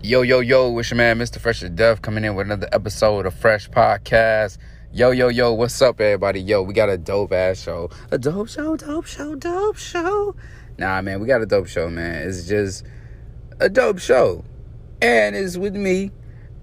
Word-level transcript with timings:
Yo, 0.00 0.22
yo, 0.22 0.38
yo, 0.38 0.78
it's 0.78 0.90
your 0.92 0.96
man, 0.96 1.18
Mr. 1.18 1.40
Fresh 1.40 1.58
to 1.58 1.68
Death, 1.68 2.02
coming 2.02 2.22
in 2.22 2.36
with 2.36 2.46
another 2.46 2.68
episode 2.70 3.26
of 3.26 3.34
Fresh 3.34 3.68
Podcast. 3.70 4.56
Yo, 4.92 5.10
yo, 5.10 5.26
yo, 5.26 5.52
what's 5.52 5.82
up, 5.82 6.00
everybody? 6.00 6.40
Yo, 6.40 6.62
we 6.62 6.72
got 6.72 6.88
a 6.88 6.96
dope 6.96 7.32
ass 7.32 7.60
show. 7.60 7.90
A 8.12 8.16
dope 8.16 8.48
show, 8.48 8.76
dope 8.76 9.06
show, 9.06 9.34
dope 9.34 9.76
show. 9.76 10.36
Nah, 10.78 11.02
man, 11.02 11.18
we 11.18 11.26
got 11.26 11.42
a 11.42 11.46
dope 11.46 11.66
show, 11.66 11.90
man. 11.90 12.28
It's 12.28 12.46
just 12.46 12.86
a 13.58 13.68
dope 13.68 13.98
show. 13.98 14.44
And 15.02 15.34
it's 15.34 15.56
with 15.56 15.74
me 15.74 16.12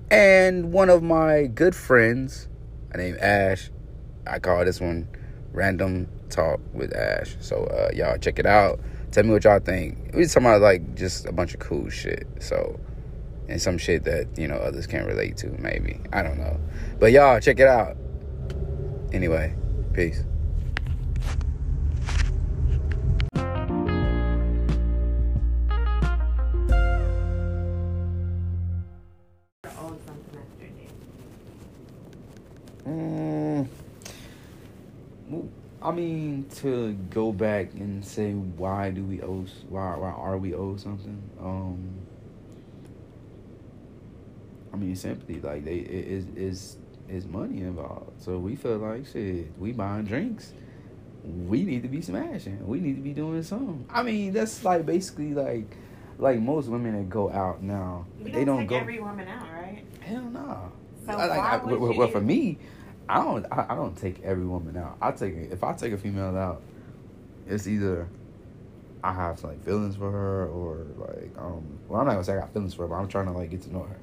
and 0.09 0.71
one 0.71 0.89
of 0.89 1.03
my 1.03 1.47
good 1.47 1.75
friends, 1.75 2.47
I 2.93 2.97
named 2.99 3.17
Ash. 3.17 3.69
I 4.25 4.39
call 4.39 4.63
this 4.63 4.79
one 4.79 5.09
Random 5.51 6.07
Talk 6.29 6.61
with 6.73 6.95
Ash. 6.95 7.35
So, 7.41 7.65
uh, 7.65 7.89
y'all 7.93 8.17
check 8.17 8.39
it 8.39 8.45
out. 8.45 8.79
Tell 9.11 9.25
me 9.25 9.31
what 9.31 9.43
y'all 9.43 9.59
think. 9.59 10.11
We 10.13 10.25
talking 10.25 10.43
about 10.43 10.61
like 10.61 10.95
just 10.95 11.25
a 11.25 11.33
bunch 11.33 11.53
of 11.53 11.59
cool 11.59 11.89
shit. 11.89 12.25
So, 12.39 12.79
and 13.47 13.61
some 13.61 13.77
shit 13.77 14.03
that 14.05 14.27
you 14.37 14.47
know 14.47 14.55
others 14.55 14.87
can't 14.87 15.07
relate 15.07 15.37
to 15.37 15.49
maybe. 15.59 15.99
I 16.13 16.23
don't 16.23 16.37
know. 16.37 16.59
But 16.99 17.11
y'all 17.11 17.39
check 17.39 17.59
it 17.59 17.67
out. 17.67 17.97
Anyway 19.13 19.55
peace. 19.95 20.23
Mm, 32.85 33.67
i 35.81 35.91
mean 35.91 36.45
to 36.55 36.93
go 37.09 37.31
back 37.31 37.73
and 37.73 38.03
say 38.03 38.33
why 38.33 38.91
do 38.91 39.03
we 39.03 39.21
owe 39.21 39.45
why, 39.69 39.95
why 39.95 40.11
are 40.11 40.37
we 40.37 40.53
owed 40.53 40.81
something? 40.81 41.21
Um 41.39 41.79
I 44.75 44.77
mean, 44.77 44.95
simply 44.97 45.39
like 45.39 45.63
they 45.63 45.77
it 45.77 46.07
is 46.07 46.25
is 46.35 46.77
is 47.07 47.25
money 47.25 47.61
involved. 47.61 48.21
So 48.21 48.37
we 48.37 48.57
feel 48.57 48.77
like 48.77 49.07
shit. 49.07 49.57
We 49.57 49.71
buying 49.71 50.03
drinks. 50.03 50.51
We 51.23 51.63
need 51.63 51.81
to 51.83 51.87
be 51.87 52.01
smashing. 52.01 52.67
We 52.67 52.81
need 52.81 52.97
to 52.97 53.01
be 53.01 53.13
doing 53.13 53.41
something. 53.41 53.85
I 53.89 54.03
mean, 54.03 54.33
that's 54.33 54.65
like 54.65 54.85
basically 54.85 55.33
like 55.33 55.77
like 56.17 56.39
most 56.39 56.67
women 56.67 56.91
that 56.97 57.09
go 57.09 57.31
out 57.31 57.63
now. 57.63 58.05
You 58.19 58.25
they 58.25 58.31
don't 58.43 58.45
don't 58.45 58.57
take 58.59 58.69
go. 58.69 58.75
every 58.75 58.99
woman 58.99 59.29
out, 59.29 59.49
right? 59.53 59.85
Hell 60.01 60.23
no. 60.23 60.73
So 61.05 61.13
I, 61.13 61.25
like, 61.25 61.39
I, 61.39 61.57
well, 61.63 61.93
well, 61.97 62.07
for 62.09 62.19
me, 62.19 62.57
I 63.07 63.23
don't. 63.23 63.45
I, 63.45 63.67
I 63.69 63.75
don't 63.75 63.95
take 63.95 64.23
every 64.23 64.45
woman 64.45 64.75
out. 64.75 64.97
I 65.01 65.11
take 65.11 65.35
if 65.35 65.63
I 65.63 65.71
take 65.71 65.93
a 65.93 65.97
female 65.97 66.35
out, 66.35 66.61
it's 67.47 67.65
either 67.65 68.09
I 69.01 69.13
have 69.13 69.41
like 69.41 69.63
feelings 69.63 69.95
for 69.95 70.11
her 70.11 70.47
or 70.47 70.85
like 70.97 71.31
um. 71.37 71.79
Well, 71.87 72.01
I'm 72.01 72.07
not 72.07 72.13
gonna 72.13 72.25
say 72.25 72.33
I 72.33 72.41
got 72.41 72.51
feelings 72.51 72.73
for 72.73 72.81
her, 72.81 72.89
but 72.89 72.95
I'm 72.95 73.07
trying 73.07 73.27
to 73.27 73.31
like 73.31 73.51
get 73.51 73.61
to 73.61 73.71
know 73.71 73.83
her. 73.83 73.99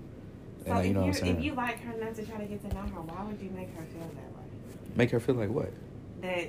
So 0.65 0.71
And 0.73 0.81
if 0.81 0.87
you 0.87 0.95
know 0.95 1.07
you 1.07 1.13
saying? 1.13 1.37
if 1.37 1.45
you 1.45 1.55
like 1.55 1.81
her 1.81 1.93
enough 1.93 2.15
to 2.17 2.25
try 2.27 2.39
to 2.39 2.45
get 2.45 2.61
to 2.69 2.75
know 2.75 2.83
her, 2.83 3.01
why 3.03 3.25
would 3.25 3.41
you 3.41 3.51
make 3.51 3.75
her 3.75 3.83
feel 3.85 4.01
that 4.03 4.37
way? 4.37 4.45
Make 4.95 5.11
her 5.11 5.21
feel 5.21 5.35
like 5.35 5.51
what? 5.51 5.73
That 6.21 6.49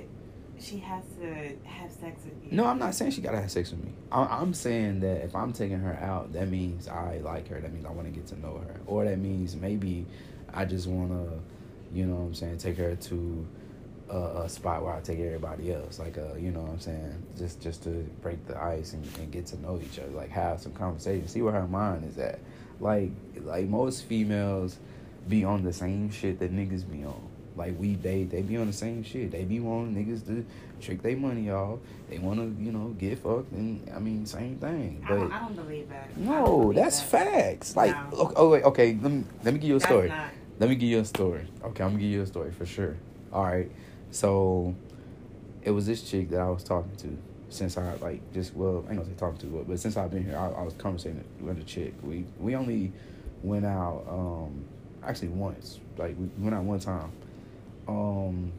she 0.60 0.78
has 0.78 1.02
to 1.20 1.56
have 1.66 1.90
sex 1.90 2.22
with 2.24 2.34
you. 2.44 2.52
No, 2.52 2.66
I'm 2.66 2.78
not 2.78 2.94
saying 2.94 3.10
she 3.10 3.20
gotta 3.20 3.40
have 3.40 3.50
sex 3.50 3.70
with 3.70 3.82
me. 3.84 3.92
I, 4.12 4.22
I'm 4.22 4.54
saying 4.54 5.00
that 5.00 5.24
if 5.24 5.34
I'm 5.34 5.52
taking 5.52 5.80
her 5.80 5.94
out, 6.00 6.32
that 6.32 6.48
means 6.48 6.86
I 6.88 7.18
like 7.24 7.48
her. 7.48 7.60
That 7.60 7.72
means 7.72 7.86
I 7.86 7.90
want 7.90 8.06
to 8.06 8.12
get 8.12 8.26
to 8.28 8.40
know 8.40 8.58
her, 8.58 8.80
or 8.86 9.04
that 9.04 9.18
means 9.18 9.56
maybe 9.56 10.06
I 10.52 10.64
just 10.64 10.86
want 10.86 11.10
to, 11.10 11.40
you 11.96 12.06
know, 12.06 12.14
what 12.16 12.26
I'm 12.26 12.34
saying, 12.34 12.58
take 12.58 12.76
her 12.78 12.94
to 12.94 13.46
a, 14.10 14.16
a 14.42 14.48
spot 14.48 14.84
where 14.84 14.92
I 14.94 15.00
take 15.00 15.18
everybody 15.18 15.72
else, 15.72 15.98
like 15.98 16.16
a, 16.18 16.36
you 16.38 16.52
know, 16.52 16.60
what 16.60 16.70
I'm 16.70 16.80
saying, 16.80 17.22
just 17.36 17.60
just 17.60 17.82
to 17.84 17.90
break 18.22 18.46
the 18.46 18.56
ice 18.62 18.92
and, 18.92 19.04
and 19.18 19.32
get 19.32 19.46
to 19.46 19.60
know 19.60 19.80
each 19.82 19.98
other, 19.98 20.10
like 20.10 20.30
have 20.30 20.60
some 20.60 20.72
conversation, 20.72 21.26
see 21.26 21.42
where 21.42 21.52
her 21.54 21.66
mind 21.66 22.04
is 22.08 22.16
at. 22.18 22.38
Like 22.80 23.10
like 23.42 23.66
most 23.68 24.04
females 24.04 24.78
be 25.28 25.44
on 25.44 25.62
the 25.62 25.72
same 25.72 26.10
shit 26.10 26.38
that 26.40 26.52
niggas 26.54 26.90
be 26.90 27.04
on. 27.04 27.20
Like 27.56 27.78
we 27.78 27.94
they 27.94 28.24
they 28.24 28.42
be 28.42 28.56
on 28.56 28.66
the 28.66 28.72
same 28.72 29.02
shit. 29.04 29.30
They 29.30 29.44
be 29.44 29.60
wanting 29.60 29.94
niggas 29.94 30.26
to 30.26 30.44
trick 30.80 31.02
their 31.02 31.16
money 31.16 31.50
off. 31.50 31.78
They 32.10 32.18
want 32.18 32.40
to 32.40 32.62
you 32.62 32.72
know 32.72 32.88
get 32.98 33.18
fucked 33.20 33.52
and 33.52 33.88
I 33.94 33.98
mean 34.00 34.26
same 34.26 34.56
thing. 34.56 35.02
I 35.04 35.08
But 35.08 35.14
don't, 35.20 35.32
I 35.32 35.38
don't 35.40 35.54
believe 35.56 35.88
that. 35.88 36.16
No, 36.16 36.58
believe 36.58 36.74
that's 36.76 37.00
that. 37.00 37.32
facts. 37.32 37.76
Like 37.76 37.94
No. 38.12 38.18
okay, 38.18 38.34
oh 38.36 38.48
wait, 38.50 38.64
okay. 38.64 38.98
Let 39.00 39.12
me 39.12 39.24
let 39.44 39.54
me 39.54 39.60
give 39.60 39.68
you 39.68 39.76
a 39.76 39.78
That's 39.78 39.90
story. 39.90 40.08
not- 40.08 40.30
Let 40.58 40.68
me 40.68 40.74
give 40.76 40.88
you 40.88 40.98
a 41.00 41.04
story. 41.04 41.46
Okay, 41.64 41.82
I'm 41.84 41.90
gonna 41.90 42.00
give 42.02 42.10
you 42.10 42.22
a 42.22 42.26
story 42.26 42.50
for 42.50 42.66
sure. 42.66 42.96
All 43.32 43.44
right. 43.44 43.70
So 44.10 44.74
it 45.62 45.70
was 45.70 45.86
this 45.86 46.02
chick 46.02 46.30
that 46.30 46.40
I 46.40 46.50
was 46.50 46.64
talking 46.64 46.94
to 46.96 47.16
since 47.48 47.76
I 47.78 47.94
like 47.96 48.20
just 48.32 48.54
well 48.54 48.84
I 48.86 48.92
ain't 48.92 49.00
gonna 49.00 49.10
say 49.10 49.16
talking 49.16 49.38
to 49.38 49.46
but, 49.46 49.68
but 49.68 49.78
since 49.78 49.96
I've 49.96 50.10
been 50.10 50.24
here 50.24 50.36
I, 50.36 50.48
I 50.48 50.62
was 50.62 50.74
conversating 50.74 51.24
with 51.40 51.58
a 51.58 51.64
chick. 51.64 51.94
We 52.02 52.24
we 52.38 52.56
only 52.56 52.92
went 53.42 53.66
out 53.66 54.04
um 54.08 54.64
actually 55.02 55.28
once 55.28 55.80
like 55.96 56.16
we 56.18 56.28
went 56.38 56.54
out 56.54 56.64
one 56.64 56.80
time. 56.80 57.12
Um 57.86 58.52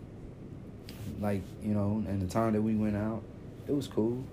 like 1.20 1.42
you 1.64 1.74
know 1.74 2.04
and 2.08 2.22
the 2.22 2.28
time 2.28 2.54
that 2.54 2.62
we 2.62 2.76
went 2.76 2.96
out 2.96 3.22
it 3.68 3.74
was 3.74 3.88
cool. 3.88 4.24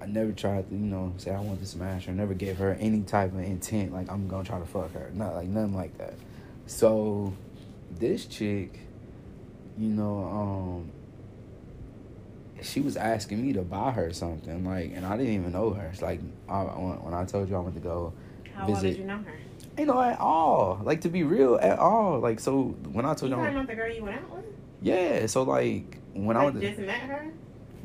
I 0.00 0.06
never 0.06 0.32
tried 0.32 0.68
to, 0.68 0.74
you 0.74 0.80
know, 0.80 1.12
say 1.16 1.32
I 1.32 1.40
want 1.40 1.60
to 1.60 1.66
smash 1.66 2.04
her. 2.04 2.12
Never 2.12 2.34
gave 2.34 2.58
her 2.58 2.76
any 2.78 3.00
type 3.00 3.32
of 3.32 3.40
intent, 3.40 3.92
like 3.92 4.10
I'm 4.10 4.28
gonna 4.28 4.44
try 4.44 4.58
to 4.58 4.66
fuck 4.66 4.92
her. 4.92 5.10
Not 5.14 5.34
like 5.34 5.48
nothing 5.48 5.74
like 5.74 5.96
that. 5.98 6.14
So 6.66 7.32
this 7.98 8.26
chick, 8.26 8.78
you 9.78 9.88
know, 9.88 10.24
um, 10.24 10.90
she 12.62 12.80
was 12.80 12.96
asking 12.96 13.42
me 13.46 13.52
to 13.54 13.62
buy 13.62 13.90
her 13.92 14.12
something, 14.12 14.64
like, 14.64 14.92
and 14.94 15.04
I 15.06 15.16
didn't 15.16 15.32
even 15.34 15.52
know 15.52 15.70
her. 15.70 15.88
It's 15.92 16.02
like 16.02 16.20
I, 16.48 16.62
when 16.62 17.02
when 17.02 17.14
I 17.14 17.24
told 17.24 17.48
you 17.48 17.56
I 17.56 17.60
went 17.60 17.74
to 17.74 17.80
go 17.80 18.12
How 18.54 18.66
well 18.66 18.80
did 18.80 18.82
visit, 18.82 18.98
you 19.00 19.04
know 19.06 19.18
her? 19.18 19.34
you 19.78 19.86
know, 19.86 20.00
at 20.00 20.18
all. 20.20 20.80
Like 20.82 21.02
to 21.02 21.08
be 21.08 21.22
real, 21.22 21.56
at 21.56 21.78
all. 21.78 22.18
Like 22.20 22.40
so, 22.40 22.74
when 22.92 23.04
I 23.04 23.14
told 23.14 23.30
You 23.30 23.36
you, 23.36 23.42
I 23.42 23.44
talking 23.46 23.56
about 23.56 23.68
the 23.68 23.74
girl 23.74 23.92
you 23.92 24.04
went 24.04 24.16
out 24.18 24.34
with? 24.34 24.44
yeah. 24.82 25.26
So 25.26 25.42
like 25.42 25.98
when 26.14 26.36
I 26.36 26.44
Like, 26.44 26.54
went, 26.54 26.60
to, 26.62 26.68
just 26.68 26.80
met 26.80 27.00
her? 27.00 27.30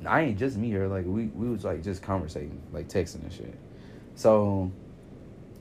I 0.06 0.22
ain't 0.22 0.40
just 0.40 0.58
me 0.58 0.72
her. 0.72 0.88
Like 0.88 1.06
we 1.06 1.26
we 1.28 1.50
was 1.50 1.64
like 1.66 1.84
just 1.84 2.02
conversating, 2.02 2.62
like 2.72 2.88
texting 2.88 3.24
and 3.24 3.32
shit. 3.34 3.58
So, 4.16 4.72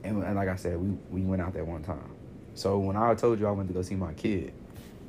and, 0.03 0.23
and 0.23 0.35
like 0.35 0.49
I 0.49 0.55
said, 0.55 0.77
we 0.79 0.89
we 1.09 1.21
went 1.21 1.41
out 1.41 1.53
there 1.53 1.65
one 1.65 1.83
time. 1.83 2.09
So 2.53 2.79
when 2.79 2.95
I 2.95 3.13
told 3.15 3.39
you 3.39 3.47
I 3.47 3.51
went 3.51 3.67
to 3.69 3.73
go 3.73 3.81
see 3.81 3.95
my 3.95 4.13
kid, 4.13 4.53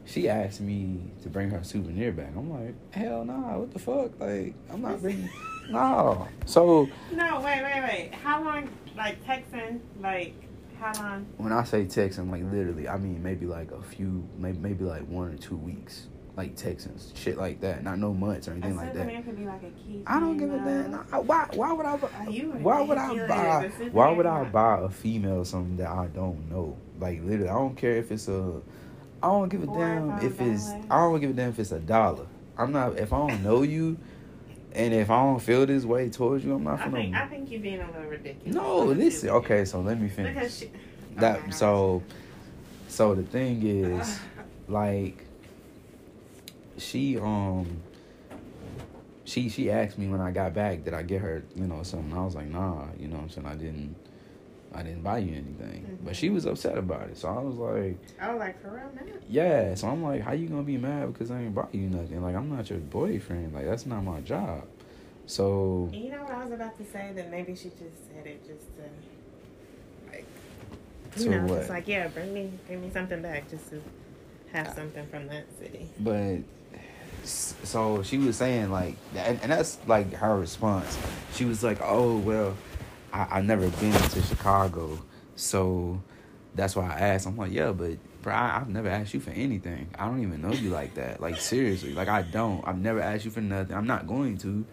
she 0.04 0.28
asked 0.28 0.60
me 0.60 1.00
to 1.22 1.28
bring 1.28 1.50
her 1.50 1.62
souvenir 1.62 2.12
back. 2.12 2.32
I'm 2.36 2.50
like, 2.50 2.74
hell 2.92 3.24
nah, 3.24 3.58
what 3.58 3.72
the 3.72 3.78
fuck? 3.78 4.18
Like 4.20 4.54
I'm 4.70 4.82
not 4.82 5.00
bringing. 5.00 5.30
no. 5.70 6.28
So 6.46 6.88
No, 7.12 7.40
wait, 7.40 7.62
wait, 7.62 7.82
wait. 7.82 8.14
How 8.22 8.42
long, 8.42 8.68
like, 8.96 9.24
texting, 9.24 9.80
like, 10.00 10.34
how 10.78 10.92
long? 11.00 11.26
when 11.36 11.52
I 11.52 11.64
say 11.64 11.84
texting, 11.84 12.30
like 12.30 12.42
literally, 12.44 12.88
I 12.88 12.96
mean 12.98 13.22
maybe 13.22 13.46
like 13.46 13.70
a 13.70 13.82
few, 13.82 14.28
maybe 14.36 14.58
maybe 14.58 14.84
like 14.84 15.06
one 15.06 15.32
or 15.32 15.36
two 15.36 15.56
weeks, 15.56 16.08
like 16.36 16.56
texting 16.56 16.98
shit 17.16 17.38
like 17.38 17.60
that. 17.60 17.84
Not 17.84 17.98
no 17.98 18.12
months 18.12 18.48
or 18.48 18.52
anything 18.52 18.76
like 18.76 18.92
that. 18.94 19.06
be 19.06 19.44
like 19.44 19.62
a 19.62 19.70
key. 19.70 20.02
I 20.06 20.18
don't 20.18 20.36
give 20.36 20.52
a 20.52 20.58
damn. 20.58 20.92
Why? 21.26 21.48
Why 21.52 21.72
would 21.72 21.86
I? 21.86 21.98
Are 21.98 22.30
you 22.30 22.50
Why 22.50 22.80
would 22.80 22.98
I 22.98 23.26
buy? 23.28 23.70
Why 23.92 24.10
would 24.10 24.26
I 24.26 24.44
buy 24.44 24.80
a 24.80 24.88
female 24.88 25.44
something 25.44 25.76
that 25.76 25.88
I 25.88 26.08
don't 26.08 26.50
know? 26.50 26.76
Like 26.98 27.22
literally, 27.22 27.48
I 27.48 27.54
don't 27.54 27.76
care 27.76 27.96
if 27.96 28.10
it's 28.10 28.28
a. 28.28 28.60
I 29.22 29.28
don't 29.28 29.48
give 29.48 29.62
a 29.62 29.66
damn 29.66 30.18
if 30.18 30.40
it's. 30.40 30.70
dollars. 30.70 30.86
I 30.90 30.98
don't 30.98 31.20
give 31.20 31.30
a 31.30 31.32
damn 31.34 31.50
if 31.50 31.58
it's 31.58 31.72
a 31.72 31.78
dollar. 31.78 32.26
I'm 32.58 32.72
not. 32.72 32.98
If 32.98 33.12
I 33.12 33.18
don't 33.28 33.42
know 33.42 33.62
you, 33.62 33.96
and 34.72 34.92
if 34.92 35.10
I 35.10 35.22
don't 35.22 35.40
feel 35.40 35.64
this 35.66 35.84
way 35.84 36.10
towards 36.10 36.44
you, 36.44 36.54
I'm 36.54 36.64
not 36.64 36.80
I 36.80 36.84
gonna. 36.84 36.96
think, 36.96 37.14
I 37.14 37.26
think 37.26 37.50
you're 37.50 37.60
being 37.60 37.80
a 37.80 37.86
little 37.86 38.10
ridiculous. 38.10 38.54
no, 38.54 38.84
listen. 38.84 39.30
Okay, 39.30 39.64
so 39.64 39.80
let 39.80 40.00
me 40.00 40.08
finish. 40.08 40.34
Because 40.34 40.58
she, 40.58 40.70
that 41.16 41.38
okay, 41.40 41.50
so. 41.50 42.02
So 42.88 43.14
the 43.14 43.22
thing 43.22 43.66
is, 43.66 44.18
like, 44.68 45.24
she 46.78 47.18
um. 47.18 47.80
She 49.24 49.48
she 49.48 49.70
asked 49.70 49.98
me 49.98 50.08
when 50.08 50.20
I 50.20 50.30
got 50.32 50.52
back, 50.52 50.84
did 50.84 50.94
I 50.94 51.02
get 51.02 51.20
her, 51.22 51.42
you 51.54 51.66
know, 51.66 51.82
something? 51.84 52.12
I 52.12 52.24
was 52.24 52.34
like, 52.34 52.48
nah, 52.48 52.86
you 52.98 53.06
know 53.08 53.16
what 53.16 53.22
I'm 53.22 53.30
saying? 53.30 53.46
I 53.46 53.54
didn't 53.54 53.94
I 54.74 54.82
didn't 54.82 55.02
buy 55.02 55.18
you 55.18 55.32
anything. 55.32 55.98
But 56.04 56.16
she 56.16 56.26
mm-hmm. 56.26 56.36
was 56.36 56.46
upset 56.46 56.78
about 56.78 57.08
it. 57.08 57.16
So 57.18 57.28
I 57.28 57.38
was 57.40 57.56
like, 57.56 57.98
I 58.20 58.32
was 58.32 58.40
like, 58.40 58.62
for 58.62 58.70
real, 58.70 58.90
man. 58.94 59.20
Yeah. 59.28 59.74
So 59.74 59.88
I'm 59.88 60.02
like, 60.02 60.22
how 60.22 60.32
you 60.32 60.48
gonna 60.48 60.62
be 60.62 60.78
mad 60.78 61.12
because 61.12 61.30
I 61.30 61.40
ain't 61.40 61.54
bought 61.54 61.74
you 61.74 61.82
nothing? 61.82 62.22
Like 62.22 62.34
I'm 62.34 62.54
not 62.54 62.68
your 62.70 62.78
boyfriend. 62.78 63.54
Like 63.54 63.66
that's 63.66 63.86
not 63.86 64.02
my 64.02 64.20
job. 64.20 64.64
So 65.26 65.88
you 65.92 66.10
know 66.10 66.22
what 66.22 66.32
I 66.32 66.44
was 66.44 66.52
about 66.52 66.76
to 66.78 66.84
say? 66.84 67.12
That 67.14 67.30
maybe 67.30 67.54
she 67.54 67.70
just 67.70 68.08
said 68.08 68.26
it 68.26 68.46
just 68.46 68.66
to, 68.76 68.82
like, 70.10 70.26
you 71.16 71.30
know, 71.30 71.42
what? 71.46 71.58
just 71.58 71.70
like, 71.70 71.86
yeah, 71.86 72.08
bring 72.08 72.34
me, 72.34 72.50
bring 72.66 72.82
me 72.82 72.90
something 72.92 73.22
back 73.22 73.48
just 73.50 73.70
to 73.70 73.82
have 74.52 74.74
something 74.74 75.06
from 75.06 75.28
that 75.28 75.44
city. 75.58 75.88
but 76.00 76.38
so 77.24 78.02
she 78.02 78.18
was 78.18 78.36
saying 78.36 78.70
like 78.70 78.96
and, 79.14 79.38
and 79.42 79.52
that's 79.52 79.78
like 79.86 80.12
her 80.14 80.38
response. 80.38 80.98
She 81.34 81.44
was 81.44 81.62
like, 81.62 81.78
Oh 81.82 82.18
well, 82.18 82.56
I, 83.12 83.38
I 83.38 83.40
never 83.42 83.68
been 83.68 83.92
to 83.92 84.22
Chicago, 84.22 84.98
so 85.36 86.00
that's 86.54 86.74
why 86.76 86.86
I 86.88 86.98
asked. 87.00 87.26
I'm 87.26 87.36
like, 87.36 87.52
Yeah, 87.52 87.72
but 87.72 87.98
bro, 88.22 88.32
I, 88.34 88.58
I've 88.58 88.68
never 88.68 88.88
asked 88.88 89.14
you 89.14 89.20
for 89.20 89.30
anything. 89.30 89.88
I 89.98 90.06
don't 90.06 90.22
even 90.22 90.40
know 90.42 90.52
you 90.52 90.70
like 90.70 90.94
that. 90.94 91.20
Like 91.20 91.36
seriously. 91.38 91.92
Like 91.92 92.08
I 92.08 92.22
don't. 92.22 92.66
I've 92.66 92.78
never 92.78 93.00
asked 93.00 93.24
you 93.24 93.30
for 93.30 93.40
nothing. 93.40 93.76
I'm 93.76 93.86
not 93.86 94.06
going 94.06 94.38
to. 94.38 94.64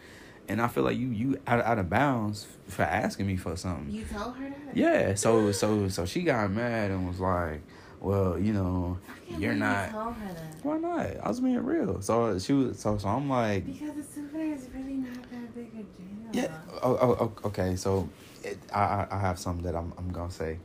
and 0.48 0.62
I 0.62 0.68
feel 0.68 0.84
like 0.84 0.98
you 0.98 1.08
you 1.10 1.40
out 1.48 1.64
out 1.64 1.80
of 1.80 1.90
bounds 1.90 2.48
for 2.68 2.84
asking 2.84 3.28
me 3.28 3.38
for 3.38 3.56
something. 3.56 3.90
You 3.94 4.04
told 4.06 4.36
her 4.36 4.50
that. 4.50 4.76
Yeah, 4.78 5.16
so 5.16 5.52
so 5.52 5.88
so 5.90 6.06
she 6.06 6.24
got 6.24 6.50
mad 6.52 6.92
and 6.92 7.08
was 7.08 7.20
like, 7.20 7.62
"Well, 8.00 8.38
you 8.40 8.54
know, 8.54 8.98
you're 9.38 9.54
not." 9.54 9.88
You 9.88 9.94
told 9.94 10.14
her 10.16 10.34
that. 10.34 10.56
Why 10.64 10.78
not? 10.78 11.06
I 11.24 11.28
was 11.28 11.40
being 11.40 11.64
real. 11.64 12.02
So 12.02 12.38
she 12.40 12.54
was 12.54 12.80
so 12.80 12.98
so 12.98 13.08
I'm 13.10 13.30
like, 13.30 13.66
Because 13.66 13.96
the 13.96 14.04
souvenir 14.04 14.54
is 14.56 14.68
really 14.74 14.96
not 14.96 15.22
that 15.32 15.56
big 15.56 15.68
a 15.74 15.84
deal. 15.84 16.44
yeah. 16.44 16.52
Oh, 16.82 16.98
oh, 17.02 17.18
oh 17.20 17.48
okay. 17.48 17.76
So 17.76 18.10
it, 18.52 18.60
I 18.74 19.08
I 19.10 19.20
have 19.20 19.40
something 19.40 19.64
that 19.66 19.76
I'm 19.76 19.94
I'm 19.98 20.12
gonna 20.12 20.32
say, 20.32 20.60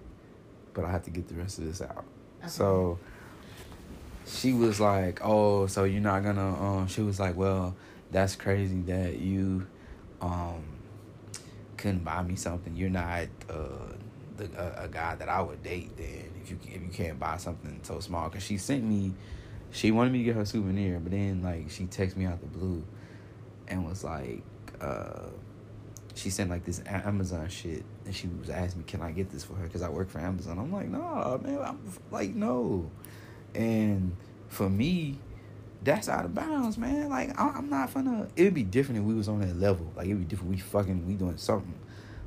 but 0.72 0.84
I 0.84 0.90
have 0.90 1.04
to 1.04 1.10
get 1.10 1.28
the 1.28 1.34
rest 1.34 1.58
of 1.58 1.64
this 1.64 1.81
out. 1.81 2.04
Okay. 2.40 2.48
So 2.48 2.98
she 4.26 4.52
was 4.52 4.81
like, 4.81 5.20
"Oh, 5.22 5.66
so 5.66 5.84
you're 5.84 6.00
not 6.00 6.22
gonna?" 6.25 6.62
Um, 6.62 6.86
she 6.86 7.02
was 7.02 7.20
like, 7.20 7.36
"Well, 7.36 7.75
that's 8.10 8.36
crazy 8.36 8.81
that 8.82 9.19
you 9.19 9.66
um 10.20 10.62
couldn't 11.76 12.04
buy 12.04 12.22
me 12.22 12.36
something. 12.36 12.75
You're 12.75 12.90
not 12.90 13.26
uh 13.48 13.92
the 14.36 14.48
a, 14.56 14.84
a 14.84 14.88
guy 14.88 15.14
that 15.16 15.28
I 15.28 15.40
would 15.42 15.62
date. 15.62 15.96
Then 15.96 16.31
if 16.42 16.50
you 16.50 16.58
if 16.64 16.82
you 16.82 16.88
can't 16.92 17.19
buy 17.19 17.36
something 17.36 17.81
so 17.82 18.00
small, 18.00 18.28
because 18.28 18.44
she 18.44 18.58
sent 18.58 18.84
me, 18.84 19.12
she 19.70 19.90
wanted 19.90 20.12
me 20.12 20.19
to 20.19 20.25
get 20.25 20.36
her 20.36 20.44
souvenir, 20.44 20.98
but 21.00 21.12
then 21.12 21.42
like 21.42 21.70
she 21.70 21.84
texted 21.84 22.16
me 22.16 22.26
out 22.26 22.40
the 22.40 22.46
blue, 22.46 22.82
and 23.69 23.86
was 23.86 24.04
like, 24.04 24.42
uh." 24.81 25.28
She 26.14 26.31
sent 26.31 26.49
like 26.50 26.64
this 26.64 26.81
Amazon 26.87 27.49
shit, 27.49 27.84
and 28.05 28.14
she 28.14 28.28
was 28.28 28.49
asking 28.49 28.82
me, 28.82 28.84
"Can 28.87 29.00
I 29.00 29.11
get 29.11 29.31
this 29.31 29.44
for 29.44 29.55
her?" 29.55 29.64
Because 29.64 29.82
I 29.82 29.88
work 29.88 30.08
for 30.08 30.20
Amazon. 30.20 30.58
I'm 30.58 30.72
like, 30.72 30.88
"No, 30.88 31.40
man, 31.43 31.58
I'm 31.61 31.78
like, 32.11 32.34
no." 32.34 32.90
And 33.55 34.16
for 34.49 34.70
me, 34.70 35.19
that's 35.82 36.08
out 36.08 36.25
of 36.25 36.34
bounds, 36.34 36.78
man. 36.78 37.08
Like 37.08 37.38
I, 37.38 37.49
I'm 37.50 37.69
not 37.69 37.93
gonna. 37.93 38.28
It'd 38.37 38.55
be 38.55 38.62
different 38.62 39.00
if 39.00 39.05
we 39.06 39.14
was 39.14 39.28
on 39.28 39.40
that 39.40 39.56
level. 39.56 39.93
Like 39.96 40.06
it'd 40.06 40.19
be 40.19 40.25
different. 40.25 40.52
We 40.52 40.58
fucking 40.58 41.06
we 41.06 41.14
doing 41.14 41.37
something. 41.37 41.75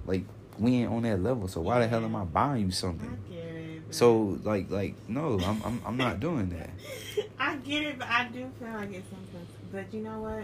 Like 0.05 0.23
we 0.59 0.75
ain't 0.75 0.91
on 0.91 1.03
that 1.03 1.21
level. 1.21 1.47
So 1.47 1.61
why 1.61 1.79
the 1.79 1.87
hell 1.87 2.03
am 2.03 2.15
I 2.15 2.25
buying 2.25 2.63
you 2.63 2.67
I 2.67 2.71
something? 2.71 3.17
get 3.29 3.37
it. 3.39 3.81
So 3.95 4.37
like 4.43 4.69
like 4.69 4.95
no, 5.07 5.39
I'm 5.39 5.61
I'm 5.63 5.81
I'm 5.85 5.97
not 5.97 6.19
doing 6.19 6.49
that. 6.49 6.69
I 7.39 7.55
get 7.57 7.83
it, 7.83 7.99
but 7.99 8.07
I 8.09 8.25
do 8.25 8.49
feel 8.59 8.73
like 8.73 8.93
it's 8.93 9.09
something. 9.09 9.47
But 9.71 9.93
you 9.93 10.01
know 10.01 10.19
what? 10.21 10.43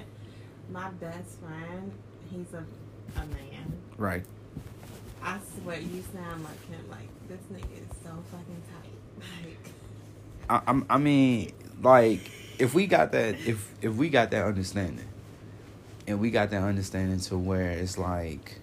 My 0.72 0.90
best 0.92 1.40
friend, 1.40 1.92
he's 2.32 2.54
a 2.54 2.64
a 3.16 3.26
man. 3.26 3.74
Right. 3.98 4.24
I 5.22 5.40
swear, 5.62 5.80
you 5.80 6.04
sound 6.14 6.44
like 6.44 6.68
him. 6.68 6.86
Like 6.90 7.10
this 7.28 7.40
nigga 7.52 7.82
is 7.82 7.98
so 8.04 8.12
fucking 8.32 8.64
tight. 8.72 8.90
Like 9.46 9.58
I 10.50 10.62
I'm, 10.70 10.86
I 10.90 10.98
mean 10.98 11.54
like 11.82 12.30
if 12.60 12.74
we 12.74 12.88
got 12.88 13.12
that 13.14 13.36
if 13.48 13.74
if 13.82 13.94
we 13.96 14.10
got 14.10 14.32
that 14.32 14.46
understanding, 14.46 15.08
and 16.08 16.20
we 16.20 16.32
got 16.32 16.50
that 16.52 16.64
understanding 16.64 17.20
to 17.22 17.38
where 17.38 17.72
it's 17.72 17.98
like 17.98 18.60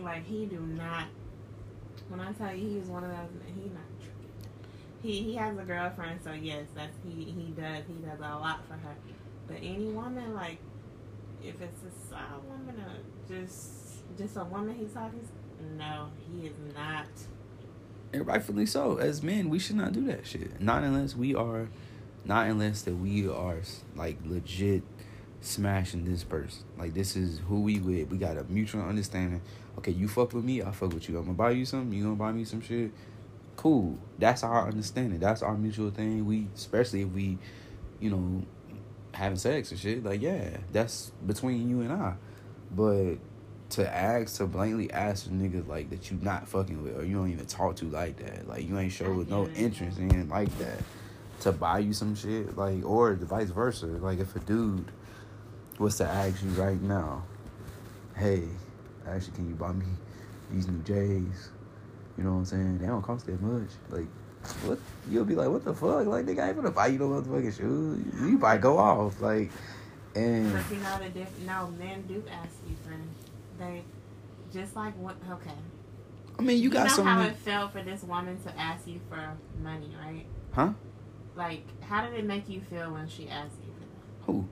like 0.00 0.26
he 0.26 0.46
do 0.46 0.60
not. 0.60 1.06
When 2.08 2.20
I 2.20 2.32
tell 2.32 2.54
you, 2.54 2.68
he 2.68 2.76
one 2.90 3.04
of 3.04 3.10
those. 3.10 3.42
He 3.46 3.70
not. 3.70 3.82
He 5.02 5.22
he 5.22 5.34
has 5.36 5.56
a 5.58 5.62
girlfriend, 5.62 6.20
so 6.22 6.32
yes, 6.32 6.66
that's 6.74 6.96
he 7.04 7.24
he 7.24 7.52
does 7.56 7.82
he 7.88 7.94
does 8.06 8.18
a 8.18 8.38
lot 8.38 8.60
for 8.66 8.74
her. 8.74 8.94
But 9.48 9.56
any 9.58 9.86
woman, 9.86 10.34
like 10.34 10.58
if 11.44 11.60
it's 11.60 11.82
a 11.82 12.08
side 12.10 12.42
woman 12.48 12.76
or 12.80 13.34
just 13.34 14.16
just 14.16 14.36
a 14.36 14.44
woman 14.44 14.74
he's 14.74 14.92
talking, 14.92 15.20
to, 15.20 15.76
no, 15.76 16.08
he 16.18 16.46
is 16.46 16.54
not. 16.74 17.06
And 18.12 18.26
rightfully 18.26 18.66
so. 18.66 18.98
As 18.98 19.22
men, 19.22 19.48
we 19.48 19.58
should 19.58 19.76
not 19.76 19.92
do 19.92 20.04
that 20.06 20.26
shit. 20.26 20.60
Not 20.60 20.82
unless 20.82 21.16
we 21.16 21.34
are, 21.34 21.68
not 22.24 22.46
unless 22.46 22.82
that 22.82 22.94
we 22.94 23.26
are 23.28 23.60
like 23.96 24.18
legit 24.24 24.82
smashing 25.40 26.04
this 26.04 26.24
person. 26.24 26.64
Like 26.78 26.94
this 26.94 27.16
is 27.16 27.40
who 27.48 27.60
we 27.62 27.80
with. 27.80 28.10
We 28.10 28.18
got 28.18 28.36
a 28.36 28.44
mutual 28.44 28.82
understanding. 28.82 29.40
Okay, 29.78 29.92
you 29.92 30.08
fuck 30.08 30.32
with 30.32 30.44
me, 30.44 30.62
I 30.62 30.70
fuck 30.70 30.92
with 30.92 31.08
you. 31.08 31.18
I'm 31.18 31.24
gonna 31.24 31.34
buy 31.34 31.50
you 31.52 31.64
something. 31.64 31.92
You 31.96 32.04
gonna 32.04 32.16
buy 32.16 32.32
me 32.32 32.44
some 32.44 32.60
shit. 32.60 32.92
Cool. 33.56 33.98
That's 34.18 34.42
our 34.42 34.68
understanding. 34.68 35.18
That's 35.18 35.42
our 35.42 35.56
mutual 35.56 35.90
thing. 35.90 36.26
We, 36.26 36.48
especially 36.54 37.02
if 37.02 37.08
we, 37.08 37.38
you 38.00 38.10
know, 38.10 38.44
having 39.12 39.38
sex 39.38 39.70
and 39.70 39.80
shit. 39.80 40.04
Like 40.04 40.20
yeah, 40.20 40.56
that's 40.72 41.12
between 41.26 41.68
you 41.68 41.80
and 41.82 41.92
I. 41.92 42.14
But 42.70 43.16
to 43.70 43.94
ask 43.94 44.36
to 44.36 44.46
blatantly 44.46 44.92
ask 44.92 45.26
a 45.26 45.30
nigga 45.30 45.66
like 45.66 45.90
that 45.90 46.10
you 46.10 46.18
not 46.20 46.46
fucking 46.46 46.82
with 46.82 46.98
or 46.98 47.04
you 47.04 47.16
don't 47.16 47.30
even 47.30 47.46
talk 47.46 47.76
to 47.76 47.86
like 47.86 48.16
that, 48.18 48.46
like 48.46 48.68
you 48.68 48.78
ain't 48.78 48.92
show 48.92 49.12
no 49.28 49.48
interest 49.48 49.98
in 49.98 50.28
like 50.28 50.56
that, 50.58 50.78
to 51.40 51.52
buy 51.52 51.78
you 51.78 51.92
some 51.92 52.14
shit 52.14 52.56
like 52.56 52.84
or 52.84 53.14
the 53.14 53.26
vice 53.26 53.50
versa. 53.50 53.86
Like 53.86 54.18
if 54.18 54.34
a 54.36 54.40
dude 54.40 54.90
was 55.78 55.96
to 55.98 56.04
ask 56.04 56.42
you 56.42 56.50
right 56.50 56.80
now, 56.80 57.24
hey, 58.16 58.44
actually 59.08 59.32
can 59.32 59.48
you 59.48 59.54
buy 59.54 59.72
me 59.72 59.86
these 60.50 60.68
new 60.68 60.82
J's? 60.82 61.50
You 62.18 62.24
know 62.24 62.32
what 62.32 62.38
I'm 62.38 62.44
saying? 62.44 62.78
They 62.78 62.86
don't 62.86 63.02
cost 63.02 63.26
that 63.26 63.40
much. 63.40 63.70
Like 63.88 64.06
what 64.64 64.78
you'll 65.10 65.24
be 65.24 65.34
like, 65.34 65.48
what 65.48 65.64
the 65.64 65.74
fuck? 65.74 66.06
Like 66.06 66.24
nigga 66.26 66.40
I 66.40 66.48
ain't 66.48 66.56
gonna 66.56 66.70
buy 66.70 66.88
you 66.88 66.98
no 66.98 67.08
motherfucking 67.08 67.56
shoes. 67.56 68.04
You 68.20 68.38
might 68.38 68.60
go 68.60 68.78
off. 68.78 69.20
Like 69.20 69.50
and 70.14 70.52
But 70.52 70.70
you 70.70 70.82
know 70.82 70.98
the 70.98 71.08
diff- 71.08 71.38
No, 71.46 71.68
men 71.78 72.02
do 72.06 72.22
ask 72.30 72.54
you 72.68 72.76
for. 72.84 72.92
They 73.58 73.82
just 74.52 74.74
like 74.76 74.94
what? 74.98 75.16
Okay. 75.30 75.50
I 76.38 76.42
mean 76.42 76.62
you 76.62 76.70
got 76.70 76.84
know 76.88 76.92
some 76.94 77.06
how 77.06 77.22
it 77.22 77.36
felt 77.36 77.72
for 77.72 77.82
this 77.82 78.02
woman 78.02 78.38
to 78.42 78.58
ask 78.58 78.86
you 78.86 79.00
for 79.08 79.18
money, 79.62 79.94
right? 80.04 80.24
Huh? 80.52 80.72
Like, 81.34 81.64
how 81.82 82.04
did 82.04 82.14
it 82.18 82.26
make 82.26 82.48
you 82.48 82.60
feel 82.60 82.90
when 82.92 83.08
she 83.08 83.28
asked 83.28 83.56
you 83.64 83.72
for 83.72 83.80
that? 83.80 84.26
Who? 84.26 84.48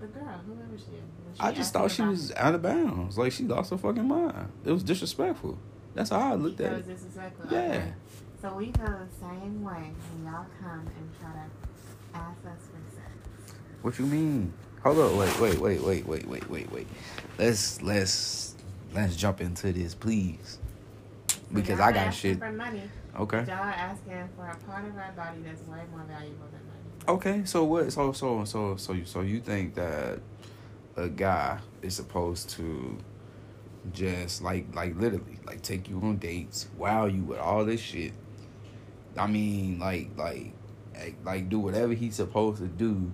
The 0.00 0.06
girl, 0.06 0.40
whoever 0.46 0.76
she 0.76 0.96
is. 0.96 1.34
she 1.34 1.40
I 1.40 1.52
just 1.52 1.72
thought 1.72 1.90
she 1.90 2.02
about- 2.02 2.10
was 2.12 2.32
out 2.36 2.54
of 2.54 2.62
bounds. 2.62 3.18
Like 3.18 3.32
she 3.32 3.44
lost 3.44 3.70
her 3.70 3.78
fucking 3.78 4.06
mind. 4.08 4.48
It 4.64 4.72
was 4.72 4.82
disrespectful. 4.82 5.58
That's 5.94 6.10
how 6.10 6.32
I 6.32 6.34
looked 6.34 6.60
It 6.60 6.64
at 6.64 6.76
was 6.78 6.88
it. 6.88 6.94
disrespectful. 6.94 7.46
Yeah. 7.52 7.58
Okay. 7.60 7.92
So 8.42 8.52
we 8.54 8.66
go 8.72 8.82
the 8.82 9.06
same 9.20 9.62
way 9.62 9.92
when 10.10 10.24
y'all 10.24 10.44
come 10.60 10.80
and 10.80 11.10
try 11.20 11.30
to 11.30 12.18
ask 12.18 12.44
us 12.44 12.66
for 12.66 12.96
sex. 12.96 13.56
What 13.82 13.96
you 14.00 14.06
mean? 14.06 14.52
Hold 14.82 14.98
up, 14.98 15.12
wait, 15.12 15.38
wait, 15.38 15.60
wait, 15.60 15.80
wait, 15.80 16.04
wait, 16.04 16.26
wait, 16.26 16.50
wait, 16.50 16.72
wait. 16.72 16.88
Let's 17.38 17.80
let's 17.82 18.56
let's 18.92 19.14
jump 19.14 19.40
into 19.40 19.72
this, 19.72 19.94
please. 19.94 20.58
Because 21.52 21.78
I 21.78 21.92
got 21.92 22.08
asking 22.08 22.32
shit. 22.32 22.38
for 22.40 22.50
money. 22.50 22.82
Okay. 23.16 23.44
Y'all 23.46 23.60
are 23.60 23.70
asking 23.70 24.28
for 24.34 24.48
a 24.48 24.56
part 24.68 24.88
of 24.88 24.96
our 24.96 25.12
body 25.12 25.38
that's 25.44 25.62
way 25.68 25.82
more 25.92 26.04
valuable 26.08 26.46
than 26.50 26.66
money. 26.66 27.16
Okay. 27.16 27.44
So 27.44 27.62
what? 27.62 27.92
So 27.92 28.10
so 28.10 28.44
so 28.44 28.76
so 28.76 28.92
you 28.92 29.04
so 29.04 29.20
you 29.20 29.38
think 29.38 29.76
that 29.76 30.18
a 30.96 31.08
guy 31.08 31.60
is 31.80 31.94
supposed 31.94 32.50
to 32.50 32.98
just 33.92 34.42
like 34.42 34.66
like 34.74 34.96
literally 34.96 35.38
like 35.46 35.62
take 35.62 35.88
you 35.88 36.00
on 36.00 36.16
dates, 36.16 36.66
wow 36.76 37.06
you 37.06 37.22
with 37.22 37.38
all 37.38 37.64
this 37.64 37.80
shit. 37.80 38.14
I 39.16 39.26
mean, 39.26 39.78
like 39.78 40.10
like 40.16 40.52
like, 41.24 41.48
do 41.48 41.58
whatever 41.58 41.94
he's 41.94 42.16
supposed 42.16 42.58
to 42.58 42.68
do 42.68 43.12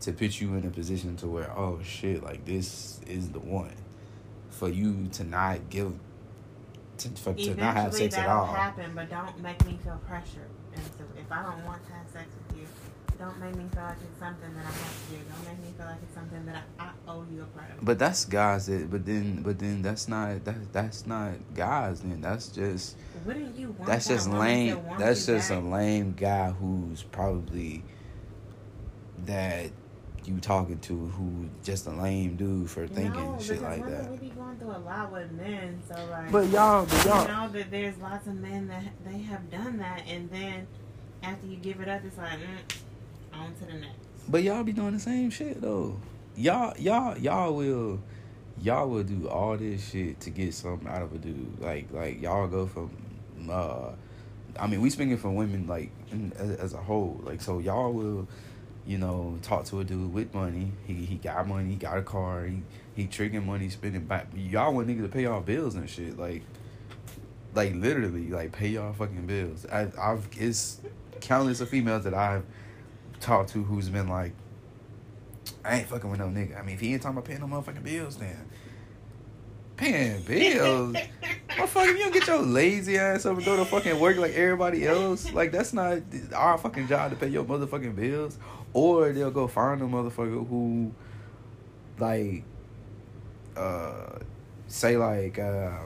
to 0.00 0.12
put 0.12 0.40
you 0.40 0.54
in 0.54 0.66
a 0.66 0.70
position 0.70 1.16
to 1.16 1.26
where 1.26 1.50
oh 1.56 1.80
shit 1.82 2.22
like 2.22 2.44
this 2.44 3.00
is 3.06 3.30
the 3.30 3.40
one 3.40 3.74
for 4.50 4.68
you 4.68 5.08
to 5.12 5.24
not 5.24 5.68
give 5.70 5.92
to, 6.98 7.08
for, 7.10 7.34
to 7.34 7.54
not 7.54 7.76
have 7.76 7.94
sex 7.94 8.16
at 8.16 8.28
all. 8.28 8.46
happen, 8.46 8.92
but 8.94 9.10
don't 9.10 9.38
make 9.40 9.64
me 9.66 9.78
feel 9.82 10.00
pressured. 10.06 10.50
into 10.72 11.04
if 11.18 11.30
I 11.30 11.42
don't 11.42 11.64
want 11.64 11.84
to 11.86 11.92
have 11.92 12.08
sex 12.12 12.26
with 12.48 12.60
you, 12.60 12.66
don't 13.18 13.38
make 13.40 13.54
me 13.56 13.64
feel 13.72 13.82
like 13.82 13.96
it's 14.08 14.20
something 14.20 14.54
that 14.54 14.64
I 14.64 14.70
have 14.70 15.08
to 15.08 15.14
do. 15.14 15.20
Don't 15.28 15.46
make 15.48 15.64
me 15.64 15.74
feel 15.76 15.86
like 15.86 15.98
it's 16.02 16.14
something 16.14 16.46
that 16.46 16.62
I, 16.78 16.84
I 16.84 16.90
owe 17.08 17.24
you 17.32 17.42
a 17.42 17.44
part 17.46 17.70
of. 17.70 17.84
But 17.84 17.98
that's 17.98 18.24
guys 18.24 18.66
that. 18.66 18.90
But 18.90 19.04
then, 19.04 19.42
but 19.42 19.58
then 19.58 19.82
that's 19.82 20.08
not 20.08 20.44
that. 20.44 20.72
That's 20.72 21.06
not 21.06 21.32
guys. 21.54 22.00
Then 22.00 22.20
that's 22.20 22.48
just 22.48 22.96
what 23.24 23.36
do 23.36 23.60
you 23.60 23.68
want? 23.70 23.86
that's 23.86 24.08
just 24.08 24.28
lame. 24.30 24.82
That's 24.98 25.26
you 25.26 25.34
just 25.34 25.50
a 25.50 25.60
lame 25.60 26.14
guy 26.16 26.50
who's 26.50 27.02
probably 27.02 27.82
that 29.26 29.70
you 30.26 30.38
talking 30.40 30.78
to 30.78 30.94
who 31.08 31.48
just 31.62 31.86
a 31.86 31.90
lame 31.90 32.36
dude 32.36 32.70
for 32.70 32.86
thinking 32.86 33.12
no, 33.12 33.38
shit 33.38 33.58
because 33.58 33.62
like 33.62 33.84
women, 33.84 34.02
that. 34.02 34.10
We 34.10 34.16
be 34.16 34.28
going 34.30 34.56
through 34.56 34.70
a 34.70 34.78
lot 34.78 35.12
with 35.12 35.30
men, 35.32 35.82
so 35.88 35.94
like. 36.10 36.32
But 36.32 36.48
y'all, 36.48 36.86
but 36.86 37.04
you 37.04 37.10
y'all, 37.10 37.28
know 37.28 37.48
that 37.52 37.70
there's 37.70 37.96
lots 37.98 38.26
of 38.26 38.34
men 38.34 38.68
that 38.68 38.84
they 39.04 39.18
have 39.18 39.50
done 39.50 39.78
that, 39.78 40.02
and 40.08 40.30
then 40.30 40.66
after 41.22 41.46
you 41.46 41.56
give 41.56 41.80
it 41.80 41.88
up, 41.88 42.02
it's 42.04 42.16
like 42.16 42.38
mm, 42.38 42.76
on 43.32 43.54
to 43.54 43.66
the 43.66 43.74
next. 43.74 43.96
but 44.28 44.42
y'all 44.42 44.62
be 44.64 44.72
doing 44.72 44.92
the 44.92 45.00
same 45.00 45.30
shit 45.30 45.60
though. 45.60 45.96
Y'all, 46.36 46.76
y'all, 46.78 47.16
y'all 47.18 47.54
will, 47.54 48.00
y'all 48.60 48.88
will 48.88 49.04
do 49.04 49.28
all 49.28 49.56
this 49.56 49.90
shit 49.90 50.18
to 50.20 50.30
get 50.30 50.52
something 50.54 50.88
out 50.88 51.02
of 51.02 51.12
a 51.12 51.18
dude. 51.18 51.60
Like, 51.60 51.92
like 51.92 52.20
y'all 52.20 52.48
go 52.48 52.66
from, 52.66 52.90
uh, 53.50 53.92
I 54.58 54.66
mean, 54.66 54.80
we 54.80 54.90
speaking 54.90 55.16
for 55.16 55.30
women 55.30 55.66
like 55.66 55.90
as, 56.38 56.50
as 56.56 56.74
a 56.74 56.78
whole. 56.78 57.20
Like, 57.24 57.40
so 57.40 57.58
y'all 57.58 57.92
will, 57.92 58.28
you 58.86 58.98
know, 58.98 59.38
talk 59.42 59.64
to 59.66 59.80
a 59.80 59.84
dude 59.84 60.12
with 60.12 60.32
money. 60.34 60.72
He 60.86 60.94
he 60.94 61.16
got 61.16 61.46
money. 61.48 61.70
He 61.70 61.76
got 61.76 61.98
a 61.98 62.02
car. 62.02 62.44
He 62.44 62.62
he 62.94 63.06
tricking 63.06 63.46
money, 63.46 63.68
spending 63.68 64.04
back. 64.04 64.28
Y'all 64.34 64.72
want 64.72 64.88
niggas 64.88 65.02
to 65.02 65.08
pay 65.08 65.22
y'all 65.22 65.40
bills 65.40 65.74
and 65.74 65.88
shit. 65.88 66.18
Like, 66.18 66.42
like 67.54 67.74
literally, 67.74 68.28
like 68.28 68.52
pay 68.52 68.68
y'all 68.68 68.92
fucking 68.92 69.26
bills. 69.26 69.66
I, 69.66 69.88
I've 70.00 70.28
it's 70.38 70.80
countless 71.20 71.60
of 71.60 71.68
females 71.68 72.04
that 72.04 72.14
I've 72.14 72.44
talked 73.20 73.50
to 73.50 73.62
who's 73.64 73.88
been 73.88 74.08
like, 74.08 74.32
I 75.64 75.78
ain't 75.78 75.88
fucking 75.88 76.10
with 76.10 76.20
no 76.20 76.26
nigga. 76.26 76.58
I 76.58 76.62
mean, 76.62 76.74
if 76.74 76.80
he 76.80 76.92
ain't 76.92 77.02
talking 77.02 77.16
about 77.16 77.26
paying 77.26 77.40
no 77.40 77.46
motherfucking 77.46 77.82
bills, 77.82 78.16
then 78.16 78.36
paying 79.76 80.22
bills. 80.22 80.96
Motherfucker, 81.48 81.88
you 81.88 81.98
don't 81.98 82.12
get 82.12 82.26
your 82.26 82.42
lazy 82.42 82.98
ass 82.98 83.26
up 83.26 83.36
and 83.36 83.44
go 83.44 83.56
to 83.56 83.64
fucking 83.64 83.98
work 83.98 84.16
like 84.16 84.32
everybody 84.34 84.86
else, 84.86 85.32
like 85.32 85.52
that's 85.52 85.72
not 85.72 85.98
our 86.34 86.58
fucking 86.58 86.88
job 86.88 87.10
to 87.10 87.16
pay 87.16 87.28
your 87.28 87.44
motherfucking 87.44 87.96
bills. 87.96 88.38
Or 88.72 89.12
they'll 89.12 89.30
go 89.30 89.46
find 89.46 89.80
a 89.82 89.84
motherfucker 89.84 90.48
who, 90.48 90.92
like, 91.98 92.42
uh, 93.56 94.18
say 94.66 94.96
like, 94.96 95.38
uh, 95.38 95.78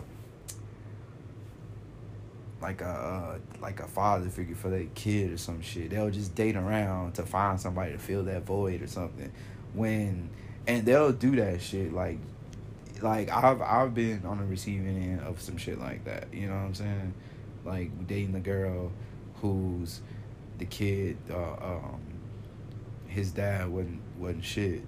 like 2.61 2.81
a 2.81 2.89
uh, 2.89 3.39
like 3.61 3.81
a 3.81 3.87
father 3.87 4.29
figure 4.29 4.55
for 4.55 4.71
their 4.71 4.87
kid 4.95 5.33
or 5.33 5.37
some 5.37 5.61
shit. 5.61 5.91
They'll 5.91 6.11
just 6.11 6.35
date 6.35 6.57
around 6.57 7.15
to 7.15 7.23
find 7.25 7.61
somebody 7.61 7.93
to 7.93 7.99
fill 7.99 8.25
that 8.25 8.45
void 8.45 8.83
or 8.83 8.87
something. 8.87 9.31
When 9.75 10.31
and 10.67 10.85
they'll 10.85 11.13
do 11.13 11.37
that 11.37 11.61
shit 11.63 11.93
like 11.93 12.19
like 13.03 13.31
I've 13.31 13.61
I've 13.63 13.95
been 13.95 14.25
on 14.25 14.39
the 14.39 14.45
receiving 14.45 14.89
end 14.89 15.21
of 15.21 15.41
some 15.41 15.57
shit 15.57 15.79
like 15.79 16.05
that. 16.05 16.33
You 16.33 16.49
know 16.49 16.55
what 16.55 16.61
I'm 16.61 16.75
saying? 16.75 17.15
Like 17.65 18.07
dating 18.07 18.33
the 18.33 18.41
girl 18.41 18.93
who's 19.37 20.01
the 20.59 20.65
kid. 20.65 21.19
Uh, 21.31 21.53
um, 21.53 22.01
his 23.07 23.31
dad 23.33 23.69
wasn't 23.69 24.01
wasn't 24.19 24.45
shit. 24.45 24.83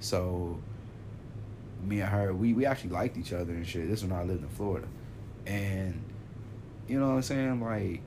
So 0.00 0.60
me 1.82 2.00
and 2.00 2.08
her, 2.08 2.32
we 2.32 2.52
we 2.52 2.66
actually 2.66 2.90
liked 2.90 3.16
each 3.16 3.32
other 3.32 3.52
and 3.52 3.66
shit. 3.66 3.88
This 3.88 4.02
when 4.02 4.12
I 4.12 4.24
lived 4.24 4.42
in 4.42 4.48
Florida, 4.48 4.88
and 5.46 6.02
you 6.88 6.98
know 6.98 7.08
what 7.08 7.14
I'm 7.14 7.22
saying, 7.22 7.60
like. 7.60 8.02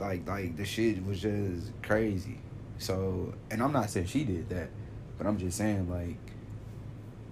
Like 0.00 0.28
like 0.28 0.56
the 0.56 0.64
shit 0.64 1.04
was 1.04 1.20
just 1.20 1.72
crazy, 1.82 2.38
so 2.78 3.34
and 3.50 3.60
I'm 3.60 3.72
not 3.72 3.90
saying 3.90 4.06
she 4.06 4.22
did 4.22 4.48
that, 4.50 4.68
but 5.16 5.26
I'm 5.26 5.36
just 5.38 5.58
saying 5.58 5.90
like 5.90 6.27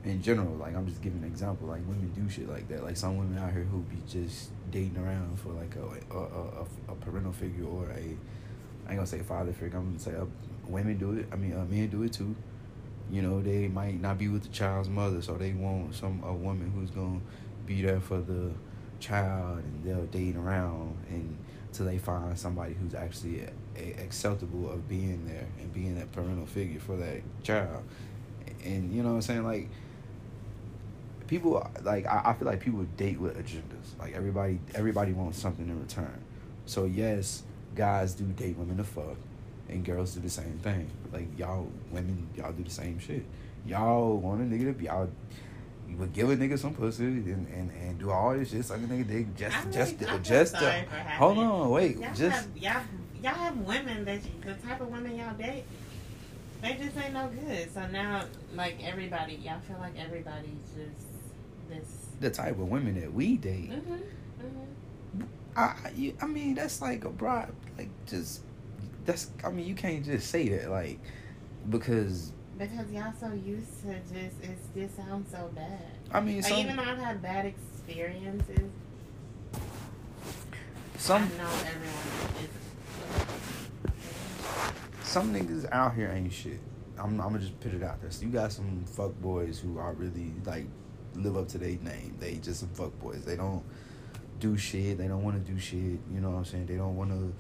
in 0.07 0.23
general, 0.23 0.55
like 0.57 0.75
I'm 0.77 0.87
just 0.87 1.03
giving 1.03 1.23
an 1.23 1.27
example. 1.27 1.69
Like 1.69 1.81
women 1.87 2.13
do 2.15 2.29
shit 2.31 2.49
like 2.49 2.69
that. 2.69 2.83
Like 2.85 2.97
some 2.97 3.17
women 3.17 3.39
out 3.39 3.53
here 3.53 3.65
who 3.65 3.81
be 3.83 3.97
just 4.09 4.51
dating 4.71 4.97
around 4.97 5.39
for 5.41 5.51
like 5.51 5.75
a 5.77 6.15
a, 6.17 6.21
a, 6.21 6.93
a 6.93 6.95
parental 6.97 7.33
figure 7.33 7.67
or 7.67 7.91
a 7.91 8.17
I 8.87 8.91
ain't 8.91 8.99
gonna 8.99 9.07
say 9.07 9.21
father 9.21 9.53
figure. 9.53 9.79
I'm 9.79 9.87
gonna 9.87 9.99
say 9.99 10.15
uh, 10.15 10.25
women 10.69 10.97
do 10.99 11.13
it. 11.13 11.27
I 11.33 11.37
mean, 11.37 11.55
uh, 11.55 11.65
men 11.65 11.89
do 11.89 12.03
it 12.03 12.13
too. 12.13 12.35
You 13.11 13.23
know, 13.23 13.41
they 13.41 13.69
might 13.69 14.01
not 14.01 14.19
be 14.19 14.29
with 14.29 14.43
the 14.43 14.49
child's 14.49 14.89
mother, 14.89 15.23
so 15.23 15.35
they 15.35 15.53
want 15.53 15.95
some 15.95 16.23
a 16.25 16.33
woman 16.33 16.73
who's 16.75 16.91
gonna 16.91 17.21
be 17.67 17.83
there 17.83 18.01
for 18.01 18.21
the 18.21 18.53
child, 19.01 19.59
and 19.59 19.85
they'll 19.85 20.07
date 20.07 20.37
around 20.37 20.97
and 21.11 21.37
until 21.79 21.93
they 21.93 21.99
find 21.99 22.39
somebody 22.39 22.75
who's 22.75 22.95
actually 22.95 23.41
a, 23.41 23.51
a 23.77 24.03
acceptable 24.03 24.71
of 24.71 24.89
being 24.89 25.27
there 25.27 25.47
and 25.59 25.73
being 25.75 25.95
that 25.97 26.11
parental 26.13 26.47
figure 26.47 26.81
for 26.81 26.97
that 26.97 27.21
child. 27.43 27.83
And 28.65 28.93
you 28.93 29.03
know 29.03 29.11
what 29.11 29.15
I'm 29.17 29.23
saying, 29.23 29.45
like 29.45 29.69
people 31.27 31.69
like 31.83 32.07
I, 32.07 32.23
I 32.27 32.33
feel 32.35 32.47
like 32.47 32.61
people 32.61 32.85
date 32.97 33.19
with 33.19 33.37
agendas. 33.37 33.99
Like 33.99 34.15
everybody 34.15 34.59
everybody 34.75 35.13
wants 35.13 35.39
something 35.39 35.69
in 35.69 35.81
return. 35.81 36.19
So 36.67 36.85
yes, 36.85 37.43
guys 37.75 38.15
do 38.15 38.25
date 38.25 38.57
women 38.57 38.77
to 38.79 38.85
fuck, 38.85 39.17
and 39.69 39.85
girls 39.85 40.15
do 40.15 40.21
the 40.21 40.31
same 40.31 40.59
thing. 40.63 40.91
Like 41.13 41.27
y'all 41.39 41.71
women, 41.91 42.29
y'all 42.37 42.53
do 42.53 42.65
the 42.65 42.71
same 42.71 42.99
shit. 42.99 43.25
Y'all 43.67 44.17
want 44.19 44.41
a 44.41 44.45
nigga 44.45 44.77
to 44.77 44.85
y'all 44.85 45.09
you 45.89 45.97
would 45.97 46.13
give 46.13 46.29
a 46.31 46.37
nigga 46.37 46.59
some 46.59 46.75
pussy 46.75 47.05
and, 47.05 47.47
and, 47.49 47.71
and 47.71 47.99
do 47.99 48.11
all 48.11 48.37
this 48.37 48.51
shit, 48.51 48.65
suck 48.65 48.79
a 48.79 48.81
nigga 48.81 49.07
dick 49.07 49.37
just 49.37 49.57
I'm 49.57 49.73
just 49.73 50.01
really- 50.01 50.19
just 50.21 50.57
to, 50.57 50.85
hold 51.17 51.39
on 51.39 51.71
wait 51.71 51.99
Y'all 51.99 52.15
just 52.15 52.21
have, 52.21 52.57
y'all, 52.57 52.83
y'all 53.23 53.35
have 53.35 53.57
women 53.59 54.05
that 54.05 54.21
you, 54.25 54.31
the 54.45 54.55
type 54.67 54.81
of 54.81 54.89
women 54.89 55.17
y'all 55.17 55.35
date, 55.35 55.65
they 56.63 56.75
just 56.75 56.97
ain't 56.97 57.13
no 57.13 57.29
good. 57.29 57.73
So 57.73 57.87
now, 57.89 58.25
like 58.55 58.79
everybody, 58.83 59.35
y'all 59.35 59.61
feel 59.61 59.79
like 59.79 59.93
everybody's 59.99 60.59
just 60.75 61.06
this. 61.69 62.07
the 62.21 62.31
type 62.31 62.59
of 62.59 62.69
women 62.69 63.01
that 63.01 63.13
we 63.13 63.37
date. 63.37 63.71
Mm-hmm, 63.71 63.93
mm-hmm. 63.95 65.23
I 65.57 65.63
I- 65.63 65.93
you, 65.95 66.17
I 66.21 66.27
mean 66.27 66.55
that's 66.55 66.81
like 66.81 67.05
a 67.05 67.11
broad 67.11 67.53
like 67.79 67.89
just 68.07 68.43
that's 69.05 69.31
I 69.45 69.51
mean 69.51 69.67
you 69.67 69.75
can't 69.75 70.05
just 70.05 70.31
say 70.31 70.49
that 70.51 70.71
like 70.71 70.99
because 71.71 72.33
Because 72.59 72.91
y'all 72.91 73.13
so 73.21 73.33
used 73.33 73.83
to 73.83 73.95
just 74.13 74.37
it's 74.43 74.69
just 74.75 74.97
sounds 74.97 75.31
so 75.31 75.51
bad. 75.55 75.81
I 76.13 76.21
mean 76.21 76.43
some 76.43 76.59
even 76.59 76.77
though 76.77 76.83
I've 76.83 76.99
had 76.99 77.23
bad 77.23 77.47
experiences, 77.47 78.71
some 80.99 81.23
I 81.23 81.43
know 81.43 81.51
everyone 81.67 82.43
is. 82.43 82.51
some 85.07 85.35
niggas 85.35 85.71
out 85.73 85.95
here 85.95 86.11
ain't 86.15 86.33
shit. 86.33 86.59
I'm, 86.99 87.21
I'm 87.21 87.29
gonna 87.29 87.41
just 87.41 87.59
put 87.61 87.75
it 87.75 87.83
out 87.83 88.01
there. 88.01 88.11
So 88.11 88.25
you 88.25 88.31
got 88.33 88.53
some 88.53 88.85
fuck 88.87 89.13
boys 89.21 89.59
who 89.61 89.79
are 89.79 89.93
really 89.93 90.33
like 90.47 90.67
live 91.23 91.37
up 91.37 91.49
to 91.49 91.59
their 91.59 91.71
name. 91.71 92.17
They 92.19 92.35
just 92.35 92.61
some 92.61 92.69
fuck 92.71 92.99
boys. 92.99 93.25
They 93.25 93.37
don't 93.37 93.63
do 94.41 94.57
shit. 94.57 94.99
They 94.99 95.09
don't 95.09 95.23
want 95.23 95.45
to 95.45 95.53
do 95.53 95.59
shit. 95.59 95.79
You 95.81 96.21
know 96.21 96.31
what 96.31 96.39
I'm 96.39 96.45
saying? 96.45 96.67
They 96.67 96.77
don't 96.77 96.97
want 96.97 97.11
to 97.11 97.35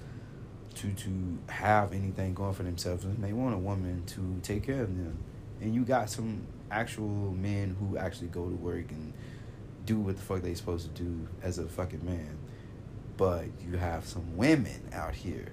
to 0.82 0.92
to 0.92 1.38
have 1.48 1.92
anything 1.92 2.34
going 2.34 2.54
for 2.54 2.62
themselves, 2.62 3.04
and 3.04 3.22
they 3.22 3.32
want 3.32 3.54
a 3.54 3.58
woman 3.58 4.04
to 4.06 4.38
take 4.42 4.64
care 4.64 4.82
of 4.82 4.88
them. 4.88 5.18
And 5.60 5.74
you 5.74 5.84
got 5.84 6.10
some 6.10 6.46
actual 6.70 7.32
men 7.32 7.76
who 7.78 7.96
actually 7.96 8.28
go 8.28 8.48
to 8.48 8.54
work 8.56 8.90
and 8.90 9.12
do 9.86 9.98
what 10.00 10.16
the 10.16 10.22
fuck 10.22 10.42
they 10.42 10.54
supposed 10.54 10.94
to 10.94 11.02
do 11.02 11.28
as 11.42 11.58
a 11.58 11.66
fucking 11.66 12.04
man. 12.04 12.38
But 13.16 13.46
you 13.66 13.78
have 13.78 14.04
some 14.04 14.36
women 14.36 14.90
out 14.92 15.14
here 15.14 15.52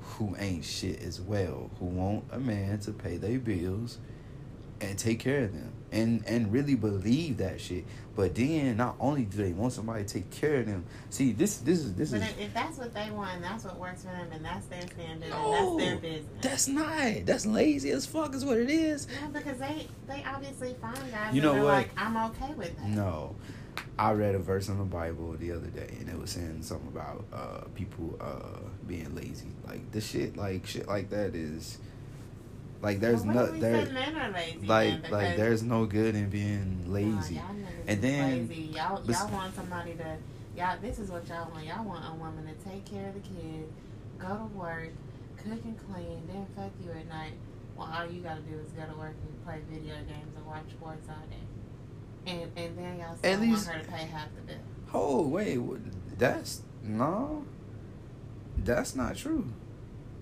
who 0.00 0.34
ain't 0.38 0.64
shit 0.64 1.02
as 1.02 1.20
well, 1.20 1.70
who 1.78 1.86
want 1.86 2.24
a 2.30 2.38
man 2.38 2.78
to 2.80 2.92
pay 2.92 3.18
their 3.18 3.38
bills 3.38 3.98
and 4.80 4.98
take 4.98 5.20
care 5.20 5.44
of 5.44 5.52
them 5.52 5.72
and 5.92 6.22
and 6.26 6.52
really 6.52 6.74
believe 6.74 7.38
that 7.38 7.60
shit. 7.60 7.84
But 8.14 8.34
then 8.34 8.76
not 8.76 8.96
only 8.98 9.24
do 9.24 9.36
they 9.36 9.52
want 9.52 9.72
somebody 9.72 10.04
to 10.04 10.14
take 10.14 10.30
care 10.30 10.56
of 10.56 10.66
them, 10.66 10.84
see 11.08 11.32
this 11.32 11.58
this 11.58 11.78
is 11.78 11.94
this 11.94 12.10
But 12.10 12.22
is 12.22 12.28
if, 12.30 12.40
if 12.40 12.54
that's 12.54 12.76
what 12.78 12.92
they 12.92 13.10
want, 13.10 13.40
that's 13.42 13.64
what 13.64 13.78
works 13.78 14.02
for 14.02 14.08
them, 14.08 14.28
and 14.32 14.44
that's 14.44 14.66
their 14.66 14.82
standard, 14.82 15.30
No, 15.30 15.54
and 15.54 15.80
that's 15.80 15.86
their 15.90 15.96
business. 15.98 16.42
that's 16.42 16.68
not 16.68 17.26
that's 17.26 17.46
lazy 17.46 17.90
as 17.90 18.06
fuck 18.06 18.34
is 18.34 18.44
what 18.44 18.58
it 18.58 18.70
is. 18.70 19.06
No, 19.22 19.28
because 19.28 19.58
they 19.58 19.86
they 20.08 20.24
obviously 20.26 20.74
find 20.80 20.98
guys. 21.10 21.34
You 21.34 21.42
know 21.42 21.54
what? 21.54 21.64
Like 21.64 21.90
I'm 21.96 22.16
okay 22.30 22.52
with 22.54 22.76
that. 22.78 22.88
No. 22.88 23.36
I 24.00 24.12
read 24.12 24.36
a 24.36 24.38
verse 24.38 24.68
in 24.68 24.78
the 24.78 24.84
Bible 24.84 25.32
the 25.38 25.50
other 25.50 25.66
day 25.66 25.96
and 25.98 26.08
it 26.08 26.16
was 26.16 26.30
saying 26.30 26.62
something 26.62 26.86
about 26.88 27.24
uh 27.32 27.64
people 27.74 28.16
uh 28.20 28.68
being 28.86 29.12
lazy. 29.14 29.48
Like 29.66 29.90
the 29.92 30.00
shit 30.00 30.36
like 30.36 30.66
shit 30.66 30.86
like 30.86 31.10
that 31.10 31.34
is 31.34 31.78
like 32.82 33.00
there's 33.00 33.22
Well, 33.24 33.34
no 33.34 33.40
what 33.42 33.48
if 33.48 33.54
we 33.54 33.60
there 33.60 33.86
men 33.86 34.14
then? 34.14 34.66
like 34.66 35.10
like 35.10 35.36
there's 35.36 35.62
no 35.62 35.84
good 35.86 36.14
in 36.14 36.28
being 36.30 36.84
lazy. 36.92 37.40
And 37.86 38.00
then- 38.02 38.48
lazy. 38.48 38.62
y'all 38.74 39.02
y'all 39.04 39.28
want 39.30 39.54
somebody 39.54 39.94
to 39.94 40.16
y'all. 40.56 40.76
This 40.80 40.98
is 40.98 41.10
what 41.10 41.26
y'all 41.28 41.50
want. 41.50 41.66
Y'all 41.66 41.84
want 41.84 42.04
a 42.08 42.14
woman 42.14 42.46
to 42.46 42.68
take 42.70 42.84
care 42.84 43.08
of 43.08 43.14
the 43.14 43.20
kid, 43.20 43.68
go 44.18 44.28
to 44.28 44.44
work, 44.58 44.90
cook 45.36 45.58
and 45.64 45.76
clean, 45.92 46.22
then 46.28 46.46
fuck 46.56 46.70
you 46.84 46.90
at 46.92 47.08
night. 47.08 47.32
Well, 47.76 47.88
all 47.92 48.06
you 48.10 48.20
gotta 48.22 48.40
do 48.42 48.58
is 48.58 48.70
go 48.72 48.82
to 48.92 48.98
work 48.98 49.14
and 49.26 49.44
play 49.44 49.60
video 49.70 49.94
games 49.94 50.34
and 50.36 50.46
watch 50.46 50.68
sports 50.70 51.08
all 51.08 51.16
day. 51.30 52.32
And 52.32 52.50
and 52.56 52.76
then 52.78 52.98
y'all 52.98 53.16
still 53.16 53.32
At 53.32 53.38
want 53.38 53.50
least- 53.50 53.66
her 53.68 53.80
to 53.82 53.88
pay 53.88 54.04
half 54.06 54.28
the 54.36 54.42
bill. 54.42 54.56
Oh 54.94 55.26
wait, 55.26 55.58
that's 56.18 56.62
no, 56.82 57.44
that's 58.56 58.94
not 58.94 59.16
true. 59.16 59.46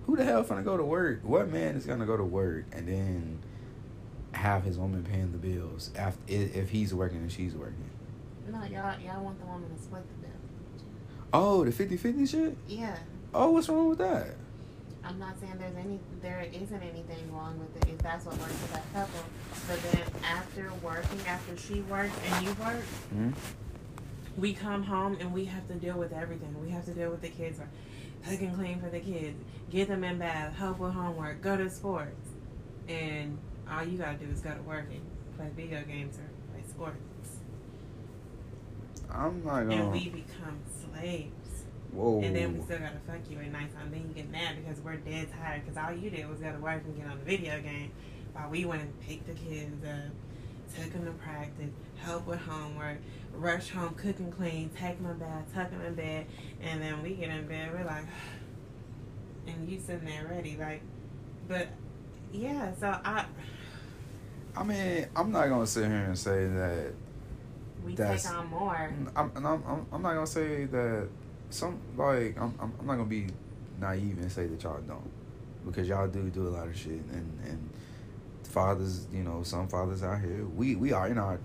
Who 0.07 0.15
the 0.15 0.23
hell 0.23 0.43
finna 0.43 0.63
go 0.63 0.77
to 0.77 0.83
work? 0.83 1.19
What 1.23 1.51
man 1.51 1.75
is 1.75 1.85
gonna 1.85 2.05
go 2.05 2.17
to 2.17 2.23
work 2.23 2.65
and 2.71 2.87
then 2.87 3.39
have 4.31 4.63
his 4.63 4.77
woman 4.77 5.03
paying 5.03 5.31
the 5.31 5.37
bills 5.37 5.91
after 5.95 6.19
if 6.27 6.55
if 6.55 6.69
he's 6.69 6.93
working 6.93 7.17
and 7.19 7.31
she's 7.31 7.53
working? 7.53 7.89
No, 8.49 8.59
y'all 8.63 8.99
y'all 8.99 9.23
want 9.23 9.39
the 9.39 9.45
woman 9.45 9.69
to 9.75 9.81
split 9.83 10.03
the 10.07 10.27
bill. 10.27 10.31
Oh, 11.33 11.65
the 11.65 11.71
50-50 11.71 12.29
shit. 12.29 12.57
Yeah. 12.69 12.95
Oh, 13.33 13.51
what's 13.51 13.67
wrong 13.67 13.89
with 13.89 13.97
that? 13.97 14.27
I'm 15.03 15.19
not 15.19 15.37
saying 15.39 15.53
there's 15.59 15.75
any, 15.75 15.99
there 16.21 16.45
isn't 16.53 16.81
anything 16.81 17.33
wrong 17.33 17.59
with 17.59 17.75
it 17.83 17.89
if 17.93 17.97
that's 17.99 18.25
what 18.25 18.37
works 18.37 18.53
for 18.53 18.73
that 18.73 18.93
couple. 18.93 19.19
But 19.67 19.81
then 19.91 20.03
after 20.23 20.71
working, 20.81 21.19
after 21.27 21.57
she 21.57 21.81
works 21.81 22.13
and 22.31 22.45
you 22.45 22.53
work, 22.53 22.83
Hmm? 23.11 23.31
we 24.37 24.53
come 24.53 24.83
home 24.83 25.17
and 25.19 25.33
we 25.33 25.45
have 25.45 25.67
to 25.67 25.73
deal 25.75 25.97
with 25.97 26.13
everything. 26.13 26.55
We 26.63 26.71
have 26.71 26.85
to 26.85 26.91
deal 26.91 27.09
with 27.09 27.21
the 27.21 27.29
kids, 27.29 27.59
or 27.59 27.67
cook 28.25 28.41
and 28.41 28.55
clean 28.55 28.79
for 28.81 28.89
the 28.89 28.99
kids, 28.99 29.37
get 29.69 29.87
them 29.87 30.03
in 30.03 30.17
bath, 30.17 30.55
help 30.55 30.79
with 30.79 30.93
homework, 30.93 31.41
go 31.41 31.57
to 31.57 31.69
sports, 31.69 32.29
and 32.87 33.37
all 33.69 33.83
you 33.83 33.97
gotta 33.97 34.17
do 34.17 34.25
is 34.31 34.41
go 34.41 34.53
to 34.53 34.61
work 34.63 34.85
and 34.91 35.01
play 35.37 35.49
video 35.55 35.83
games 35.83 36.17
or 36.17 36.29
play 36.53 36.63
sports, 36.69 36.97
I'm 39.09 39.43
not 39.43 39.61
and 39.63 39.71
gonna. 39.71 39.89
we 39.89 40.09
become 40.09 40.59
slaves. 40.81 41.33
Whoa. 41.91 42.21
And 42.21 42.35
then 42.35 42.57
we 42.57 42.63
still 42.63 42.79
gotta 42.79 42.99
fuck 43.07 43.19
you 43.29 43.39
at 43.39 43.51
nighttime. 43.51 43.89
Then 43.91 44.01
you 44.07 44.13
get 44.13 44.29
mad 44.29 44.55
because 44.63 44.81
we're 44.81 44.97
dead 44.97 45.29
tired 45.39 45.63
because 45.65 45.77
all 45.77 45.95
you 45.95 46.09
did 46.09 46.29
was 46.29 46.39
go 46.39 46.51
to 46.51 46.59
work 46.59 46.83
and 46.85 46.97
get 46.97 47.07
on 47.07 47.17
the 47.17 47.23
video 47.25 47.59
game 47.61 47.91
while 48.33 48.49
we 48.49 48.65
went 48.65 48.81
and 48.81 48.99
picked 49.01 49.25
the 49.27 49.33
kids 49.33 49.83
up, 49.85 50.11
took 50.75 50.93
them 50.93 51.05
to 51.05 51.11
practice, 51.11 51.71
help 51.99 52.27
with 52.27 52.39
homework, 52.39 52.97
rush 53.33 53.69
home, 53.69 53.93
cook 53.95 54.19
and 54.19 54.35
clean, 54.35 54.69
take 54.69 54.99
my 55.01 55.13
bath, 55.13 55.45
tuck 55.53 55.71
in 55.71 55.79
my 55.79 55.89
bed, 55.89 56.25
and 56.61 56.81
then 56.81 57.01
we 57.01 57.11
get 57.11 57.29
in 57.29 57.47
bed. 57.47 57.71
We're 57.73 57.85
like, 57.85 58.05
and 59.47 59.69
you 59.69 59.79
sitting 59.79 60.05
there 60.05 60.27
ready, 60.29 60.57
like, 60.59 60.81
but 61.47 61.67
yeah, 62.31 62.73
so 62.79 62.87
I 62.87 63.25
I 64.55 64.63
mean, 64.63 65.05
I'm 65.15 65.31
not 65.31 65.47
gonna 65.49 65.67
sit 65.67 65.85
here 65.85 65.95
and 66.03 66.17
say 66.17 66.47
that 66.47 66.93
we 67.85 67.95
That's- 67.95 68.23
take 68.23 68.33
on 68.33 68.47
more. 68.47 68.91
I'm, 69.15 69.31
I'm, 69.35 69.45
I'm, 69.45 69.85
I'm 69.91 70.01
not 70.01 70.13
gonna 70.15 70.27
say 70.27 70.65
that 70.65 71.07
some 71.49 71.79
like 71.95 72.35
I'm, 72.37 72.53
I'm 72.59 72.73
I'm 72.79 72.87
not 72.87 72.95
gonna 72.95 73.05
be 73.05 73.27
naive 73.79 74.17
and 74.17 74.31
say 74.31 74.47
that 74.47 74.61
y'all 74.63 74.81
don't 74.81 75.09
because 75.65 75.87
y'all 75.87 76.07
do 76.07 76.29
do 76.29 76.47
a 76.47 76.49
lot 76.49 76.67
of 76.67 76.77
shit 76.77 76.91
and 77.11 77.39
and 77.45 77.69
fathers 78.43 79.07
you 79.13 79.23
know 79.23 79.43
some 79.43 79.67
fathers 79.67 80.03
out 80.03 80.19
here 80.19 80.45
we 80.55 80.75
we 80.75 80.91
are 80.91 81.07
in 81.07 81.17
our 81.17 81.39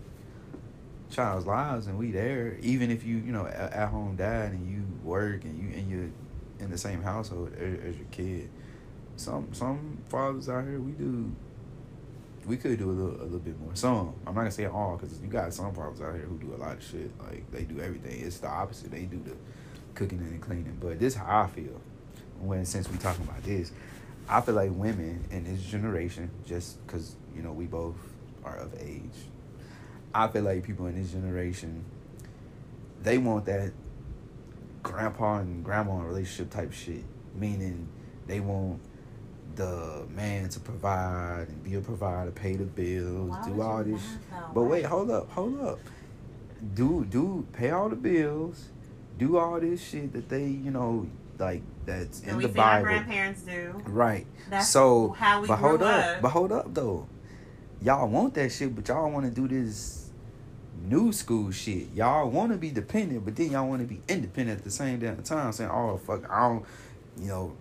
child's 1.12 1.46
lives 1.46 1.86
and 1.86 1.98
we 1.98 2.10
there 2.10 2.56
even 2.62 2.90
if 2.90 3.04
you 3.04 3.16
you 3.18 3.32
know 3.32 3.46
at, 3.46 3.72
at 3.72 3.88
home 3.88 4.16
dad 4.16 4.52
and 4.52 4.70
you 4.70 4.82
work 5.04 5.44
and 5.44 5.58
you 5.58 5.76
and 5.76 5.90
you're 5.90 6.10
in 6.58 6.70
the 6.70 6.78
same 6.78 7.02
household 7.02 7.52
as, 7.54 7.78
as 7.80 7.96
your 7.96 8.06
kid 8.10 8.48
some 9.16 9.46
some 9.52 9.98
fathers 10.08 10.48
out 10.48 10.64
here 10.64 10.80
we 10.80 10.92
do 10.92 11.30
we 12.46 12.56
could 12.56 12.78
do 12.78 12.90
a 12.90 12.92
little, 12.92 13.20
a 13.20 13.24
little 13.24 13.38
bit 13.38 13.58
more. 13.60 13.74
Some, 13.74 14.14
I'm 14.26 14.34
not 14.34 14.40
gonna 14.42 14.50
say 14.50 14.66
all, 14.66 14.96
because 14.96 15.20
you 15.20 15.28
got 15.28 15.52
some 15.54 15.72
fathers 15.74 16.00
out 16.00 16.14
here 16.14 16.24
who 16.24 16.38
do 16.38 16.54
a 16.54 16.58
lot 16.58 16.76
of 16.76 16.82
shit. 16.82 17.10
Like 17.20 17.50
they 17.50 17.62
do 17.62 17.80
everything. 17.80 18.20
It's 18.20 18.38
the 18.38 18.48
opposite. 18.48 18.90
They 18.90 19.02
do 19.02 19.22
the 19.24 19.36
cooking 19.94 20.18
and 20.18 20.40
cleaning. 20.40 20.76
But 20.80 20.98
this 20.98 21.14
is 21.14 21.18
how 21.20 21.42
I 21.42 21.46
feel. 21.48 21.80
When 22.40 22.64
since 22.64 22.88
we 22.90 22.98
talking 22.98 23.24
about 23.24 23.42
this, 23.44 23.72
I 24.28 24.40
feel 24.40 24.54
like 24.54 24.70
women 24.72 25.24
in 25.30 25.44
this 25.44 25.62
generation, 25.62 26.30
just 26.44 26.84
because 26.86 27.14
you 27.34 27.42
know 27.42 27.52
we 27.52 27.66
both 27.66 27.96
are 28.44 28.56
of 28.56 28.74
age, 28.80 29.10
I 30.14 30.28
feel 30.28 30.42
like 30.42 30.62
people 30.64 30.86
in 30.86 31.00
this 31.00 31.12
generation, 31.12 31.84
they 33.02 33.18
want 33.18 33.46
that 33.46 33.72
grandpa 34.82 35.38
and 35.38 35.64
grandma 35.64 36.00
relationship 36.02 36.50
type 36.50 36.72
shit. 36.72 37.04
Meaning, 37.34 37.88
they 38.26 38.40
want 38.40 38.80
the 39.56 40.04
man 40.14 40.48
to 40.50 40.60
provide 40.60 41.46
and 41.48 41.62
be 41.64 41.74
a 41.74 41.80
provider, 41.80 42.30
pay 42.30 42.56
the 42.56 42.64
bills, 42.64 43.30
Why 43.30 43.48
do 43.48 43.62
all 43.62 43.84
this. 43.84 44.02
laugh? 44.30 44.54
But 44.54 44.62
wait, 44.64 44.84
hold 44.84 45.10
up, 45.10 45.30
hold 45.30 45.60
up. 45.60 45.78
Do 46.74 47.04
do 47.04 47.46
pay 47.52 47.70
all 47.70 47.88
the 47.88 47.96
bills, 47.96 48.68
do 49.18 49.36
all 49.38 49.58
this 49.60 49.82
shit 49.82 50.12
that 50.12 50.28
they, 50.28 50.44
you 50.46 50.70
know, 50.70 51.06
like 51.38 51.62
that's 51.86 52.20
And 52.20 52.30
in 52.32 52.36
we 52.36 52.46
the 52.46 52.52
see 52.52 52.58
our 52.60 52.74
Bible. 52.82 52.84
grandparents 52.84 53.42
do. 53.42 53.82
Right. 53.86 54.26
That's 54.50 54.68
so 54.68 55.10
how 55.18 55.40
we 55.40 55.48
but 55.48 55.56
grew 55.56 55.68
hold 55.68 55.82
up, 55.82 56.04
up. 56.16 56.22
but 56.22 56.28
hold 56.28 56.52
up 56.52 56.72
though. 56.74 57.06
Y'all 57.80 58.08
want 58.08 58.34
that 58.34 58.52
shit, 58.52 58.74
but 58.76 58.86
y'all 58.86 59.10
want 59.10 59.24
to 59.24 59.30
do 59.32 59.48
this 59.48 60.01
new 60.88 61.12
school 61.12 61.50
shit. 61.50 61.92
Y'all 61.94 62.28
want 62.30 62.52
to 62.52 62.58
be 62.58 62.70
dependent, 62.70 63.24
but 63.24 63.36
then 63.36 63.50
y'all 63.50 63.68
want 63.68 63.82
to 63.82 63.88
be 63.88 64.00
independent 64.08 64.58
at 64.58 64.64
the 64.64 64.70
same 64.70 64.98
damn 64.98 65.22
time. 65.22 65.52
Saying, 65.52 65.70
"Oh 65.70 65.98
fuck, 65.98 66.28
I 66.30 66.48
don't," 66.48 66.64
you 67.18 67.28
know, 67.28 67.56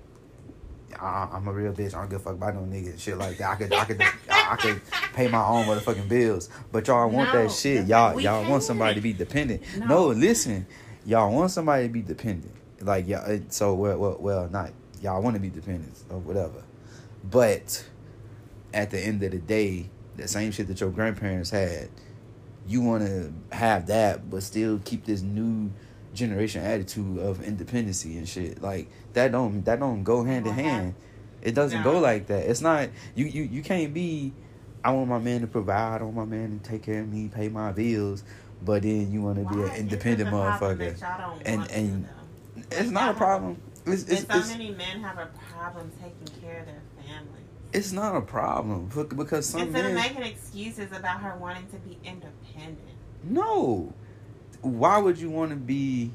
I, 1.00 1.30
I'm 1.32 1.48
a 1.48 1.54
real 1.54 1.74
bitch. 1.74 1.94
I 1.94 2.00
don't 2.00 2.10
give 2.10 2.22
a 2.22 2.24
fuck 2.24 2.34
about 2.34 2.56
no 2.56 2.62
nigga 2.62 2.92
and 2.92 3.00
shit 3.00 3.18
like 3.18 3.38
that. 3.38 3.50
I 3.52 3.56
could, 3.56 3.74
I 3.74 3.86
could, 3.86 4.02
I 4.30 4.56
could 4.58 4.82
pay 5.14 5.28
my 5.28 5.46
own 5.46 5.66
motherfucking 5.66 6.10
bills. 6.10 6.50
But 6.72 6.88
y'all 6.88 7.10
want 7.10 7.34
No, 7.34 7.44
that 7.44 7.52
shit. 7.52 7.88
Y'all, 7.88 8.20
y'all 8.20 8.50
want 8.50 8.64
somebody 8.64 8.96
to 8.96 9.02
be 9.02 9.14
dependent. 9.14 9.62
No. 9.78 9.86
No, 9.86 10.08
listen, 10.08 10.66
y'all 11.06 11.34
want 11.34 11.52
somebody 11.52 11.88
to 11.88 11.94
be 11.94 12.02
dependent. 12.02 12.54
Like 12.82 13.08
yeah, 13.08 13.20
uh, 13.20 13.40
so 13.50 13.74
well, 13.76 13.98
well, 13.98 14.18
well, 14.20 14.50
not 14.50 14.72
y'all 15.02 15.22
want 15.22 15.36
to 15.36 15.40
be 15.40 15.50
dependent 15.50 15.98
or 16.10 16.20
whatever. 16.20 16.64
But 17.24 17.86
at 18.74 18.90
the 18.90 19.00
end 19.00 19.22
of 19.24 19.32
the 19.32 19.38
day, 19.38 19.90
the 20.18 20.28
same 20.28 20.52
shit 20.52 20.68
that 20.68 20.80
your 20.82 20.90
grandparents 20.90 21.50
had, 21.52 21.90
you 22.68 22.82
want 22.82 23.06
to 23.06 23.34
have 23.56 23.88
that, 23.88 24.30
but 24.30 24.44
still 24.44 24.80
keep 24.86 25.06
this 25.06 25.22
new 25.22 25.72
generation 26.14 26.64
attitude 26.64 27.18
of 27.20 27.42
independency 27.44 28.18
and 28.18 28.28
shit. 28.28 28.62
Like 28.62 28.90
that 29.14 29.32
don't 29.32 29.64
that 29.66 29.80
don't 29.80 30.04
go 30.04 30.24
hand 30.24 30.48
in 30.48 30.54
hand. 30.54 30.96
It 31.42 31.56
doesn't 31.56 31.80
No. 31.84 31.94
go 31.94 32.00
like 32.00 32.28
that. 32.28 32.46
It's 32.50 32.62
not 32.62 32.90
you 33.16 33.26
you 33.26 33.44
you 33.44 33.62
can't 33.64 33.94
be. 33.94 34.34
I 34.84 34.92
want 34.92 35.10
my 35.10 35.20
man 35.20 35.42
to 35.42 35.48
provide. 35.48 36.02
I 36.02 36.04
want 36.06 36.16
my 36.18 36.26
man 36.26 36.60
to 36.60 36.70
take 36.70 36.84
care 36.84 37.02
of 37.02 37.08
me, 37.12 37.28
pay 37.28 37.50
my 37.50 37.72
bills. 37.72 38.24
But 38.64 38.84
then 38.84 39.12
you 39.12 39.22
want 39.22 39.38
to 39.48 39.56
be 39.56 39.62
an 39.64 39.72
independent 39.76 40.30
motherfucker. 40.30 40.98
that 40.98 41.00
y'all 41.02 41.32
don't 41.36 41.48
And- 41.48 41.72
and? 41.72 42.08
It's 42.72 42.90
not 42.92 43.10
a 43.10 43.14
problem. 43.16 43.58
It's 43.86 44.04
it's, 44.04 44.22
and 44.22 44.32
so 44.32 44.38
it's, 44.40 44.50
many 44.50 44.72
men 44.72 45.02
have 45.02 45.18
a 45.18 45.30
problem 45.52 45.92
taking 46.00 46.42
care 46.42 46.60
of 46.60 46.66
their 46.68 46.82
family. 46.98 47.40
it's 47.74 47.92
not 47.92 48.16
a 48.16 48.22
problem 48.22 48.88
Bec- 48.96 49.16
because 49.18 49.48
some 49.48 49.62
Instead 49.62 49.86
men 49.86 49.96
of 49.98 50.02
making 50.18 50.24
excuses 50.32 50.92
about 50.96 51.22
her 51.22 51.36
wanting 51.40 51.66
to 51.68 51.78
be 51.78 51.98
independent. 52.04 52.34
No. 53.24 53.94
Why 54.62 54.98
would 54.98 55.18
you 55.18 55.30
want 55.30 55.52
to 55.52 55.58
be? 55.58 56.12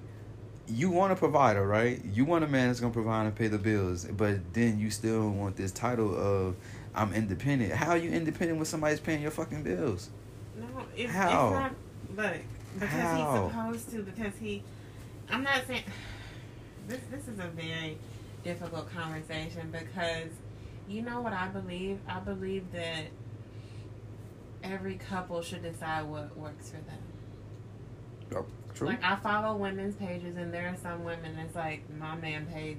You 0.68 0.90
want 0.90 1.12
a 1.12 1.16
provider, 1.16 1.66
right? 1.66 2.04
You 2.04 2.24
want 2.24 2.44
a 2.44 2.48
man 2.48 2.68
that's 2.68 2.80
gonna 2.80 2.92
provide 2.92 3.26
and 3.26 3.34
pay 3.34 3.48
the 3.48 3.58
bills, 3.58 4.04
but 4.04 4.52
then 4.52 4.78
you 4.78 4.90
still 4.90 5.30
want 5.30 5.56
this 5.56 5.72
title 5.72 6.16
of 6.16 6.56
I'm 6.94 7.12
independent. 7.12 7.72
How 7.72 7.90
are 7.90 7.96
you 7.96 8.10
independent 8.10 8.58
when 8.58 8.64
somebody's 8.64 9.00
paying 9.00 9.20
your 9.20 9.30
fucking 9.30 9.62
bills? 9.62 10.10
No, 10.58 10.66
it's, 10.96 11.12
How? 11.12 11.46
it's 11.46 11.52
not. 11.52 11.74
Look, 12.24 12.36
because 12.74 12.88
How? 12.88 13.42
he's 13.42 13.52
supposed 13.52 13.90
to. 13.90 14.02
Because 14.02 14.32
he. 14.40 14.62
I'm 15.30 15.42
not 15.42 15.66
saying. 15.66 15.84
This 16.88 17.00
this 17.10 17.28
is 17.28 17.38
a 17.38 17.48
very 17.48 17.98
difficult 18.44 18.92
conversation 18.94 19.70
because 19.70 20.30
you 20.88 21.02
know 21.02 21.20
what 21.20 21.32
I 21.32 21.48
believe. 21.48 21.98
I 22.08 22.20
believe 22.20 22.72
that 22.72 23.04
every 24.62 24.94
couple 24.96 25.42
should 25.42 25.62
decide 25.62 26.04
what 26.06 26.36
works 26.36 26.70
for 26.70 26.76
them. 26.78 26.98
True. 28.74 28.88
Like 28.88 29.02
I 29.02 29.16
follow 29.16 29.56
women's 29.56 29.94
pages, 29.96 30.36
and 30.36 30.52
there 30.52 30.68
are 30.68 30.76
some 30.82 31.02
women 31.02 31.34
that's 31.34 31.54
like, 31.54 31.82
my 31.98 32.14
man 32.16 32.44
pays 32.46 32.76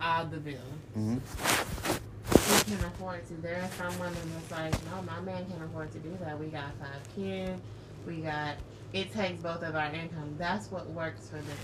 all 0.00 0.24
the 0.26 0.38
bills. 0.38 0.58
hmm 0.94 1.18
He 1.18 2.74
can 2.74 2.84
afford 2.86 3.24
to. 3.28 3.34
There 3.34 3.62
are 3.62 3.68
some 3.78 3.96
women 4.00 4.18
that's 4.34 4.50
like, 4.50 4.72
no, 4.86 5.02
my 5.02 5.20
man 5.20 5.46
can't 5.48 5.62
afford 5.62 5.92
to 5.92 5.98
do 6.00 6.16
that. 6.22 6.36
We 6.40 6.46
got 6.46 6.72
five 6.80 7.14
kids. 7.14 7.60
We 8.04 8.16
got. 8.16 8.56
It 8.92 9.12
takes 9.12 9.40
both 9.40 9.62
of 9.62 9.76
our 9.76 9.94
income. 9.94 10.34
That's 10.38 10.68
what 10.72 10.88
works 10.90 11.28
for 11.28 11.36
them. 11.36 11.56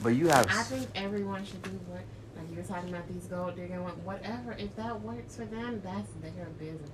But 0.00 0.10
you 0.10 0.28
have. 0.28 0.46
I 0.48 0.62
think 0.62 0.86
everyone 0.94 1.44
should 1.44 1.62
do 1.62 1.70
what, 1.88 2.02
like 2.36 2.48
you 2.48 2.56
were 2.58 2.62
talking 2.62 2.90
about 2.90 3.08
these 3.08 3.24
gold 3.24 3.56
digging, 3.56 3.82
what- 3.82 3.98
whatever. 3.98 4.52
If 4.52 4.76
that 4.76 5.00
works 5.00 5.34
for 5.34 5.46
them, 5.46 5.80
that's 5.82 6.12
their 6.22 6.46
business. 6.60 6.90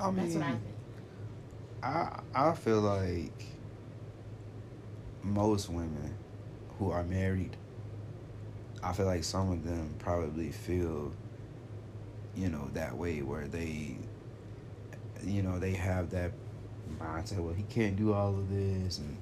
I 0.00 0.10
That's 0.10 0.34
what 0.34 0.42
I 0.44 0.50
mean, 0.50 0.60
think. 0.60 0.74
I 1.82 2.20
I 2.34 2.52
feel 2.54 2.80
like 2.80 3.44
most 5.22 5.68
women 5.68 6.14
who 6.78 6.90
are 6.90 7.04
married, 7.04 7.56
I 8.82 8.92
feel 8.92 9.06
like 9.06 9.24
some 9.24 9.50
of 9.50 9.64
them 9.64 9.94
probably 9.98 10.50
feel, 10.50 11.12
you 12.36 12.48
know, 12.48 12.70
that 12.74 12.96
way 12.96 13.22
where 13.22 13.46
they, 13.48 13.96
you 15.24 15.42
know, 15.42 15.58
they 15.58 15.72
have 15.72 16.10
that 16.10 16.32
mindset. 17.00 17.38
Well, 17.38 17.54
he 17.54 17.64
can't 17.64 17.96
do 17.96 18.12
all 18.12 18.30
of 18.30 18.50
this, 18.50 18.98
and 18.98 19.18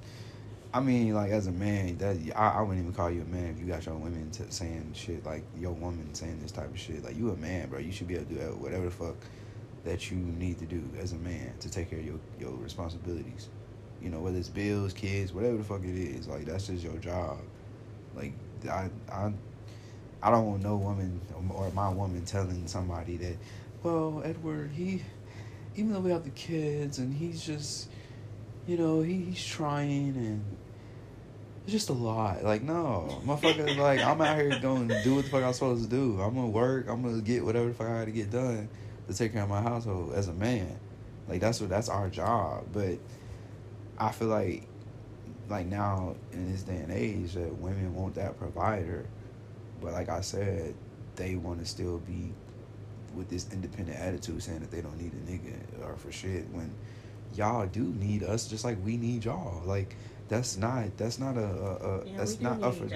I 0.73 0.79
mean, 0.79 1.13
like 1.13 1.31
as 1.31 1.47
a 1.47 1.51
man, 1.51 1.97
that 1.97 2.17
I, 2.35 2.59
I 2.59 2.61
wouldn't 2.61 2.79
even 2.79 2.93
call 2.93 3.09
you 3.09 3.21
a 3.21 3.25
man 3.25 3.55
if 3.55 3.59
you 3.59 3.65
got 3.65 3.85
your 3.85 3.95
women 3.95 4.29
to 4.31 4.51
saying 4.51 4.91
shit 4.93 5.25
like 5.25 5.43
your 5.57 5.73
woman 5.73 6.13
saying 6.13 6.39
this 6.41 6.51
type 6.51 6.69
of 6.69 6.79
shit. 6.79 7.03
Like 7.03 7.17
you 7.17 7.31
a 7.31 7.35
man, 7.37 7.69
bro. 7.69 7.79
You 7.79 7.91
should 7.91 8.07
be 8.07 8.15
able 8.15 8.25
to 8.25 8.33
do 8.35 8.39
whatever 8.59 8.85
the 8.85 8.91
fuck 8.91 9.15
that 9.83 10.11
you 10.11 10.17
need 10.17 10.59
to 10.59 10.65
do 10.65 10.83
as 10.99 11.13
a 11.13 11.17
man 11.17 11.53
to 11.59 11.69
take 11.69 11.89
care 11.89 11.99
of 11.99 12.05
your, 12.05 12.19
your 12.39 12.51
responsibilities. 12.51 13.49
You 14.01 14.09
know, 14.09 14.19
whether 14.19 14.37
it's 14.37 14.49
bills, 14.49 14.93
kids, 14.93 15.33
whatever 15.33 15.57
the 15.57 15.63
fuck 15.63 15.83
it 15.83 15.97
is, 15.97 16.27
like 16.27 16.45
that's 16.45 16.67
just 16.67 16.83
your 16.83 16.97
job. 16.97 17.39
Like 18.15 18.33
I 18.69 18.89
I 19.11 19.33
I 20.21 20.29
don't 20.29 20.45
want 20.45 20.63
no 20.63 20.75
woman 20.75 21.21
or 21.49 21.71
my 21.71 21.89
woman 21.89 22.25
telling 22.25 22.67
somebody 22.67 23.17
that, 23.17 23.37
well, 23.83 24.21
Edward, 24.23 24.71
he 24.71 25.01
even 25.75 25.93
though 25.93 25.99
we 25.99 26.11
have 26.11 26.23
the 26.23 26.31
kids 26.31 26.99
and 26.99 27.13
he's 27.13 27.43
just 27.43 27.89
you 28.67 28.77
know, 28.77 29.01
he, 29.01 29.15
he's 29.15 29.45
trying 29.45 30.15
and 30.17 30.43
it's 31.63 31.71
just 31.71 31.89
a 31.89 31.93
lot. 31.93 32.43
Like, 32.43 32.61
no, 32.61 33.21
motherfucker, 33.25 33.77
like, 33.77 34.01
I'm 34.01 34.21
out 34.21 34.37
here 34.37 34.59
going 34.59 34.89
to 34.89 35.03
do 35.03 35.15
what 35.15 35.25
the 35.25 35.31
fuck 35.31 35.43
I'm 35.43 35.53
supposed 35.53 35.83
to 35.83 35.89
do. 35.89 36.21
I'm 36.21 36.35
gonna 36.35 36.47
work, 36.47 36.87
I'm 36.89 37.01
gonna 37.01 37.21
get 37.21 37.43
whatever 37.43 37.69
the 37.69 37.73
fuck 37.73 37.87
I 37.87 37.99
gotta 37.99 38.11
get 38.11 38.29
done 38.29 38.69
to 39.07 39.13
take 39.13 39.33
care 39.33 39.43
of 39.43 39.49
my 39.49 39.61
household 39.61 40.13
as 40.13 40.27
a 40.27 40.33
man. 40.33 40.79
Like 41.27 41.41
that's 41.41 41.59
what 41.59 41.69
that's 41.69 41.89
our 41.89 42.09
job. 42.09 42.65
But 42.73 42.99
I 43.97 44.11
feel 44.11 44.27
like 44.27 44.67
like 45.49 45.65
now 45.65 46.15
in 46.33 46.51
this 46.51 46.63
day 46.63 46.77
and 46.77 46.91
age 46.91 47.33
that 47.33 47.53
women 47.57 47.95
want 47.95 48.15
that 48.15 48.37
provider. 48.37 49.05
But 49.81 49.93
like 49.93 50.09
I 50.09 50.21
said, 50.21 50.75
they 51.15 51.35
wanna 51.35 51.65
still 51.65 51.99
be 51.99 52.33
with 53.15 53.29
this 53.29 53.51
independent 53.51 53.97
attitude 53.97 54.43
saying 54.43 54.59
that 54.59 54.71
they 54.71 54.81
don't 54.81 54.99
need 55.01 55.11
a 55.13 55.31
nigga 55.31 55.87
or 55.87 55.95
for 55.95 56.11
shit 56.11 56.47
when 56.51 56.71
y'all 57.33 57.65
do 57.65 57.81
need 57.81 58.23
us 58.23 58.47
just 58.47 58.63
like 58.63 58.77
we 58.85 58.97
need 58.97 59.25
y'all. 59.25 59.61
Like 59.65 59.95
that's 60.27 60.57
not 60.57 60.97
that's 60.97 61.19
not 61.19 61.37
a, 61.37 61.45
a, 61.45 61.75
a 61.75 62.05
Yeah, 62.05 62.17
that's 62.17 62.39
not 62.39 62.61
up 62.61 62.75
for 62.75 62.89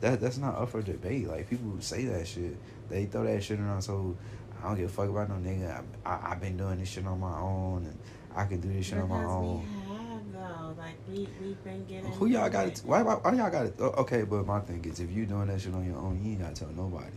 that 0.00 0.20
that's 0.20 0.38
not 0.38 0.56
up 0.56 0.70
for 0.70 0.82
debate. 0.82 1.28
Like 1.28 1.50
people 1.50 1.76
say 1.80 2.04
that 2.06 2.26
shit, 2.26 2.56
they 2.88 3.06
throw 3.06 3.24
that 3.24 3.42
shit 3.42 3.58
around. 3.60 3.82
So 3.82 4.16
I 4.62 4.66
don't 4.68 4.76
give 4.76 4.86
a 4.86 4.92
fuck 4.92 5.08
about 5.08 5.28
no 5.28 5.36
nigga. 5.36 5.82
I, 6.04 6.10
I 6.10 6.32
I've 6.32 6.40
been 6.40 6.56
doing 6.56 6.78
this 6.78 6.88
shit 6.88 7.06
on 7.06 7.20
my 7.20 7.38
own, 7.38 7.84
and 7.86 7.98
I 8.34 8.44
can 8.46 8.60
do 8.60 8.72
this 8.72 8.86
shit 8.86 8.98
on 8.98 9.08
my 9.08 9.18
Because 9.18 9.30
own. 9.32 9.60
we 9.60 9.94
have 9.94 10.32
though, 10.32 10.74
like 10.78 10.94
we 11.08 11.28
we've 11.40 11.64
been 11.64 11.84
getting. 11.86 12.10
Who 12.12 12.26
y'all 12.26 12.50
got? 12.50 12.66
it. 12.66 12.82
Why, 12.84 13.02
why 13.02 13.14
why 13.14 13.32
y'all 13.34 13.50
got 13.50 13.66
it? 13.66 13.74
Oh, 13.78 13.94
Okay, 13.98 14.22
but 14.22 14.44
my 14.46 14.60
thing 14.60 14.84
is, 14.84 15.00
if 15.00 15.10
you 15.10 15.26
doing 15.26 15.46
that 15.48 15.60
shit 15.60 15.74
on 15.74 15.84
your 15.86 15.96
own, 15.98 16.20
you 16.24 16.32
ain't 16.32 16.40
gotta 16.42 16.54
tell 16.54 16.68
nobody. 16.68 17.16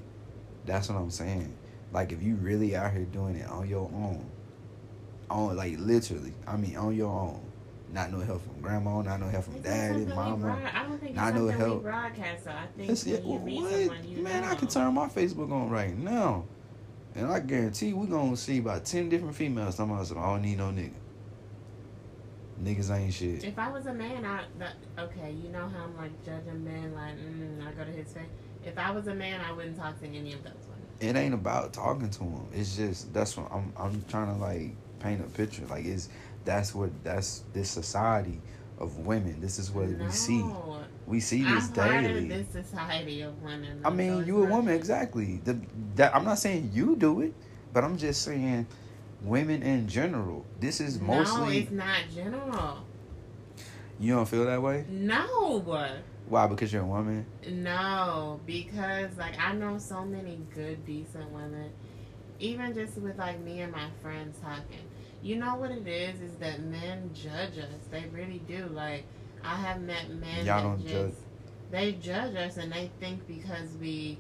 That's 0.66 0.90
what 0.90 0.98
I'm 0.98 1.10
saying. 1.10 1.54
Like 1.92 2.12
if 2.12 2.22
you 2.22 2.36
really 2.36 2.76
out 2.76 2.92
here 2.94 3.06
doing 3.06 3.36
it 3.36 3.50
on 3.50 3.68
your 3.68 3.90
own, 3.94 4.30
on 5.30 5.56
like 5.56 5.76
literally, 5.80 6.34
I 6.48 6.58
mean 6.58 6.76
on 6.78 6.96
your 6.96 7.10
own, 7.10 7.42
not 7.92 8.12
no 8.12 8.20
help 8.20 8.44
from 8.44 8.62
grandma, 8.62 9.02
not 9.02 9.20
no 9.20 9.28
help 9.28 9.46
from 9.46 9.56
It's 9.56 9.64
daddy, 9.64 10.06
mama. 10.06 10.60
I 10.74 10.84
don't 10.84 11.00
think 11.02 11.16
not 11.16 11.34
no 11.36 11.48
help. 11.48 11.84
broadcast. 11.84 12.44
So 12.46 12.52
I 12.52 12.68
think 12.78 12.90
It's- 12.92 13.06
when 13.06 13.16
you 13.26 13.34
yeah, 13.34 13.40
meet 13.44 13.62
what? 13.62 13.72
someone, 13.72 14.08
you 14.08 14.24
Man, 14.24 14.42
know. 14.44 14.48
I 14.50 14.56
can 14.56 14.68
turn 14.68 14.94
my 14.94 15.08
Facebook 15.08 15.52
on 15.52 15.70
right 15.70 15.98
now. 15.98 16.46
And 17.16 17.28
I 17.28 17.40
guarantee 17.40 17.94
we 17.94 18.08
gonna 18.08 18.38
see 18.38 18.60
about 18.60 18.86
ten 18.86 19.10
different 19.10 19.36
females 19.36 19.76
talking 19.76 19.94
about 19.94 20.08
some 20.08 20.18
I 20.18 20.28
don't 20.28 20.42
need 20.42 20.58
no 20.58 20.70
nigga. 20.70 20.94
Niggas 22.64 22.96
ain't 22.96 23.14
shit. 23.14 23.44
If 23.44 23.58
I 23.58 23.72
was 23.72 23.88
a 23.88 23.94
man, 23.94 24.24
I 24.24 24.44
that, 24.60 24.76
okay. 24.98 25.32
You 25.32 25.50
know 25.50 25.68
how 25.68 25.86
I'm 25.86 25.98
like 25.98 26.12
judging 26.24 26.64
men, 26.64 26.94
like 26.94 27.18
mm, 27.18 27.68
I 27.68 27.72
go 27.72 27.84
to 27.84 27.92
his 27.92 28.14
face. 28.14 28.24
If 28.64 28.78
I 28.78 28.92
was 28.92 29.08
a 29.08 29.16
man, 29.16 29.42
I 29.42 29.52
wouldn't 29.52 29.78
talk 29.78 30.00
to 30.00 30.06
any 30.06 30.34
of 30.34 30.44
those 30.44 30.54
women. 30.68 30.86
It 31.00 31.20
ain't 31.20 31.34
about 31.34 31.74
talking 31.74 32.10
to 32.12 32.20
them. 32.20 32.48
It's 32.54 32.78
just 32.78 33.14
that's 33.14 33.36
what 33.36 33.52
I'm 33.52 33.74
I'm 33.76 34.04
trying 34.08 34.34
to 34.34 34.40
like 34.40 34.76
paint 35.00 35.22
a 35.22 35.30
picture. 35.30 35.66
Like 35.66 35.86
it's 35.86 36.10
that's 36.46 36.76
what 36.76 36.92
that's 37.04 37.44
this 37.52 37.70
society 37.70 38.40
of 38.78 39.00
women. 39.00 39.42
This 39.42 39.60
is 39.60 39.72
what 39.72 39.90
no, 39.90 40.06
we 40.06 40.12
see. 40.12 40.46
We 41.12 41.20
see 41.20 41.44
this 41.44 41.68
I'm 41.68 41.74
part 41.74 41.90
daily. 41.90 42.20
of 42.20 42.30
this 42.30 42.66
society 42.66 43.22
of 43.22 43.44
women. 43.44 43.82
I 43.84 43.90
mean, 43.90 44.26
you 44.26 44.46
a 44.46 44.46
woman, 44.46 44.74
exactly. 44.74 45.42
The, 45.44 45.60
that 45.98 46.16
I'm 46.16 46.24
not 46.24 46.40
saying 46.40 46.72
you 46.74 46.96
do 46.96 47.20
it, 47.20 47.34
but 47.74 47.84
I'm 47.84 47.98
just 47.98 48.22
saying 48.22 48.66
women 49.22 49.62
in 49.62 49.90
general. 49.90 50.46
This 50.62 50.80
is 50.80 51.02
mostly. 51.02 51.42
No, 51.42 51.50
it's 51.50 51.72
not 51.72 51.98
general. 52.16 52.78
you 54.00 54.16
don't 54.16 54.26
feel 54.26 54.46
that 54.46 54.62
way? 54.62 54.86
No, 54.90 55.60
Why? 56.30 56.48
Because 56.48 56.72
you're 56.72 56.84
a 56.84 56.86
woman. 56.86 57.26
no, 57.46 58.40
because 58.46 59.18
like 59.18 59.38
I 59.38 59.52
know 59.52 59.80
so 59.80 60.06
many 60.06 60.40
good, 60.56 60.86
decent 60.86 61.30
women. 61.32 61.72
Even 62.40 62.74
just 62.74 62.98
with 62.98 63.18
like 63.18 63.38
me 63.42 63.60
and 63.60 63.74
my 63.74 63.88
friends 64.02 64.40
talking, 64.42 64.88
you 65.22 65.36
know 65.36 65.56
what 65.56 65.72
it 65.72 65.86
is? 65.86 66.22
Is 66.22 66.36
that 66.36 66.62
men 66.62 67.12
judge 67.14 67.58
us. 67.58 67.68
They 67.92 68.06
really 68.14 68.42
do. 68.48 68.68
Like 68.72 69.04
I 69.44 69.56
have 69.56 69.82
met 69.82 70.10
men 70.10 70.46
Y'all 70.46 70.58
that 70.58 70.62
don't 70.64 70.82
just 70.82 70.94
judge. 70.94 71.14
they 71.72 71.92
judge 71.94 72.36
us 72.36 72.58
and 72.58 72.72
they 72.72 72.92
think 73.00 73.28
because 73.28 73.70
we 73.80 74.18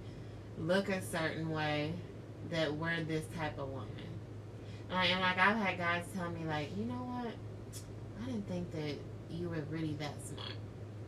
look 0.57 0.89
a 0.89 1.01
certain 1.01 1.49
way 1.49 1.93
that 2.49 2.73
we're 2.75 3.03
this 3.03 3.25
type 3.37 3.57
of 3.59 3.69
woman. 3.69 3.87
And 4.89 5.21
like 5.21 5.37
I've 5.37 5.57
had 5.57 5.77
guys 5.77 6.05
tell 6.15 6.29
me 6.29 6.41
like, 6.45 6.75
you 6.77 6.85
know 6.85 6.93
what? 6.95 7.33
I 8.21 8.25
didn't 8.25 8.47
think 8.47 8.71
that 8.71 8.95
you 9.29 9.49
were 9.49 9.63
really 9.69 9.95
that 9.99 10.15
smart 10.25 10.53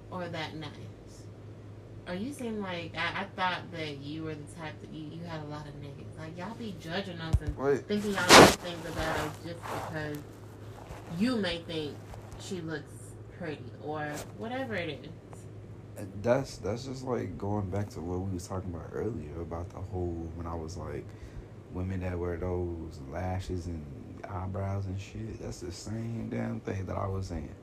or 0.09 0.27
that 0.29 0.55
nice. 0.55 0.69
Or 2.07 2.13
you 2.13 2.33
seem 2.33 2.61
like 2.61 2.93
I, 2.97 3.21
I 3.21 3.25
thought 3.35 3.71
that 3.73 3.97
you 3.97 4.23
were 4.23 4.35
the 4.35 4.43
type 4.59 4.73
that 4.81 4.93
you, 4.93 5.07
you 5.11 5.23
had 5.25 5.41
a 5.41 5.45
lot 5.45 5.65
of 5.67 5.73
niggas. 5.75 6.17
Like 6.17 6.37
y'all 6.37 6.55
be 6.55 6.75
judging 6.79 7.19
us 7.19 7.35
and 7.41 7.57
Wait. 7.57 7.85
thinking 7.87 8.11
y'all 8.13 8.27
know 8.27 8.45
things 8.45 8.85
about 8.87 9.17
us 9.19 9.35
just 9.45 9.59
because 9.61 10.17
you 11.17 11.35
may 11.37 11.59
think 11.63 11.95
she 12.39 12.61
looks 12.61 12.91
pretty 13.37 13.63
or 13.83 14.05
whatever 14.37 14.75
it 14.75 14.89
is. 15.03 15.09
That's 16.21 16.57
that's 16.57 16.85
just 16.85 17.03
like 17.03 17.37
going 17.37 17.69
back 17.69 17.89
to 17.91 18.01
what 18.01 18.19
we 18.21 18.33
was 18.33 18.47
talking 18.47 18.73
about 18.73 18.89
earlier 18.93 19.41
about 19.41 19.69
the 19.69 19.77
whole 19.79 20.27
when 20.35 20.47
I 20.47 20.55
was 20.55 20.75
like 20.77 21.05
women 21.71 21.99
that 22.01 22.17
wear 22.17 22.37
those 22.37 22.99
lashes 23.11 23.67
and 23.67 23.85
eyebrows 24.29 24.85
and 24.87 24.99
shit. 24.99 25.41
That's 25.41 25.59
the 25.59 25.71
same 25.71 26.29
damn 26.29 26.59
thing 26.61 26.85
that 26.87 26.95
I 26.97 27.07
was 27.07 27.27
saying. 27.27 27.53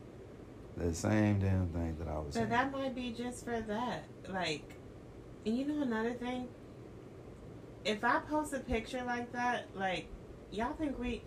The 0.76 0.94
same 0.94 1.40
damn 1.40 1.68
thing 1.68 1.96
that 1.98 2.08
I 2.08 2.18
was 2.18 2.34
So 2.34 2.40
saying. 2.40 2.50
that 2.50 2.72
might 2.72 2.94
be 2.94 3.10
just 3.12 3.44
for 3.44 3.60
that. 3.60 4.04
Like, 4.28 4.74
and 5.44 5.56
you 5.58 5.66
know 5.66 5.82
another 5.82 6.14
thing? 6.14 6.48
If 7.84 8.04
I 8.04 8.18
post 8.20 8.52
a 8.52 8.60
picture 8.60 9.02
like 9.04 9.32
that, 9.32 9.66
like, 9.74 10.06
y'all 10.52 10.72
think 10.74 10.98
we, 10.98 11.22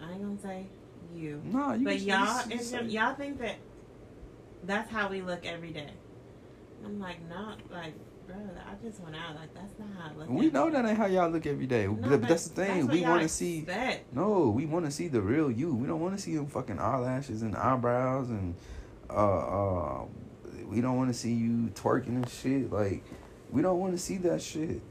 I 0.00 0.12
ain't 0.12 0.22
gonna 0.22 0.38
say 0.40 0.66
you, 1.14 1.42
no, 1.44 1.74
you 1.74 1.84
but 1.84 2.00
y'all, 2.00 2.46
you 2.48 2.54
it's, 2.56 2.70
can- 2.70 2.88
y'all 2.90 3.14
think 3.14 3.38
that 3.40 3.56
that's 4.64 4.90
how 4.90 5.08
we 5.08 5.22
look 5.22 5.44
every 5.44 5.70
day. 5.70 5.90
I'm 6.84 7.00
like, 7.00 7.16
no, 7.28 7.54
like, 7.70 7.94
bro, 8.26 8.36
I 8.36 8.74
just 8.84 9.00
went 9.00 9.16
out. 9.16 9.34
Like, 9.34 9.54
that's 9.54 9.78
not 9.78 9.88
how 9.98 10.10
I 10.10 10.18
look. 10.18 10.28
We 10.28 10.50
know 10.50 10.70
day. 10.70 10.76
that 10.76 10.88
ain't 10.88 10.98
how 10.98 11.06
y'all 11.06 11.30
look 11.30 11.46
every 11.46 11.66
day. 11.66 11.86
No, 11.86 11.96
but 11.96 12.22
that's 12.22 12.48
the 12.48 12.64
thing. 12.64 12.86
what 12.86 12.94
we 12.94 13.02
want 13.02 13.22
to 13.22 13.28
see. 13.28 13.66
No, 14.12 14.48
we 14.48 14.66
want 14.66 14.84
to 14.84 14.90
see 14.90 15.08
the 15.08 15.20
real 15.20 15.50
you. 15.50 15.74
We 15.74 15.86
don't 15.86 16.00
want 16.00 16.16
to 16.16 16.22
see 16.22 16.36
them 16.36 16.46
fucking 16.46 16.78
eyelashes 16.78 17.42
and 17.42 17.56
eyebrows 17.56 18.30
and 18.30 18.54
uh 19.10 19.38
uh. 19.38 20.04
We 20.66 20.82
don't 20.82 20.98
want 20.98 21.08
to 21.08 21.14
see 21.14 21.32
you 21.32 21.70
twerking 21.74 22.08
and 22.08 22.28
shit. 22.28 22.70
Like, 22.70 23.02
we 23.50 23.62
don't 23.62 23.78
want 23.78 23.92
to 23.92 23.98
see 23.98 24.18
that 24.18 24.42
shit. 24.42 24.82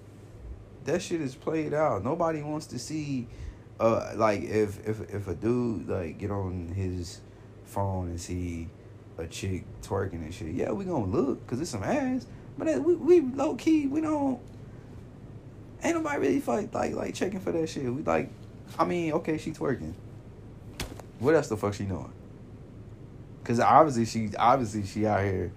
That 0.86 1.02
shit 1.02 1.22
is 1.22 1.36
played 1.36 1.74
out. 1.74 2.04
Nobody 2.04 2.42
wants 2.42 2.66
to 2.68 2.80
see, 2.80 3.28
uh, 3.80 4.14
like 4.16 4.42
if 4.42 4.88
if 4.88 5.02
if 5.14 5.28
a 5.28 5.36
dude 5.36 5.88
like 5.88 6.18
get 6.18 6.32
on 6.32 6.70
his 6.70 7.22
phone 7.66 8.08
and 8.08 8.20
see 8.20 8.70
a 9.18 9.28
chick 9.28 9.64
twerking 9.82 10.14
and 10.24 10.34
shit. 10.34 10.50
Yeah, 10.54 10.72
we 10.72 10.86
gonna 10.86 11.06
look 11.06 11.46
because 11.46 11.60
it's 11.62 11.72
some 11.72 11.84
ass. 11.84 12.26
But 12.58 12.82
we 12.84 12.96
we 12.96 13.22
low 13.22 13.56
key 13.56 13.88
we 13.88 14.02
don't. 14.02 14.40
Ain't 15.84 15.96
nobody 15.96 16.20
really 16.20 16.42
like 16.42 16.74
like 16.74 16.94
like 16.96 17.14
checking 17.14 17.40
for 17.40 17.52
that 17.52 17.68
shit. 17.68 17.84
We 17.94 18.02
like, 18.04 18.30
I 18.80 18.86
mean, 18.86 19.14
okay, 19.14 19.38
she 19.38 19.52
twerking. 19.52 19.94
What 21.20 21.36
else 21.36 21.48
the 21.50 21.58
fuck 21.58 21.74
she 21.74 21.84
doing? 21.86 22.12
Cause 23.44 23.60
obviously 23.60 24.06
she 24.06 24.36
obviously 24.38 24.86
she 24.86 25.06
out 25.08 25.22
here 25.24 25.52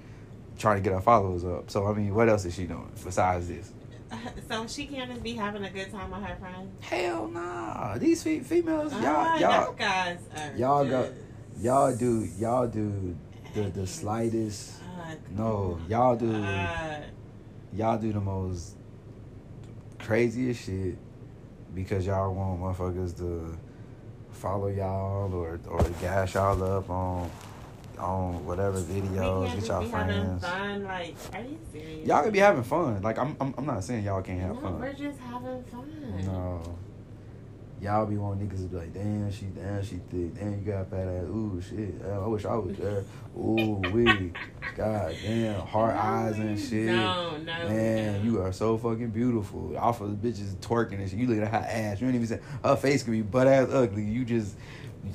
trying 0.58 0.76
to 0.76 0.82
get 0.82 0.92
her 0.92 1.00
followers 1.00 1.44
up. 1.44 1.70
So 1.70 1.86
I 1.86 1.94
mean, 1.94 2.14
what 2.14 2.28
else 2.28 2.44
is 2.44 2.54
she 2.54 2.64
doing 2.64 2.90
besides 3.04 3.48
this? 3.48 3.72
So 4.48 4.66
she 4.66 4.86
can't 4.86 5.08
just 5.08 5.22
be 5.22 5.34
having 5.34 5.62
a 5.64 5.70
good 5.70 5.92
time 5.92 6.10
with 6.10 6.20
her 6.22 6.34
friends. 6.36 6.68
Hell 6.80 7.28
nah. 7.28 7.96
These 7.98 8.24
fe- 8.24 8.40
females, 8.40 8.92
y'all 8.94 9.02
Ah, 9.04 9.38
y'all 9.38 9.72
guys 9.74 10.18
are 10.36 10.56
y'all 10.56 10.84
got- 10.84 11.04
just- 11.06 11.64
y'all 11.64 11.96
do 11.96 12.28
y'all 12.36 12.66
do 12.66 13.16
the 13.54 13.62
the 13.70 13.86
slightest. 13.86 14.80
God, 14.96 15.18
No, 15.36 15.78
y'all 15.88 16.16
do 16.16 16.30
God. 16.32 17.04
y'all 17.72 17.98
do 17.98 18.12
the 18.12 18.20
most 18.20 18.76
craziest 19.98 20.64
shit 20.64 20.96
because 21.74 22.06
y'all 22.06 22.32
want 22.34 22.60
motherfuckers 22.60 23.16
to 23.18 23.56
follow 24.32 24.68
y'all 24.68 25.32
or 25.34 25.60
or 25.68 25.82
gas 26.00 26.34
y'all 26.34 26.62
up 26.62 26.88
on 26.90 27.30
on 27.98 28.46
whatever 28.46 28.80
videos, 28.80 29.52
just 29.54 29.68
y'all 29.68 29.84
friends. 29.84 30.42
fun. 30.42 30.84
Like, 30.84 31.14
are 31.34 31.40
you 31.42 31.58
serious? 31.70 32.06
Y'all 32.08 32.22
could 32.22 32.32
be 32.32 32.38
having 32.38 32.62
fun. 32.62 33.02
Like 33.02 33.18
I'm 33.18 33.36
I'm, 33.40 33.54
I'm 33.58 33.66
not 33.66 33.84
saying 33.84 34.04
y'all 34.04 34.22
can't 34.22 34.40
have 34.40 34.54
no, 34.56 34.60
fun. 34.60 34.80
we're 34.80 34.92
just 34.94 35.18
having 35.20 35.62
fun. 35.64 36.22
No. 36.24 36.62
Y'all 37.80 38.04
be 38.04 38.16
wanting 38.18 38.46
niggas 38.46 38.58
to 38.58 38.68
be 38.68 38.76
like, 38.76 38.92
damn, 38.92 39.32
she, 39.32 39.46
damn, 39.46 39.82
she 39.82 39.96
thick, 40.10 40.34
damn, 40.34 40.52
you 40.52 40.70
got 40.70 40.90
fat 40.90 41.08
ass, 41.08 41.24
ooh, 41.24 41.62
shit, 41.66 41.94
uh, 42.04 42.24
I 42.24 42.26
wish 42.26 42.44
I 42.44 42.54
was 42.54 42.76
there, 42.76 43.04
ooh, 43.34 43.80
we, 43.92 44.32
god 44.76 45.14
damn, 45.22 45.60
hard 45.60 45.94
eyes 45.94 46.38
and 46.38 46.58
shit. 46.60 46.86
No, 46.86 47.38
no. 47.38 47.68
Man, 47.68 48.18
no. 48.18 48.22
you 48.22 48.42
are 48.42 48.52
so 48.52 48.76
fucking 48.76 49.10
beautiful. 49.10 49.76
Off 49.78 50.00
of 50.00 50.20
the 50.20 50.28
bitches 50.28 50.54
twerking 50.56 51.00
and 51.00 51.08
shit. 51.08 51.18
You 51.18 51.26
look 51.26 51.42
at 51.42 51.50
her 51.50 51.66
ass. 51.66 52.00
You 52.00 52.06
don't 52.06 52.16
even 52.16 52.26
say 52.26 52.40
her 52.64 52.76
face 52.76 53.02
could 53.02 53.12
be 53.12 53.22
butt 53.22 53.46
ass 53.46 53.68
ugly. 53.70 54.04
You 54.04 54.24
just, 54.24 54.54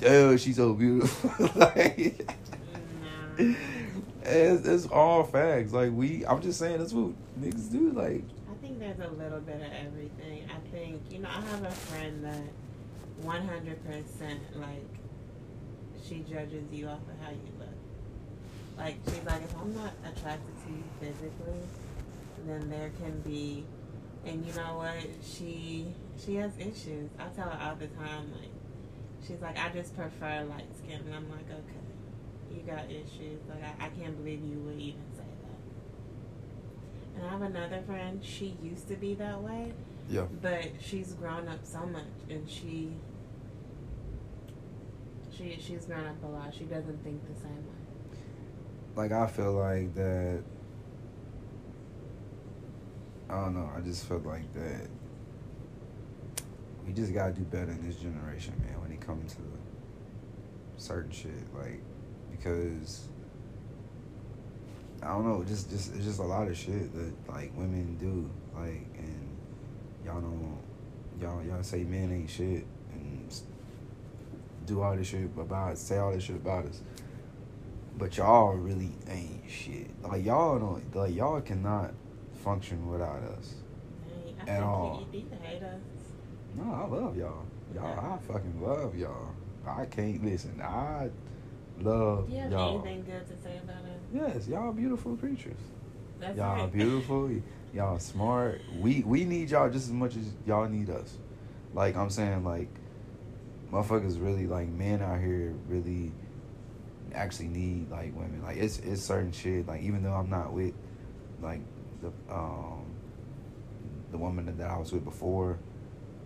oh, 0.04 0.36
she's 0.36 0.56
so 0.56 0.74
beautiful. 0.74 1.50
like, 1.54 2.26
No. 3.38 3.54
it's, 4.24 4.66
it's 4.66 4.86
all 4.86 5.22
facts. 5.24 5.72
Like 5.72 5.92
we, 5.92 6.24
I'm 6.26 6.42
just 6.42 6.58
saying 6.58 6.78
that's 6.78 6.92
what 6.92 7.12
niggas 7.40 7.70
do. 7.70 7.92
Like, 7.92 8.24
think 8.66 8.80
there's 8.80 9.10
a 9.10 9.12
little 9.12 9.40
bit 9.40 9.56
of 9.56 9.72
everything. 9.86 10.48
I 10.50 10.58
think, 10.74 11.02
you 11.10 11.20
know, 11.20 11.28
I 11.28 11.40
have 11.40 11.62
a 11.62 11.70
friend 11.70 12.24
that 12.24 12.42
100% 13.24 14.38
like 14.54 14.84
she 16.06 16.24
judges 16.28 16.64
you 16.72 16.88
off 16.88 17.00
of 17.08 17.24
how 17.24 17.30
you 17.30 17.52
look. 17.58 17.68
Like 18.76 18.96
she's 19.04 19.24
like, 19.24 19.42
if 19.42 19.56
I'm 19.56 19.74
not 19.74 19.92
attracted 20.04 20.54
to 20.64 20.72
you 20.72 20.82
physically, 21.00 21.62
then 22.46 22.68
there 22.68 22.90
can 23.00 23.20
be, 23.20 23.64
and 24.24 24.44
you 24.44 24.52
know 24.54 24.78
what? 24.78 25.06
She 25.24 25.86
she 26.18 26.34
has 26.36 26.50
issues. 26.58 27.10
I 27.18 27.28
tell 27.34 27.48
her 27.48 27.58
all 27.62 27.76
the 27.76 27.86
time, 27.86 28.32
like 28.32 28.50
she's 29.26 29.40
like, 29.40 29.56
I 29.58 29.70
just 29.70 29.96
prefer 29.96 30.44
light 30.44 30.66
skin, 30.76 31.00
and 31.06 31.14
I'm 31.14 31.30
like, 31.30 31.48
okay, 31.48 32.54
you 32.54 32.62
got 32.62 32.84
issues. 32.90 33.40
Like 33.48 33.62
I, 33.64 33.86
I 33.86 33.88
can't 33.90 34.16
believe 34.18 34.42
you 34.44 34.58
would 34.58 34.78
even. 34.78 35.15
And 37.16 37.26
I 37.26 37.30
have 37.30 37.42
another 37.42 37.82
friend. 37.86 38.22
She 38.22 38.56
used 38.62 38.88
to 38.88 38.94
be 38.96 39.14
that 39.14 39.40
way, 39.40 39.72
yeah, 40.08 40.26
but 40.42 40.66
she's 40.80 41.14
grown 41.14 41.48
up 41.48 41.60
so 41.64 41.86
much, 41.86 42.04
and 42.28 42.48
she 42.48 42.92
she 45.30 45.58
she's 45.60 45.86
grown 45.86 46.06
up 46.06 46.22
a 46.22 46.26
lot. 46.26 46.54
She 46.54 46.64
doesn't 46.64 47.02
think 47.02 47.22
the 47.26 47.40
same 47.40 47.56
way. 47.56 48.18
like 48.94 49.12
I 49.12 49.26
feel 49.26 49.52
like 49.54 49.94
that. 49.94 50.42
I 53.28 53.34
don't 53.40 53.54
know. 53.54 53.70
I 53.76 53.80
just 53.80 54.06
feel 54.06 54.18
like 54.20 54.52
that. 54.54 54.88
We 56.86 56.92
just 56.92 57.12
gotta 57.12 57.32
do 57.32 57.42
better 57.42 57.72
in 57.72 57.84
this 57.86 57.96
generation, 57.96 58.54
man. 58.64 58.80
When 58.80 58.92
it 58.92 59.00
comes 59.00 59.34
to 59.34 59.42
certain 60.76 61.10
shit, 61.10 61.32
like 61.54 61.80
because 62.30 63.08
I 65.06 65.10
don't 65.10 65.24
know. 65.24 65.44
Just 65.44 65.70
just 65.70 65.94
it's 65.94 66.04
just 66.04 66.18
a 66.18 66.24
lot 66.24 66.48
of 66.48 66.56
shit 66.56 66.92
that 66.94 67.32
like 67.32 67.56
women 67.56 67.96
do, 67.96 68.28
like 68.58 68.86
and 68.98 69.36
y'all 70.04 70.20
don't 70.20 70.58
y'all 71.20 71.42
y'all 71.44 71.62
say 71.62 71.84
men 71.84 72.12
ain't 72.12 72.28
shit 72.30 72.66
and 72.92 73.32
do 74.66 74.82
all 74.82 74.96
this 74.96 75.06
shit 75.06 75.24
about 75.38 75.78
say 75.78 75.98
all 75.98 76.12
this 76.12 76.24
shit 76.24 76.36
about 76.36 76.66
us. 76.66 76.80
But 77.96 78.16
y'all 78.16 78.54
really 78.54 78.90
ain't 79.08 79.48
shit. 79.48 79.90
Like 80.02 80.24
y'all 80.24 80.58
don't 80.58 80.94
like 80.96 81.14
y'all 81.14 81.40
cannot 81.40 81.94
function 82.42 82.90
without 82.90 83.22
us. 83.38 83.54
I 84.44 84.50
At 84.50 84.62
all. 84.62 85.06
You 85.12 85.24
hate 85.42 85.62
us. 85.62 85.80
No, 86.56 86.72
I 86.72 86.86
love 86.86 87.16
y'all. 87.16 87.44
Y'all, 87.74 88.14
I 88.14 88.18
fucking 88.26 88.60
love 88.60 88.96
y'all. 88.96 89.30
I 89.66 89.84
can't 89.86 90.24
listen. 90.24 90.60
I 90.60 91.10
love 91.80 92.28
Do 92.28 92.34
you 92.34 92.40
have 92.42 92.52
y'all. 92.52 92.80
anything 92.80 93.04
good 93.04 93.26
to 93.28 93.42
say 93.42 93.58
about 93.62 93.84
us? 93.84 93.95
Yes, 94.12 94.48
y'all 94.48 94.72
beautiful 94.72 95.16
creatures. 95.16 95.60
That's 96.20 96.36
y'all 96.36 96.62
right. 96.62 96.72
beautiful. 96.72 97.30
y'all 97.74 97.98
smart. 97.98 98.60
We 98.78 99.02
we 99.04 99.24
need 99.24 99.50
y'all 99.50 99.70
just 99.70 99.86
as 99.86 99.92
much 99.92 100.16
as 100.16 100.32
y'all 100.46 100.68
need 100.68 100.90
us. 100.90 101.16
Like 101.74 101.96
I'm 101.96 102.10
saying, 102.10 102.44
like 102.44 102.68
motherfuckers 103.70 104.22
really 104.22 104.46
like 104.46 104.68
men 104.68 105.02
out 105.02 105.20
here 105.20 105.54
really 105.68 106.12
actually 107.14 107.48
need 107.48 107.90
like 107.90 108.14
women. 108.16 108.42
Like 108.42 108.56
it's 108.56 108.78
it's 108.78 109.02
certain 109.02 109.32
shit. 109.32 109.66
Like 109.66 109.82
even 109.82 110.02
though 110.02 110.14
I'm 110.14 110.30
not 110.30 110.52
with 110.52 110.74
like 111.42 111.60
the 112.00 112.08
um 112.32 112.84
the 114.10 114.18
woman 114.18 114.56
that 114.56 114.70
I 114.70 114.78
was 114.78 114.92
with 114.92 115.04
before, 115.04 115.58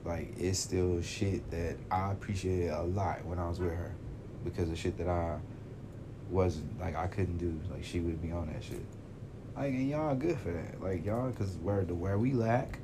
like 0.05 0.33
it's 0.39 0.59
still 0.59 1.01
shit 1.03 1.51
that 1.51 1.77
I 1.91 2.13
appreciated 2.13 2.71
a 2.71 2.83
lot 2.83 3.25
when 3.25 3.39
I 3.39 3.49
was 3.49 3.59
with 3.59 3.73
her 3.73 3.95
because 4.45 4.71
of 4.71 4.79
shit 4.79 4.97
that 4.99 5.09
I 5.09 5.39
wasn't 6.31 6.81
like 6.81 6.97
I 6.97 7.07
couldn't 7.07 7.39
do. 7.39 7.59
Like 7.73 7.85
she 7.85 8.01
would 8.01 8.23
be 8.23 8.33
on 8.33 8.47
that 8.53 8.63
shit. 8.63 8.85
Like 9.57 9.73
and 9.73 9.89
y'all 9.89 10.15
good 10.15 10.39
for 10.39 10.51
that. 10.53 10.83
Like 10.83 11.05
y'all, 11.05 11.31
cause 11.33 11.57
where 11.63 11.85
the 11.85 11.95
where 11.95 12.19
we 12.19 12.33
lack, 12.33 12.79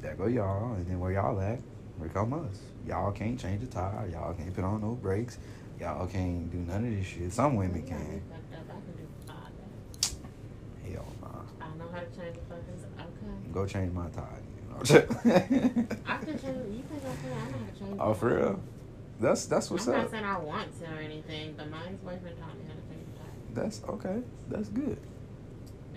there 0.00 0.14
go 0.14 0.26
y'all, 0.26 0.74
and 0.74 0.86
then 0.86 1.00
where 1.00 1.12
y'all 1.12 1.34
lack, 1.34 1.60
here 1.98 2.08
come 2.08 2.32
us. 2.32 2.58
Y'all 2.86 3.12
can't 3.12 3.38
change 3.38 3.62
a 3.62 3.66
tire. 3.66 4.08
Y'all 4.12 4.34
can't 4.34 4.54
put 4.54 4.64
on 4.64 4.80
no 4.80 4.92
brakes. 4.92 5.38
Y'all 5.80 6.06
can't 6.06 6.50
do 6.50 6.58
none 6.58 6.84
of 6.84 6.90
this 6.90 7.06
shit. 7.06 7.32
Some 7.32 7.56
women 7.56 7.76
You 7.84 7.90
got 7.90 8.00
me 8.00 8.06
can. 8.06 8.22
fucked 8.30 8.54
up. 8.54 8.60
I 8.68 8.72
can 8.72 8.92
do 8.96 9.06
all 9.28 9.48
that. 10.84 10.90
Hell 10.92 11.06
nah. 11.22 11.66
I 11.66 11.76
know 11.78 11.88
how 11.92 12.00
to 12.00 12.06
change 12.06 12.36
the 12.36 12.54
fuckers. 12.54 12.84
Okay. 12.98 13.52
Go 13.52 13.66
change 13.66 13.92
my 13.92 14.08
tire. 14.08 14.42
You 14.56 14.64
know. 14.74 15.86
I 16.06 16.16
can 16.18 16.38
change. 16.38 16.76
You 16.76 16.82
think 16.88 17.02
I 17.04 17.22
can? 17.22 17.32
I 17.32 17.50
know 17.50 17.58
how 17.58 17.72
to 17.72 17.78
change. 17.78 17.96
oh, 18.00 18.14
for 18.14 18.36
real? 18.36 18.60
That's 19.20 19.46
that's 19.46 19.70
what's 19.70 19.88
up. 19.88 19.94
I'm 19.94 20.00
not 20.02 20.10
saying 20.10 20.24
I 20.24 20.38
want 20.38 20.78
to 20.80 20.84
or 20.86 20.98
anything, 20.98 21.54
but 21.56 21.70
my 21.70 21.86
ex-boyfriend 21.86 22.38
taught 22.38 22.56
me 22.56 22.64
how 22.68 22.74
to 22.74 22.80
the 22.88 23.18
tire. 23.18 23.64
That's 23.66 23.82
okay. 23.88 24.22
That's 24.48 24.68
good. 24.68 24.98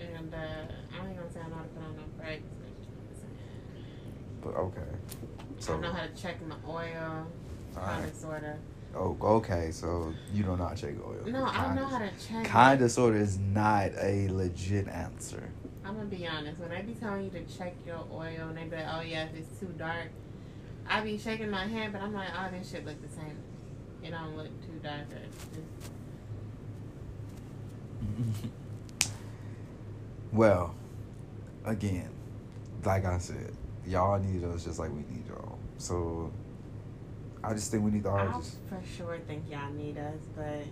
And 0.00 0.34
uh, 0.34 0.36
I 0.38 1.06
ain't 1.06 1.16
gonna 1.16 1.32
say 1.32 1.40
I 1.40 1.48
know 1.48 1.56
how 1.56 1.62
to 1.62 1.68
put 1.68 1.84
on 1.84 1.96
no 1.96 2.02
brakes. 2.18 2.42
but 2.58 2.68
you 2.80 2.86
know 2.90 2.96
what 2.98 4.56
I'm 4.56 4.72
saying. 4.72 4.82
But 4.82 4.82
okay. 4.82 5.58
So 5.60 5.76
I 5.76 5.80
know 5.80 5.92
how 5.92 6.02
to 6.02 6.22
check 6.22 6.46
my 6.46 6.56
oil, 6.68 7.26
kind 7.74 8.04
of, 8.04 8.14
sort 8.16 8.42
of. 8.42 8.56
Oh, 8.94 9.16
okay. 9.36 9.70
So 9.70 10.12
you 10.34 10.42
don't 10.42 10.58
know 10.58 10.64
how 10.66 10.74
to 10.74 10.80
check 10.80 10.94
oil. 11.06 11.22
No, 11.26 11.44
I 11.44 11.74
know 11.74 11.86
how 11.86 11.98
to 11.98 12.10
check. 12.26 12.44
Kinda, 12.44 12.88
sorta 12.88 13.18
is 13.18 13.38
not 13.38 13.92
a 14.00 14.28
legit 14.30 14.88
answer. 14.88 15.48
I'm 15.84 15.94
gonna 15.94 16.06
be 16.06 16.26
honest. 16.26 16.58
When 16.58 16.70
they 16.70 16.82
be 16.82 16.94
telling 16.94 17.24
you 17.24 17.30
to 17.30 17.44
check 17.56 17.74
your 17.86 18.04
oil, 18.12 18.48
and 18.48 18.56
they 18.56 18.64
be 18.64 18.76
like, 18.76 18.86
"Oh 18.92 19.00
yeah, 19.00 19.24
if 19.26 19.34
it's 19.36 19.60
too 19.60 19.72
dark," 19.78 20.08
I 20.88 21.00
be 21.00 21.16
shaking 21.18 21.50
my 21.50 21.66
head, 21.66 21.92
but 21.92 22.02
I'm 22.02 22.12
like, 22.14 22.28
"Oh, 22.36 22.48
this 22.50 22.70
shit 22.70 22.84
look 22.84 23.00
the 23.02 23.08
same. 23.08 23.36
It 24.02 24.10
don't 24.10 24.36
look 24.36 24.48
too 24.66 24.78
dark." 24.82 25.10
or 25.12 25.16
it's- 25.16 25.70
well, 30.32 30.74
again, 31.64 32.08
like 32.84 33.04
I 33.04 33.18
said, 33.18 33.52
y'all 33.86 34.18
need 34.18 34.44
us 34.44 34.64
just 34.64 34.78
like 34.78 34.90
we 34.90 34.98
need 35.14 35.26
y'all. 35.28 35.58
So 35.78 36.32
I 37.44 37.54
just 37.54 37.70
think 37.70 37.84
we 37.84 37.90
need 37.90 38.04
to 38.04 38.10
all 38.10 38.18
I 38.18 38.32
just. 38.38 38.56
for 38.68 38.80
sure 38.96 39.18
think 39.26 39.44
y'all 39.50 39.72
need 39.72 39.98
us, 39.98 40.18
but 40.36 40.64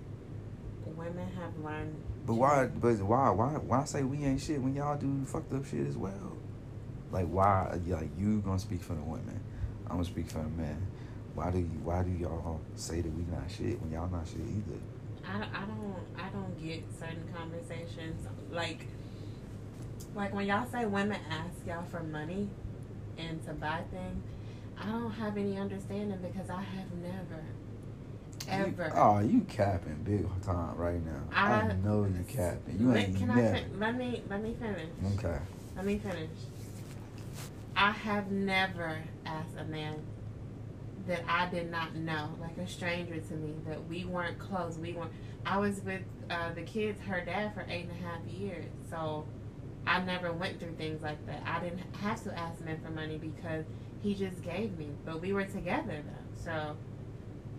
women 0.97 1.29
have 1.39 1.57
learned. 1.65 1.95
But 2.27 2.35
why? 2.35 2.67
But 2.67 2.99
why? 3.01 3.31
Why? 3.31 3.49
Why 3.53 3.85
say 3.85 4.03
we 4.03 4.25
ain't 4.25 4.41
shit 4.41 4.61
when 4.61 4.75
y'all 4.75 4.97
do 4.97 5.25
fucked 5.25 5.53
up 5.53 5.65
shit 5.67 5.87
as 5.87 5.97
well? 5.97 6.37
Like 7.11 7.27
why? 7.27 7.79
Like 7.87 8.11
you 8.19 8.41
gonna 8.41 8.59
speak 8.59 8.83
for 8.83 8.95
the 8.95 9.03
women? 9.03 9.41
I'm 9.91 9.97
gonna 9.97 10.05
speak 10.05 10.29
for 10.31 10.39
the 10.39 10.49
man. 10.49 10.81
Why 11.35 11.51
do 11.51 11.59
you? 11.59 11.81
Why 11.85 12.03
do 12.03 12.11
y'all 12.11 12.61
say 12.77 13.01
that 13.01 13.13
we 13.13 13.25
not 13.31 13.51
shit 13.51 13.81
when 13.83 13.91
y'all 13.93 14.09
not 14.09 14.27
shit 14.27 14.39
either? 14.39 14.81
I, 15.27 15.39
don't- 15.39 15.55
I 15.55 15.65
don't 15.67 15.97
I 16.17 16.29
don't 16.31 16.63
get 16.65 16.83
certain 16.99 17.25
conversations 17.35 18.27
like 18.51 18.87
like 20.15 20.33
when 20.35 20.47
y'all 20.47 20.69
say 20.71 20.87
women 20.87 21.19
ask 21.31 21.67
y'all 21.67 21.85
for 21.91 22.03
money 22.03 22.49
and 23.19 23.45
to 23.47 23.53
buy 23.53 23.81
things. 23.91 24.25
I 24.81 24.87
don't 24.87 25.11
have 25.13 25.37
any 25.37 25.59
understanding 25.59 26.19
because 26.23 26.49
I 26.51 26.63
have 26.63 26.93
never 27.03 27.43
ever. 28.49 28.85
You, 28.87 28.93
oh, 28.95 29.19
you 29.21 29.41
capping 29.43 30.03
big 30.05 30.27
time 30.43 30.75
right 30.77 31.05
now. 31.05 31.21
I, 31.33 31.53
I- 31.63 31.73
know 31.85 32.05
you 32.05 32.25
capping. 32.29 32.79
You 32.81 32.95
ain't 32.95 33.17
can 33.17 33.31
I 33.31 33.35
never. 33.41 33.57
fin- 33.57 33.79
let 33.81 33.97
me 33.97 34.23
let 34.31 34.43
me 34.43 34.55
finish. 34.61 34.89
Okay. 35.19 35.39
Let 35.77 35.85
me 35.85 35.99
finish. 35.99 36.31
I 37.81 37.93
have 37.93 38.31
never 38.31 38.99
asked 39.25 39.57
a 39.59 39.65
man 39.65 40.03
that 41.07 41.23
I 41.27 41.49
did 41.49 41.71
not 41.71 41.95
know, 41.95 42.29
like 42.39 42.59
a 42.59 42.69
stranger 42.69 43.19
to 43.19 43.35
me, 43.35 43.55
that 43.67 43.89
we 43.89 44.05
weren't 44.05 44.39
close. 44.39 44.77
We 44.77 44.93
weren't. 44.93 45.13
I 45.47 45.57
was 45.57 45.81
with 45.81 46.03
uh, 46.29 46.53
the 46.53 46.61
kids, 46.61 47.01
her 47.01 47.23
dad, 47.25 47.55
for 47.55 47.65
eight 47.71 47.89
and 47.89 47.93
a 47.93 48.07
half 48.07 48.23
years. 48.27 48.67
So 48.91 49.25
I 49.87 50.03
never 50.03 50.31
went 50.31 50.61
through 50.61 50.75
things 50.75 51.03
like 51.03 51.25
that. 51.27 51.43
I 51.47 51.59
didn't 51.61 51.81
have 52.03 52.23
to 52.25 52.39
ask 52.39 52.63
men 52.63 52.79
for 52.85 52.91
money 52.91 53.17
because 53.17 53.65
he 54.03 54.15
just 54.15 54.43
gave 54.43 54.77
me. 54.77 54.91
But 55.07 55.23
we 55.23 55.33
were 55.33 55.47
together 55.47 56.03
though, 56.05 56.45
so 56.45 56.77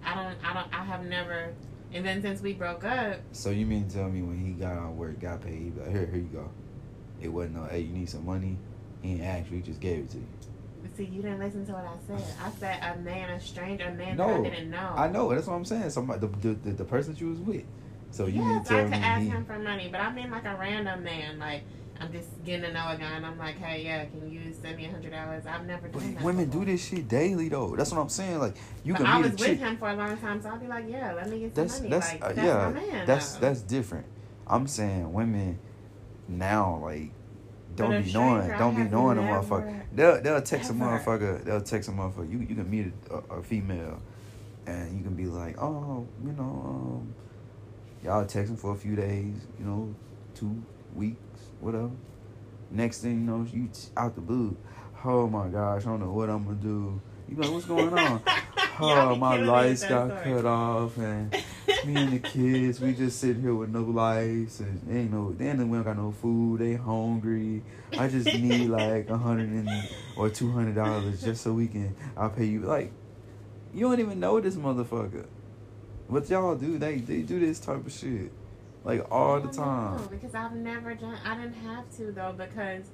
I 0.05 0.13
don't. 0.13 0.37
I 0.45 0.53
don't. 0.53 0.71
I 0.71 0.85
have 0.85 1.03
never. 1.03 1.55
And 1.93 2.05
then 2.05 2.21
since 2.21 2.41
we 2.41 2.53
broke 2.53 2.83
up, 2.83 3.21
So 3.31 3.49
you 3.49 3.65
mean 3.65 3.89
tell 3.89 4.07
me 4.07 4.21
when 4.21 4.37
he 4.37 4.51
got 4.51 4.77
on 4.77 4.97
work, 4.97 5.19
got 5.19 5.41
paid, 5.41 5.59
he 5.59 5.71
like, 5.71 5.89
here, 5.89 6.05
here 6.05 6.21
you 6.21 6.29
go. 6.31 6.51
It 7.19 7.29
wasn't 7.29 7.55
no, 7.55 7.65
hey, 7.65 7.79
you 7.79 7.91
need 7.91 8.07
some 8.07 8.25
money. 8.25 8.59
He 9.01 9.13
ain't 9.13 9.23
asked 9.23 9.49
you, 9.49 9.57
he 9.57 9.63
just 9.63 9.79
gave 9.79 9.99
it 9.99 10.09
to 10.11 10.17
you. 10.17 10.27
see, 10.95 11.05
you 11.05 11.21
didn't 11.21 11.39
listen 11.39 11.65
to 11.65 11.71
what 11.73 11.85
I 11.85 11.95
said. 12.07 12.35
I 12.43 12.51
said 12.51 12.95
a 12.95 12.99
man, 12.99 13.29
a 13.29 13.39
stranger, 13.39 13.85
a 13.85 13.93
man 13.93 14.17
No, 14.17 14.27
that 14.27 14.39
I 14.39 14.49
didn't 14.55 14.69
know. 14.69 14.93
I 14.95 15.07
know, 15.07 15.33
that's 15.33 15.47
what 15.47 15.55
I'm 15.55 15.65
saying. 15.65 15.89
Somebody, 15.89 16.19
the, 16.19 16.53
the, 16.53 16.71
the, 16.71 16.85
person 16.85 17.13
that 17.13 17.21
you 17.21 17.29
was 17.29 17.39
with. 17.39 17.63
So 18.11 18.25
you 18.25 18.41
yes, 18.41 18.67
to 18.67 18.77
I 18.77 18.83
could 18.83 18.93
ask 18.93 19.21
he, 19.21 19.29
him 19.29 19.45
for 19.45 19.57
money, 19.57 19.87
but 19.91 20.01
I 20.01 20.11
mean 20.13 20.29
like 20.31 20.45
a 20.45 20.55
random 20.55 21.03
man. 21.03 21.39
Like 21.39 21.63
I'm 22.01 22.11
just 22.11 22.43
getting 22.43 22.63
to 22.63 22.73
know 22.73 22.89
a 22.89 22.97
guy, 22.97 23.15
and 23.15 23.25
I'm 23.25 23.37
like, 23.37 23.57
hey, 23.57 23.83
yeah, 23.83 24.05
can 24.05 24.31
you 24.31 24.53
send 24.59 24.77
me 24.77 24.85
a 24.85 24.91
hundred 24.91 25.11
dollars? 25.11 25.45
I've 25.45 25.65
never 25.65 25.87
done 25.87 26.15
that. 26.15 26.23
women 26.23 26.45
before. 26.45 26.65
do 26.65 26.71
this 26.71 26.85
shit 26.85 27.07
daily 27.07 27.47
though. 27.47 27.75
That's 27.75 27.91
what 27.91 28.01
I'm 28.01 28.09
saying. 28.09 28.39
Like 28.39 28.55
you 28.83 28.93
but 28.93 29.03
can 29.03 29.05
I 29.05 29.19
was 29.19 29.31
with 29.31 29.39
chick. 29.39 29.59
him 29.59 29.77
for 29.77 29.89
a 29.89 29.95
long 29.95 30.17
time, 30.17 30.41
so 30.41 30.49
I'll 30.49 30.57
be 30.57 30.67
like, 30.67 30.85
yeah, 30.89 31.13
let 31.13 31.29
me 31.29 31.39
get 31.39 31.55
some 31.55 31.63
That's 31.63 31.79
money. 31.79 31.89
that's 31.91 32.11
like 32.11 32.23
uh, 32.23 32.27
that's 32.33 32.37
yeah. 32.39 32.53
my 32.57 32.71
man. 32.71 33.05
that's 33.05 33.33
though. 33.33 33.39
that's 33.39 33.61
different. 33.61 34.07
I'm 34.47 34.67
saying 34.67 35.13
women 35.13 35.59
now 36.27 36.79
like 36.83 37.11
don't 37.75 38.03
be 38.03 38.11
knowing 38.11 38.49
don't 38.57 38.75
be 38.75 38.83
knowing 38.83 39.17
a 39.17 39.21
motherfucker. 39.21 39.81
They'll 39.93 40.21
they'll 40.21 40.41
text 40.41 40.69
ever. 40.69 40.83
a 40.83 40.87
motherfucker. 40.87 41.43
They'll 41.43 41.61
text 41.61 41.89
a 41.89 41.91
motherfucker. 41.91 42.31
You 42.31 42.39
you 42.39 42.55
can 42.55 42.69
meet 42.69 42.91
a, 43.09 43.35
a 43.35 43.43
female, 43.43 44.01
and 44.65 44.97
you 44.97 45.03
can 45.03 45.15
be 45.15 45.25
like, 45.25 45.61
oh, 45.61 46.07
you 46.23 46.31
know, 46.33 46.43
um, 46.43 47.13
y'all 48.03 48.25
texting 48.25 48.57
for 48.57 48.73
a 48.73 48.77
few 48.77 48.95
days, 48.95 49.35
you 49.59 49.65
know, 49.65 49.95
two 50.35 50.61
weeks, 50.95 51.19
whatever. 51.59 51.91
Next 52.69 52.99
thing 53.01 53.11
you 53.11 53.17
know, 53.19 53.45
you 53.51 53.69
out 53.97 54.15
the 54.15 54.21
blue. 54.21 54.55
Oh 55.03 55.27
my 55.27 55.47
gosh, 55.47 55.81
I 55.81 55.85
don't 55.85 55.99
know 55.99 56.11
what 56.11 56.29
I'm 56.29 56.43
gonna 56.43 56.57
do. 56.57 57.01
You 57.27 57.35
be 57.35 57.43
like, 57.43 57.51
what's 57.51 57.65
going 57.65 57.93
on? 57.93 58.21
Y'all 58.81 59.13
oh, 59.13 59.15
my 59.15 59.31
killing 59.31 59.45
me 59.45 59.51
lights 59.51 59.83
got 59.83 60.07
story. 60.07 60.35
cut 60.35 60.45
off, 60.45 60.97
and 60.97 61.31
me 61.85 61.95
and 61.95 62.13
the 62.13 62.19
kids, 62.19 62.79
we 62.79 62.93
just 62.93 63.19
sit 63.19 63.37
here 63.37 63.53
with 63.53 63.69
no 63.69 63.81
lights, 63.83 64.59
and 64.59 64.81
they 64.87 65.01
ain't 65.01 65.11
no, 65.11 65.31
then 65.33 65.69
we 65.69 65.77
don't 65.77 65.83
got 65.83 65.97
no 65.97 66.11
food. 66.11 66.61
They 66.61 66.75
hungry. 66.75 67.63
I 67.97 68.07
just 68.07 68.25
need 68.25 68.69
like 68.69 69.09
a 69.09 69.17
hundred 69.17 69.49
and 69.49 69.69
or 70.15 70.29
two 70.29 70.51
hundred 70.51 70.75
dollars 70.75 71.21
just 71.21 71.43
so 71.43 71.53
we 71.53 71.67
can. 71.67 71.95
I'll 72.17 72.29
pay 72.29 72.45
you. 72.45 72.61
Like, 72.61 72.91
you 73.73 73.81
don't 73.81 73.99
even 73.99 74.19
know 74.19 74.39
this 74.39 74.55
motherfucker. 74.55 75.25
What 76.07 76.29
y'all 76.29 76.55
do? 76.55 76.77
They 76.77 76.97
they 76.97 77.21
do 77.21 77.39
this 77.39 77.59
type 77.59 77.85
of 77.85 77.91
shit, 77.91 78.31
like 78.83 79.05
all 79.11 79.39
the 79.39 79.49
I 79.49 79.51
don't 79.51 79.55
know, 79.55 79.97
time. 79.97 80.07
because 80.09 80.35
I've 80.35 80.53
never 80.53 80.95
done. 80.95 81.17
I 81.25 81.35
didn't 81.35 81.53
have 81.53 81.89
to 81.97 82.11
though 82.11 82.33
because 82.37 82.85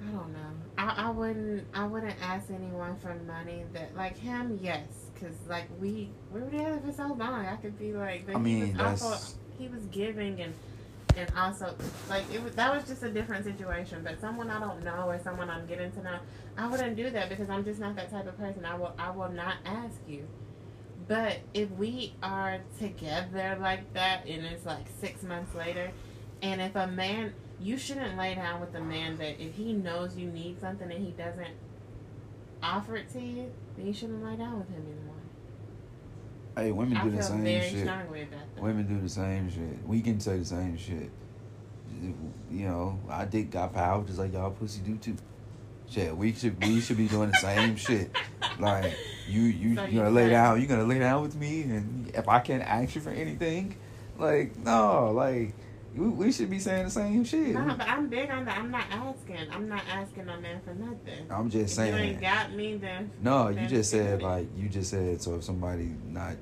I 0.00 0.10
don't 0.10 0.32
know. 0.32 0.38
I, 0.76 1.06
I 1.06 1.10
wouldn't. 1.10 1.66
I 1.74 1.86
wouldn't 1.86 2.14
ask 2.22 2.50
anyone 2.50 2.96
for 2.98 3.14
money 3.26 3.64
that 3.72 3.96
like 3.96 4.16
him. 4.16 4.58
Yes, 4.62 4.86
because 5.14 5.36
like 5.48 5.66
we 5.80 6.10
we 6.32 6.40
were 6.40 6.50
together 6.50 6.80
for 6.84 6.92
so 6.92 7.08
long. 7.14 7.46
I 7.46 7.56
could 7.56 7.78
be 7.78 7.92
like. 7.92 8.28
I 8.32 8.38
mean, 8.38 8.66
he 8.66 8.72
was 8.72 9.02
also 9.02 9.36
he 9.58 9.68
was 9.68 9.82
giving 9.86 10.40
and 10.40 10.54
and 11.16 11.28
also 11.36 11.74
like 12.08 12.24
it 12.32 12.42
was 12.42 12.54
that 12.54 12.72
was 12.72 12.84
just 12.84 13.02
a 13.02 13.10
different 13.10 13.44
situation. 13.44 14.02
But 14.04 14.20
someone 14.20 14.50
I 14.50 14.60
don't 14.60 14.84
know 14.84 15.06
or 15.08 15.18
someone 15.18 15.50
I'm 15.50 15.66
getting 15.66 15.90
to 15.92 16.02
know, 16.02 16.18
I 16.56 16.68
wouldn't 16.68 16.96
do 16.96 17.10
that 17.10 17.28
because 17.28 17.50
I'm 17.50 17.64
just 17.64 17.80
not 17.80 17.96
that 17.96 18.10
type 18.10 18.26
of 18.26 18.38
person. 18.38 18.64
I 18.64 18.76
will 18.76 18.94
I 18.98 19.10
will 19.10 19.30
not 19.30 19.56
ask 19.64 19.98
you. 20.06 20.26
But 21.08 21.38
if 21.54 21.70
we 21.72 22.14
are 22.22 22.58
together 22.78 23.56
like 23.60 23.94
that 23.94 24.26
and 24.26 24.44
it's 24.44 24.66
like 24.66 24.86
six 25.00 25.22
months 25.22 25.54
later, 25.54 25.90
and 26.42 26.60
if 26.60 26.76
a 26.76 26.86
man, 26.86 27.32
you 27.60 27.76
shouldn't 27.76 28.16
lay 28.16 28.34
down 28.34 28.60
with 28.60 28.74
a 28.74 28.80
man 28.80 29.16
that 29.18 29.40
if 29.40 29.54
he 29.54 29.72
knows 29.72 30.16
you 30.16 30.28
need 30.28 30.60
something 30.60 30.90
and 30.90 31.04
he 31.04 31.10
doesn't 31.12 31.54
offer 32.62 32.96
it 32.96 33.10
to 33.12 33.20
you, 33.20 33.50
then 33.76 33.86
you 33.86 33.92
shouldn't 33.92 34.24
lay 34.24 34.36
down 34.36 34.58
with 34.58 34.68
him 34.68 34.82
anymore. 34.82 35.14
Hey, 36.56 36.72
women 36.72 36.96
I 36.96 37.04
do 37.04 37.10
the 37.10 37.22
same 37.22 37.44
very 37.44 37.70
shit. 37.70 37.82
about. 37.84 38.08
Women 38.60 38.86
do 38.86 39.00
the 39.00 39.08
same 39.08 39.50
shit. 39.50 39.86
We 39.86 40.00
can 40.00 40.18
say 40.20 40.38
the 40.38 40.44
same 40.44 40.76
shit. 40.76 41.10
You 42.50 42.66
know, 42.66 42.98
I 43.08 43.24
dick 43.24 43.50
got 43.50 43.72
power 43.72 44.04
just 44.04 44.18
like 44.18 44.32
y'all 44.32 44.50
pussy 44.50 44.80
do 44.80 44.96
too. 44.96 45.16
Shit, 45.88 46.16
we 46.16 46.32
should 46.34 46.62
we 46.62 46.80
should 46.80 46.96
be 46.96 47.08
doing 47.08 47.30
the 47.30 47.36
same 47.36 47.76
shit. 47.76 48.10
Like 48.58 48.94
you 49.28 49.42
you 49.42 49.76
So 49.76 49.84
you 49.84 49.92
you 49.92 49.98
gonna 49.98 50.10
lay 50.10 50.28
down? 50.28 50.60
You 50.60 50.66
gonna 50.66 50.84
lay 50.84 50.98
down 50.98 51.22
with 51.22 51.34
me? 51.34 51.62
And 51.62 52.10
if 52.14 52.28
I 52.28 52.40
can't 52.40 52.62
ask 52.62 52.94
you 52.94 53.00
for 53.00 53.10
anything, 53.10 53.76
like 54.18 54.56
no, 54.58 55.12
like 55.12 55.54
we, 55.94 56.08
we 56.08 56.32
should 56.32 56.50
be 56.50 56.58
saying 56.58 56.84
the 56.84 56.90
same 56.90 57.24
shit. 57.24 57.48
No, 57.54 57.74
but 57.76 57.88
I'm 57.88 58.08
big 58.08 58.30
on 58.30 58.44
that. 58.44 58.58
I'm 58.58 58.70
not 58.70 58.84
asking. 58.90 59.48
I'm 59.50 59.68
not 59.68 59.82
asking 59.90 60.28
a 60.28 60.38
man 60.40 60.60
for 60.62 60.74
nothing. 60.74 61.26
I'm 61.30 61.50
just 61.50 61.78
If 61.78 61.86
you 61.86 61.92
saying. 61.92 62.10
ain't 62.12 62.20
got 62.20 62.52
me, 62.52 62.76
then 62.76 63.10
No, 63.22 63.48
you 63.48 63.66
just 63.66 63.90
said 63.90 64.22
like 64.22 64.48
you 64.56 64.68
just 64.68 64.90
said. 64.90 65.20
So 65.22 65.34
if 65.36 65.44
somebody 65.44 65.94
not 66.06 66.36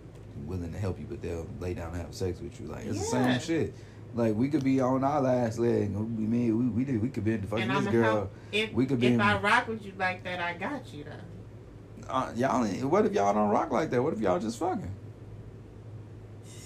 willing 0.44 0.72
to 0.72 0.78
help 0.78 0.98
you, 0.98 1.06
but 1.09 1.22
they'll 1.22 1.46
lay 1.61 1.74
down 1.74 1.92
and 1.92 2.02
have 2.02 2.14
sex 2.14 2.40
with 2.40 2.61
you, 2.61 2.66
like 2.66 2.85
it's 2.87 2.98
the 2.98 3.04
same 3.04 3.40
shit. 3.40 3.74
Like 4.14 4.35
we 4.35 4.48
could 4.48 4.64
be 4.64 4.80
on 4.80 5.04
our 5.04 5.20
last 5.20 5.59
leg. 5.59 5.90
We 5.94 6.04
mean 6.26 6.59
we 6.59 6.66
we 6.68 6.85
did 6.85 7.00
we 7.02 7.09
could 7.09 7.24
be 7.24 7.32
in 7.35 7.42
the 7.42 7.46
fucking 7.46 7.68
this 7.68 7.87
girl. 7.88 8.02
help. 8.14 8.32
If 8.52 8.72
we 8.72 8.87
could 8.87 9.00
be 9.00 9.09
if 9.09 9.12
in- 9.14 9.20
I 9.20 9.38
rock 9.38 9.68
with 9.68 9.85
you 9.85 9.92
like 9.98 10.24
that, 10.24 10.40
I 10.40 10.54
got 10.54 10.92
you 10.92 11.04
though. 11.04 12.09
Uh, 12.09 12.30
y'all, 12.37 12.64
what 12.88 13.04
if 13.04 13.12
y'all 13.12 13.35
don't 13.35 13.50
rock 13.50 13.70
like 13.72 13.90
that? 13.90 14.02
What 14.02 14.12
if 14.12 14.20
y'all 14.20 14.38
just 14.38 14.59
fucking? 14.59 14.90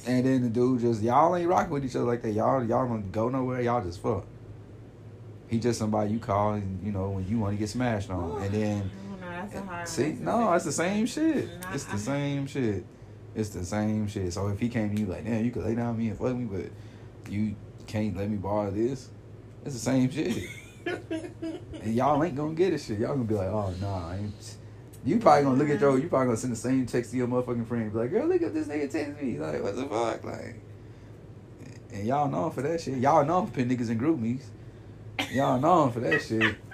And 0.07 0.25
then 0.25 0.43
the 0.43 0.49
dude 0.49 0.81
just 0.81 1.03
y'all 1.03 1.37
ain't 1.37 1.49
rocking 1.49 1.73
with 1.73 1.85
each 1.85 1.97
other 1.97 2.07
like 2.07 2.23
that. 2.23 2.31
Y'all 2.33 2.65
y'all 2.65 2.87
don't 2.89 3.13
go 3.13 3.29
nowhere. 3.29 3.61
Y'all 3.61 3.83
just 3.83 4.03
fuck. 4.03 4.25
He 5.49 5.59
just 5.59 5.79
somebody 5.79 6.13
you 6.13 6.19
call 6.19 6.53
and 6.53 6.85
you 6.85 6.93
know 6.93 7.11
when 7.11 7.29
you 7.29 7.39
want 7.39 7.55
to 7.55 7.59
get 7.59 7.69
smashed 7.69 8.11
on, 8.11 8.43
and 8.43 8.55
then 8.55 8.91
Oh, 9.13 9.17
no, 9.21 9.29
eh, 9.29 9.61
hard 9.63 9.89
See, 9.89 10.13
no, 10.13 10.53
it's 10.55 10.65
the 10.65 10.73
same 10.73 11.07
shit. 11.07 11.61
Nah, 11.61 11.75
It's 11.75 11.85
the 11.85 11.99
same 11.99 12.47
shit. 12.47 12.85
It's 13.35 13.51
the 13.51 13.65
same 13.65 14.09
shit. 14.09 14.33
So 14.33 14.49
if 14.49 14.59
he 14.59 14.69
came 14.69 14.95
to 14.95 15.01
you 15.01 15.07
like, 15.07 15.25
damn, 15.25 15.45
you 15.45 15.51
could 15.51 15.65
lay 15.65 15.75
down 15.75 15.99
me 15.99 16.09
and 16.09 16.19
fuck 16.19 16.35
me, 16.35 16.45
but 16.45 16.71
you 17.31 17.55
can't 17.87 18.17
let 18.17 18.31
me 18.31 18.37
borrow 18.37 18.71
this, 18.71 19.09
it's 19.65 19.75
the 19.75 19.81
same 19.81 20.11
shit. 20.11 20.37
And 21.83 21.95
y'all 21.95 22.23
ain't 22.25 22.35
gonna 22.35 22.55
get 22.55 22.73
it 22.73 22.79
shit. 22.79 22.99
Y'all 22.99 23.13
gonna 23.13 23.25
be 23.25 23.35
like, 23.35 23.49
oh 23.49 23.73
nah, 23.81 24.11
I 24.11 24.17
ain't. 24.17 24.57
You 25.05 25.19
probably 25.19 25.45
gonna 25.45 25.57
look 25.57 25.71
at 25.71 25.81
your, 25.81 25.93
mm-hmm. 25.93 26.03
you 26.03 26.09
probably 26.09 26.27
gonna 26.27 26.37
send 26.37 26.53
the 26.53 26.57
same 26.57 26.87
text 26.87 27.11
to 27.13 27.17
your 27.17 27.27
motherfucking 27.27 27.67
friend, 27.67 27.93
be 27.93 27.99
like, 27.99 28.11
girl, 28.11 28.27
look 28.27 28.43
at 28.43 28.53
this 28.53 28.69
nigga 28.69 28.91
text 28.91 29.23
me, 29.23 29.39
like, 29.39 29.63
what 29.63 29.77
the 29.77 29.87
fuck, 29.87 30.25
like. 30.25 30.61
And 31.93 32.07
y'all 32.07 32.29
know 32.29 32.51
for 32.51 32.63
that 32.63 32.81
shit. 32.81 32.99
Y'all 32.99 33.25
know 33.25 33.47
for 33.47 33.53
putting 33.53 33.77
niggas 33.77 33.91
in 33.91 33.99
group 33.99 34.19
meets. 34.19 34.47
Y'all 35.33 35.59
know 35.59 35.91
for 35.91 36.01
that 36.01 36.23
shit. 36.23 36.57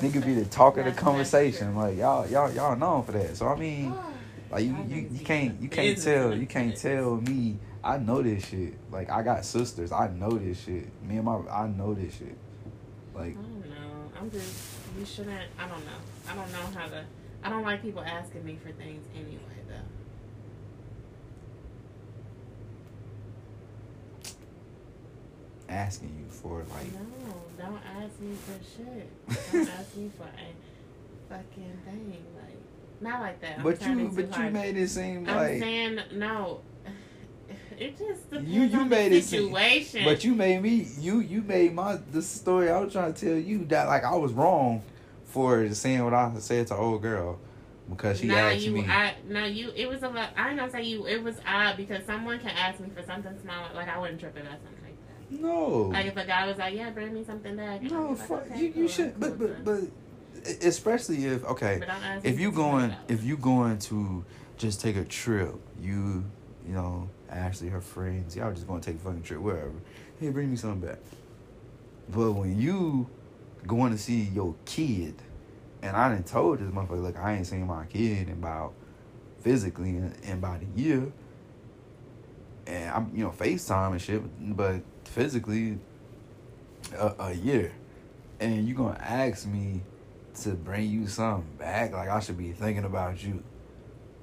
Nigga 0.00 0.24
be 0.24 0.34
the 0.34 0.40
fact. 0.42 0.52
talk 0.52 0.76
of 0.78 0.84
the 0.84 0.90
That's- 0.90 0.94
that's 0.94 1.02
conversation. 1.02 1.76
Like 1.76 1.98
y'all, 1.98 2.26
y'all, 2.28 2.50
y'all 2.52 2.76
known 2.76 3.04
for 3.04 3.12
that. 3.12 3.36
So 3.36 3.46
I 3.46 3.56
mean, 3.56 3.94
like 4.50 4.64
you, 4.64 4.76
you, 4.88 5.08
you 5.12 5.24
can't, 5.24 5.60
you 5.60 5.68
can't 5.68 6.00
tell, 6.00 6.34
you 6.34 6.46
can't 6.46 6.76
tell 6.76 7.16
me. 7.16 7.58
I 7.84 7.98
know 7.98 8.22
this 8.22 8.46
shit. 8.46 8.74
Like 8.90 9.10
I 9.10 9.22
got 9.22 9.44
sisters. 9.44 9.92
I 9.92 10.08
know 10.08 10.30
this 10.30 10.64
shit. 10.64 10.88
Me 11.02 11.16
and 11.16 11.24
my, 11.24 11.38
I 11.50 11.66
know 11.66 11.94
this 11.94 12.16
shit. 12.16 12.36
Like 13.14 13.36
I 13.36 13.42
don't 13.42 13.70
know. 13.70 14.12
I'm 14.20 14.30
just. 14.30 14.64
You 14.98 15.04
shouldn't. 15.04 15.42
I 15.58 15.68
don't 15.68 15.84
know. 15.84 16.11
I 16.28 16.34
don't 16.34 16.50
know 16.52 16.78
how 16.80 16.86
to. 16.88 17.04
I 17.44 17.48
don't 17.50 17.64
like 17.64 17.82
people 17.82 18.02
asking 18.02 18.44
me 18.44 18.56
for 18.62 18.70
things 18.72 19.04
anyway, 19.14 19.38
though. 19.68 19.74
asking 25.68 26.08
you 26.18 26.30
for 26.32 26.58
like, 26.58 26.92
No, 26.92 27.34
don't 27.58 27.80
ask 27.96 28.20
me 28.20 28.34
for 28.36 28.58
shit. 28.76 29.08
Don't 29.52 29.68
ask 29.68 29.96
me 29.96 30.10
for 30.16 30.24
a 30.24 31.28
fucking 31.34 31.78
thing. 31.84 32.24
Like, 32.36 32.56
not 33.00 33.20
like 33.20 33.40
that. 33.40 33.58
I'm 33.58 33.62
but 33.62 33.80
you, 33.86 34.08
but 34.14 34.36
you 34.38 34.50
made 34.50 34.76
it 34.76 34.88
seem 34.88 35.28
I'm 35.28 35.36
like, 35.36 35.60
saying 35.60 36.00
no. 36.12 36.60
It 37.78 37.98
just 37.98 38.30
depends 38.30 38.50
You- 38.50 38.62
you 38.64 38.80
on 38.80 38.88
made 38.88 39.12
the 39.12 39.16
it 39.18 39.24
situation. 39.24 40.04
but 40.04 40.24
you 40.24 40.34
made 40.34 40.62
me, 40.62 40.86
you, 40.98 41.20
you 41.20 41.42
made 41.42 41.74
my 41.74 41.96
the 42.12 42.22
story 42.22 42.70
I 42.70 42.78
was 42.80 42.92
trying 42.92 43.12
to 43.14 43.26
tell 43.26 43.36
you 43.38 43.64
that 43.66 43.88
like 43.88 44.04
I 44.04 44.14
was 44.14 44.32
wrong 44.32 44.82
for 45.32 45.72
saying 45.72 46.04
what 46.04 46.12
I 46.12 46.32
said 46.38 46.66
to 46.68 46.76
old 46.76 47.02
girl 47.02 47.38
because 47.88 48.20
she 48.20 48.26
nah, 48.26 48.34
asked 48.34 48.60
you, 48.60 48.72
me. 48.72 48.86
I, 48.86 49.14
no, 49.26 49.44
you. 49.44 49.72
It 49.74 49.88
was 49.88 50.02
a 50.02 50.08
lot. 50.08 50.30
I 50.36 50.50
ain't 50.50 50.58
gonna 50.58 50.70
say 50.70 50.82
you. 50.82 51.06
It 51.06 51.22
was 51.22 51.36
odd 51.46 51.76
because 51.76 52.04
someone 52.06 52.38
can 52.38 52.50
ask 52.50 52.78
me 52.80 52.88
for 52.94 53.02
something 53.02 53.38
small. 53.40 53.68
Like 53.74 53.88
I 53.88 53.98
wouldn't 53.98 54.20
trip 54.20 54.36
about 54.36 54.58
something 54.62 54.84
like 54.84 54.96
that. 55.30 55.40
no, 55.40 55.68
Like 55.92 56.06
if 56.06 56.16
a 56.16 56.26
guy 56.26 56.46
was 56.46 56.58
like, 56.58 56.74
"Yeah, 56.74 56.90
bring 56.90 57.14
me 57.14 57.24
something 57.24 57.56
back." 57.56 57.82
No, 57.82 58.10
like, 58.10 58.18
fuck 58.18 58.46
"Okay, 58.46 58.58
you. 58.58 58.66
You 58.66 58.72
cool, 58.72 58.88
should, 58.88 59.20
but 59.20 59.38
cool, 59.38 59.48
but 59.64 59.64
cool." 59.64 59.90
but 60.42 60.50
e, 60.50 60.66
especially 60.66 61.24
if 61.26 61.44
okay, 61.44 61.80
But 61.80 62.24
if 62.24 62.38
you 62.38 62.52
going 62.52 62.94
if 63.08 63.24
you 63.24 63.36
going 63.36 63.78
to 63.80 64.24
just 64.58 64.80
take 64.80 64.96
a 64.96 65.04
trip, 65.04 65.54
you 65.80 66.24
you 66.66 66.74
know 66.74 67.08
Ashley, 67.30 67.68
her 67.70 67.80
friends, 67.80 68.36
y'all 68.36 68.52
just 68.52 68.66
going 68.66 68.80
to 68.80 68.90
take 68.92 69.00
a 69.00 69.02
fucking 69.02 69.22
trip 69.22 69.40
wherever. 69.40 69.72
Hey, 70.20 70.28
bring 70.28 70.50
me 70.50 70.56
something 70.56 70.86
back. 70.86 70.98
But 72.08 72.32
when 72.32 72.60
you 72.60 73.08
going 73.66 73.92
to 73.92 73.98
see 73.98 74.22
your 74.22 74.54
kid, 74.64 75.14
and 75.82 75.96
I 75.96 76.08
done 76.08 76.22
told 76.24 76.58
this 76.58 76.68
motherfucker, 76.70 77.02
look, 77.02 77.16
I 77.18 77.34
ain't 77.34 77.46
seen 77.46 77.66
my 77.66 77.84
kid 77.86 78.28
in 78.28 78.34
about 78.34 78.74
physically 79.40 79.90
in, 79.90 80.14
in 80.22 80.32
about 80.34 80.60
a 80.62 80.80
year. 80.80 81.12
And 82.66 82.90
I'm, 82.90 83.10
you 83.14 83.24
know, 83.24 83.30
FaceTime 83.30 83.92
and 83.92 84.00
shit, 84.00 84.22
but 84.56 84.82
physically 85.04 85.78
a, 86.96 87.14
a 87.18 87.32
year. 87.32 87.72
And 88.40 88.66
you 88.66 88.74
gonna 88.74 88.98
ask 89.00 89.46
me 89.46 89.82
to 90.42 90.50
bring 90.50 90.88
you 90.88 91.06
something 91.08 91.46
back? 91.58 91.92
Like 91.92 92.08
I 92.08 92.20
should 92.20 92.38
be 92.38 92.52
thinking 92.52 92.84
about 92.84 93.22
you. 93.22 93.42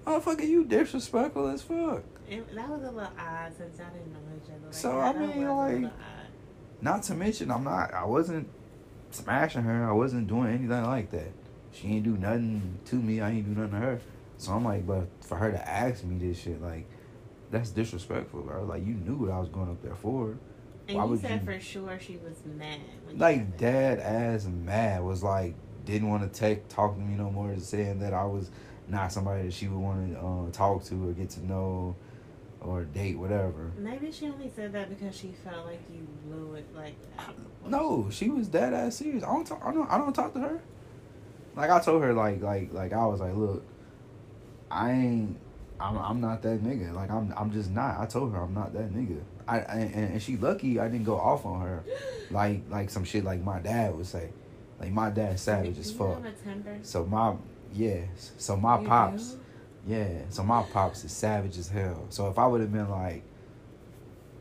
Motherfucker, 0.05 0.47
you 0.47 0.63
disrespectful 0.65 1.47
as 1.49 1.61
fuck. 1.61 2.03
It, 2.29 2.53
that 2.55 2.69
was 2.69 2.81
a 2.83 2.91
little 2.91 3.01
odd 3.19 3.53
since 3.57 3.79
I 3.79 3.89
didn't 3.89 4.13
know 4.13 4.19
each 4.37 4.49
other. 4.49 4.65
Like, 4.65 4.73
So, 4.73 4.99
I 4.99 5.13
mean, 5.13 5.47
like- 5.47 5.91
Not 6.81 7.03
to 7.03 7.15
mention, 7.15 7.51
I'm 7.51 7.63
not. 7.63 7.93
I 7.93 8.05
wasn't 8.05 8.47
smashing 9.11 9.63
her. 9.63 9.87
I 9.87 9.91
wasn't 9.91 10.27
doing 10.27 10.47
anything 10.49 10.83
like 10.83 11.11
that. 11.11 11.31
She 11.71 11.87
ain't 11.87 12.03
do 12.03 12.17
nothing 12.17 12.79
to 12.85 12.95
me. 12.95 13.21
I 13.21 13.31
ain't 13.31 13.45
do 13.45 13.51
nothing 13.59 13.79
to 13.79 13.85
her. 13.85 14.01
So 14.37 14.53
I'm 14.53 14.63
like, 14.63 14.87
but 14.87 15.07
for 15.21 15.35
her 15.37 15.51
to 15.51 15.69
ask 15.69 16.03
me 16.03 16.17
this 16.17 16.39
shit, 16.39 16.61
like, 16.61 16.85
that's 17.51 17.71
disrespectful, 17.71 18.41
bro. 18.41 18.63
Like 18.63 18.85
you 18.85 18.93
knew 18.93 19.15
what 19.15 19.31
I 19.31 19.39
was 19.39 19.49
going 19.49 19.69
up 19.69 19.81
there 19.81 19.95
for. 19.95 20.37
And 20.87 20.97
why 20.97 21.05
you 21.05 21.17
said 21.17 21.41
you- 21.41 21.45
for 21.45 21.59
sure 21.59 21.99
she 21.99 22.17
was 22.17 22.37
mad. 22.45 22.79
Like 23.15 23.57
dad 23.57 23.99
ass 23.99 24.45
mad 24.45 25.03
was 25.03 25.23
like 25.23 25.55
didn't 25.85 26.09
want 26.09 26.31
to 26.31 26.39
take 26.39 26.67
talk 26.67 26.95
to 26.95 27.01
me 27.01 27.15
no 27.15 27.31
more, 27.31 27.57
saying 27.57 27.99
that 27.99 28.13
I 28.13 28.25
was 28.25 28.51
not 28.87 29.11
somebody 29.11 29.43
that 29.43 29.53
she 29.53 29.67
would 29.67 29.79
want 29.79 30.13
to 30.13 30.19
uh, 30.19 30.51
talk 30.51 30.83
to 30.85 31.09
or 31.09 31.13
get 31.13 31.29
to 31.31 31.45
know 31.45 31.95
or 32.61 32.83
date, 32.83 33.17
whatever. 33.17 33.71
Maybe 33.77 34.11
she 34.11 34.27
only 34.27 34.51
said 34.53 34.73
that 34.73 34.89
because 34.89 35.15
she 35.15 35.33
felt 35.43 35.65
like 35.65 35.81
you 35.93 36.07
blew 36.25 36.55
it 36.55 36.65
like 36.75 36.95
that. 37.17 37.33
No, 37.65 38.09
she 38.11 38.29
was 38.29 38.47
dead 38.47 38.73
ass 38.73 38.97
serious. 38.97 39.23
I 39.23 39.27
don't 39.27 39.45
talk. 39.45 39.61
I 39.63 39.71
don't. 39.73 39.89
I 39.89 39.97
don't 39.97 40.13
talk 40.13 40.33
to 40.33 40.39
her. 40.39 40.59
Like 41.55 41.69
I 41.69 41.79
told 41.79 42.03
her, 42.03 42.13
like 42.13 42.41
like 42.41 42.73
like 42.73 42.93
I 42.93 43.05
was 43.05 43.19
like, 43.19 43.35
look, 43.35 43.63
I 44.69 44.91
ain't. 44.91 45.37
I'm 45.79 45.97
I'm 45.97 46.21
not 46.21 46.41
that 46.41 46.61
nigga. 46.63 46.93
Like 46.93 47.09
I'm 47.09 47.33
I'm 47.37 47.51
just 47.51 47.71
not. 47.71 47.99
I 47.99 48.05
told 48.05 48.33
her 48.33 48.39
I'm 48.41 48.53
not 48.53 48.73
that 48.73 48.93
nigga. 48.93 49.21
I, 49.47 49.59
I 49.59 49.75
and, 49.77 50.13
and 50.13 50.21
she 50.21 50.37
lucky 50.37 50.79
I 50.79 50.87
didn't 50.89 51.05
go 51.05 51.17
off 51.17 51.45
on 51.45 51.61
her, 51.61 51.83
like 52.31 52.63
like 52.69 52.89
some 52.89 53.03
shit 53.05 53.23
like 53.23 53.41
my 53.41 53.59
dad 53.59 53.95
would 53.95 54.05
say. 54.05 54.29
Like 54.79 54.91
my 54.91 55.09
dad's 55.09 55.41
savage 55.41 55.77
as 55.77 55.91
fuck. 55.91 56.15
have 56.15 56.25
a 56.25 56.31
temper? 56.31 56.77
So 56.83 57.05
my 57.05 57.35
yeah. 57.73 58.01
So 58.37 58.55
my 58.57 58.79
You 58.81 58.87
pops. 58.87 59.31
do? 59.31 59.39
Yeah, 59.87 60.09
so 60.29 60.43
my 60.43 60.63
pops 60.63 61.03
is 61.03 61.11
savage 61.11 61.57
as 61.57 61.69
hell. 61.69 62.05
So 62.09 62.29
if 62.29 62.37
I 62.37 62.45
would 62.45 62.61
have 62.61 62.71
been 62.71 62.89
like, 62.89 63.23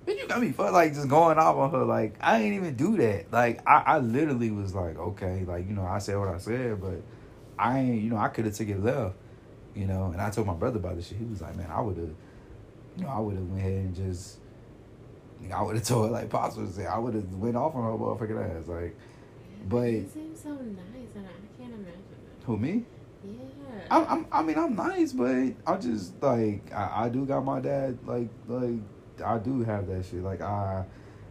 man, 0.07 0.18
you 0.18 0.27
got 0.27 0.40
me 0.40 0.51
fuck 0.51 0.72
like 0.72 0.94
just 0.94 1.09
going 1.09 1.38
off 1.38 1.57
on 1.57 1.70
her, 1.70 1.85
like 1.85 2.16
I 2.20 2.38
ain't 2.40 2.55
even 2.55 2.74
do 2.74 2.96
that. 2.98 3.33
Like 3.33 3.66
I, 3.66 3.83
I 3.87 3.98
literally 3.98 4.51
was 4.51 4.74
like, 4.74 4.98
okay, 4.98 5.44
like 5.46 5.66
you 5.68 5.74
know, 5.74 5.87
I 5.87 5.98
said 5.98 6.18
what 6.18 6.29
I 6.29 6.38
said, 6.38 6.81
but 6.81 7.03
I 7.59 7.81
ain't, 7.81 8.03
you 8.03 8.11
know, 8.11 8.16
I 8.16 8.29
could 8.29 8.44
have 8.44 8.54
took 8.54 8.69
it 8.69 8.83
left, 8.83 9.17
you 9.75 9.87
know. 9.87 10.06
And 10.06 10.21
I 10.21 10.31
told 10.31 10.46
my 10.46 10.54
brother 10.54 10.79
about 10.79 10.96
this 10.96 11.08
shit. 11.08 11.19
He 11.19 11.25
was 11.25 11.40
like, 11.40 11.56
man, 11.56 11.71
I 11.71 11.81
would 11.81 11.96
have, 11.96 12.15
you 12.96 13.04
know, 13.04 13.08
I 13.08 13.19
would 13.19 13.37
have 13.37 13.44
went 13.44 13.60
ahead 13.60 13.73
and 13.73 13.96
just, 13.96 14.38
I 15.52 15.62
would 15.62 15.77
have 15.77 15.85
told 15.87 16.06
her 16.06 16.12
like 16.12 16.31
there. 16.31 16.90
I 16.90 16.98
would 16.98 17.15
have 17.15 17.33
went 17.35 17.56
off 17.56 17.75
on 17.75 17.85
her 17.85 17.90
motherfucking 17.90 18.60
ass, 18.60 18.69
like, 18.69 18.96
but 19.69 19.90
You 19.90 20.08
seem 20.12 20.37
so 20.37 20.50
nice, 20.50 21.15
and 21.15 21.27
I 21.27 21.60
can't 21.60 21.75
imagine 21.75 22.02
it. 22.12 22.44
who 22.44 22.56
me? 22.56 22.85
I'm, 23.90 24.06
I'm, 24.08 24.26
I 24.33 24.42
mean, 24.42 24.58
I'm 24.58 24.76
nice, 24.76 25.12
but 25.12 25.52
I 25.66 25.76
just 25.76 26.20
like 26.22 26.72
I, 26.72 27.04
I 27.04 27.08
do 27.08 27.24
got 27.24 27.44
my 27.44 27.60
dad 27.60 27.98
like 28.06 28.29
like 28.46 28.81
I 29.24 29.38
do 29.38 29.62
have 29.64 29.87
that 29.88 30.04
shit. 30.04 30.22
Like 30.22 30.40
I 30.40 30.85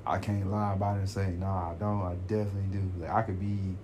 I 0.05 0.17
can't 0.19 0.49
lie 0.49 0.73
about 0.73 0.97
it 0.97 0.99
and 0.99 1.09
say 1.09 1.31
nah, 1.31 1.71
I 1.71 1.75
don't. 1.75 2.01
I 2.01 2.15
definitely 2.27 2.79
do. 2.79 2.91
Like 2.99 3.11
I 3.11 3.21
could 3.23 3.39
be. 3.39 3.75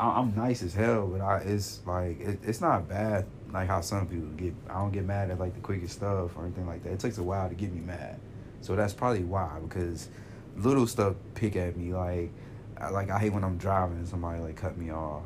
I, 0.00 0.20
I'm 0.20 0.34
nice 0.34 0.62
as 0.62 0.74
hell, 0.74 1.06
but 1.06 1.20
I 1.20 1.38
it's 1.38 1.80
like 1.86 2.20
it, 2.20 2.40
it's 2.42 2.60
not 2.60 2.88
bad. 2.88 3.26
Like 3.52 3.68
how 3.68 3.80
some 3.80 4.06
people 4.06 4.28
get. 4.30 4.54
I 4.68 4.74
don't 4.74 4.92
get 4.92 5.04
mad 5.04 5.30
at 5.30 5.38
like 5.38 5.54
the 5.54 5.60
quickest 5.60 5.94
stuff 5.94 6.36
or 6.36 6.44
anything 6.44 6.66
like 6.66 6.82
that. 6.84 6.92
It 6.92 7.00
takes 7.00 7.18
a 7.18 7.22
while 7.22 7.48
to 7.48 7.54
get 7.54 7.72
me 7.72 7.80
mad, 7.80 8.18
so 8.60 8.76
that's 8.76 8.92
probably 8.92 9.24
why. 9.24 9.58
Because 9.62 10.08
little 10.56 10.86
stuff 10.86 11.14
pick 11.34 11.56
at 11.56 11.76
me. 11.76 11.94
Like 11.94 12.30
like 12.92 13.10
I 13.10 13.18
hate 13.18 13.32
when 13.32 13.44
I'm 13.44 13.58
driving 13.58 13.98
and 13.98 14.08
somebody 14.08 14.40
like 14.40 14.56
cut 14.56 14.76
me 14.76 14.90
off. 14.90 15.24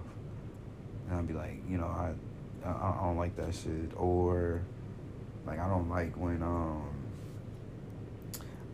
And 1.13 1.21
I'll 1.21 1.27
be 1.27 1.35
like, 1.35 1.63
you 1.69 1.77
know, 1.77 1.87
I, 1.87 2.13
I, 2.67 2.71
I 2.71 3.01
don't 3.03 3.19
like 3.19 3.37
that 3.37 3.55
shit, 3.55 3.93
or 3.97 4.63
like 5.47 5.59
I 5.59 5.69
don't 5.69 5.91
like 5.91 6.17
when 6.17 6.43
um, 6.43 6.89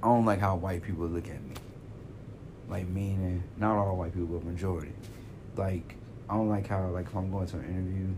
I 0.03 0.07
don't 0.07 0.25
like 0.25 0.39
how 0.39 0.57
white 0.57 0.83
people 0.83 1.07
look 1.07 1.29
at 1.29 1.43
me. 1.43 1.57
Like 2.69 2.87
meaning, 2.87 3.43
not 3.57 3.77
all 3.77 3.97
white 3.97 4.13
people, 4.13 4.39
but 4.39 4.45
majority. 4.45 4.93
Like 5.57 5.97
I 6.31 6.35
don't 6.35 6.49
like 6.49 6.69
how 6.69 6.89
like 6.89 7.07
if 7.07 7.17
I'm 7.17 7.31
going 7.31 7.49
to 7.49 7.57
an 7.57 7.65
interview, 7.65 8.09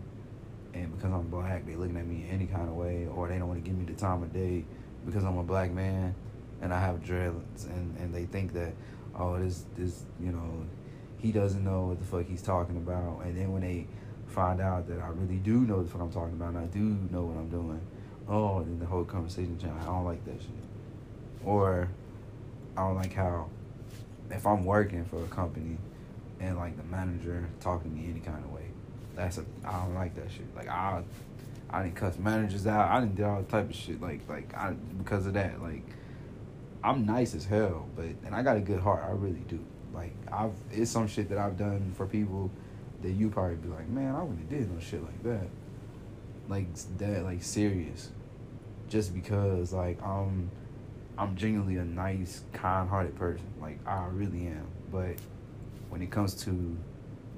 and 0.75 0.95
because 0.97 1.13
I'm 1.13 1.29
black, 1.29 1.67
they 1.67 1.75
looking 1.75 1.97
at 1.97 2.07
me 2.07 2.27
any 2.31 2.47
kind 2.47 2.69
of 2.69 2.75
way, 2.75 3.07
or 3.07 3.27
they 3.29 3.39
don't 3.39 3.49
want 3.49 3.65
to 3.65 3.69
give 3.69 3.79
me 3.79 3.87
the 3.87 3.99
time 3.99 4.23
of 4.23 4.33
day 4.35 4.65
because 5.07 5.25
I'm 5.25 5.39
a 5.39 5.45
black 5.45 5.71
man, 5.71 6.15
and 6.61 6.75
I 6.75 6.81
have 6.81 7.03
dreads, 7.03 7.65
and 7.65 7.97
and 7.99 8.15
they 8.15 8.27
think 8.27 8.53
that, 8.53 8.75
oh, 9.19 9.39
this 9.39 9.65
this 9.79 10.03
you 10.21 10.33
know, 10.33 10.67
he 11.17 11.33
doesn't 11.33 11.65
know 11.65 11.87
what 11.87 12.01
the 12.01 12.05
fuck 12.05 12.27
he's 12.27 12.43
talking 12.43 12.77
about, 12.77 13.23
and 13.25 13.35
then 13.35 13.51
when 13.53 13.63
they 13.63 13.87
find 14.31 14.61
out 14.61 14.89
that 14.89 15.01
I 15.01 15.09
really 15.09 15.37
do 15.37 15.61
know 15.61 15.79
what 15.79 16.01
I'm 16.01 16.13
talking 16.13 16.35
about, 16.35 16.55
and 16.55 16.59
I 16.59 16.67
do 16.67 16.97
know 17.11 17.23
what 17.23 17.37
I'm 17.37 17.49
doing, 17.49 17.81
oh, 18.29 18.63
then 18.63 18.79
the 18.79 18.87
whole 18.87 19.05
conversation 19.05 19.59
change. 19.59 19.75
I 19.81 19.85
don't 19.87 20.05
like 20.05 20.25
that 20.25 20.41
shit. 20.41 20.51
Or 21.45 21.89
I 22.77 22.83
don't 22.83 22.97
like 22.97 23.13
how 23.13 23.49
if 24.31 24.47
I'm 24.47 24.65
working 24.65 25.05
for 25.05 25.23
a 25.25 25.29
company 25.29 25.77
and 26.39 26.57
like 26.57 26.77
the 26.77 26.85
manager 26.85 27.47
talking 27.61 27.91
to 27.91 27.97
me 27.97 28.09
any 28.11 28.21
kind 28.21 28.43
of 28.45 28.53
way, 28.53 28.67
that's 29.17 29.39
a 29.39 29.45
I 29.65 29.73
don't 29.73 29.95
like 29.95 30.15
that 30.17 30.31
shit. 30.31 30.55
Like 30.55 30.69
I 30.69 31.03
I 31.69 31.83
didn't 31.83 31.97
cuss 31.97 32.19
managers 32.19 32.67
out. 32.67 32.91
I 32.91 33.01
didn't 33.01 33.17
do 33.17 33.25
all 33.25 33.43
type 33.45 33.69
of 33.69 33.75
shit 33.75 34.01
like 34.01 34.21
like 34.29 34.55
I 34.55 34.75
because 34.99 35.27
of 35.27 35.35
that. 35.35 35.61
Like 35.61 35.83
I'm 36.83 37.05
nice 37.05 37.35
as 37.35 37.45
hell, 37.45 37.89
but 37.97 38.07
and 38.25 38.35
I 38.35 38.43
got 38.43 38.57
a 38.57 38.61
good 38.61 38.81
heart. 38.81 39.05
I 39.05 39.11
really 39.11 39.45
do. 39.49 39.59
Like 39.93 40.15
I've 40.33 40.53
it's 40.71 40.91
some 40.91 41.09
shit 41.09 41.29
that 41.31 41.39
I've 41.39 41.59
done 41.59 41.93
for 41.97 42.07
people 42.07 42.51
that 43.03 43.11
you 43.11 43.31
probably 43.31 43.57
be 43.57 43.69
like, 43.69 43.89
man, 43.89 44.15
I 44.15 44.23
wouldn't 44.23 44.41
have 44.41 44.49
did 44.49 44.73
no 44.73 44.81
shit 44.81 45.03
like 45.03 45.23
that. 45.25 45.49
Like 46.49 46.67
that, 46.99 47.25
like 47.25 47.43
serious. 47.43 48.11
Just 48.89 49.15
because 49.15 49.73
like 49.73 50.03
I'm 50.03 50.51
I'm 51.17 51.37
genuinely 51.37 51.77
a 51.77 51.85
nice, 51.85 52.43
kind 52.53 52.89
hearted 52.89 53.15
person. 53.17 53.47
Like 53.61 53.79
I 53.87 54.07
really 54.11 54.47
am. 54.47 54.67
But 54.91 55.17
when 55.89 56.03
it 56.03 56.11
comes 56.11 56.35
to 56.45 56.77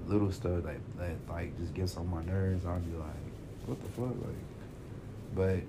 little 0.07 0.33
stuff 0.33 0.65
that 0.65 0.79
that 0.99 1.17
like 1.29 1.59
just 1.59 1.75
gets 1.75 1.97
on 1.97 2.09
my 2.09 2.25
nerves, 2.25 2.65
I'll 2.65 2.79
be 2.81 2.97
like, 2.97 3.67
what 3.67 3.81
the 3.83 3.89
fuck, 3.89 4.15
like. 4.25 5.35
But 5.35 5.61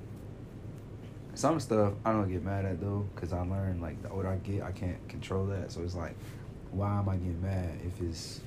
some 1.36 1.60
stuff 1.60 1.94
I 2.06 2.12
don't 2.12 2.32
get 2.32 2.44
mad 2.44 2.66
at 2.66 2.80
though, 2.80 3.08
cause 3.16 3.34
I 3.34 3.41
learned 3.41 3.82
like 3.82 4.02
the 4.04 4.10
older 4.10 4.28
I 4.28 4.36
get, 4.38 4.64
I 4.64 4.72
can't 4.72 5.08
control 5.10 5.46
that. 5.48 5.72
So 5.72 5.82
it's 5.82 5.96
like, 5.96 6.16
why 6.72 7.00
am 7.00 7.10
I 7.10 7.16
getting 7.16 7.41
mad 7.41 7.80
if 7.86 8.02
it's 8.02 8.41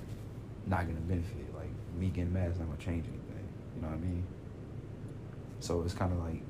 not 0.67 0.87
gonna 0.87 1.01
benefit? 1.01 1.55
Like 1.55 1.71
me 1.99 2.09
getting 2.09 2.33
mad 2.33 2.51
is 2.51 2.59
not 2.59 2.67
gonna 2.67 2.79
change 2.79 3.05
anything. 3.07 3.49
You 3.77 3.83
know 3.83 3.89
what 3.89 3.95
I 3.95 4.01
mean? 4.01 4.25
So 5.61 5.83
it's 5.83 5.95
kind 5.95 6.13
of 6.13 6.19
like 6.19 6.43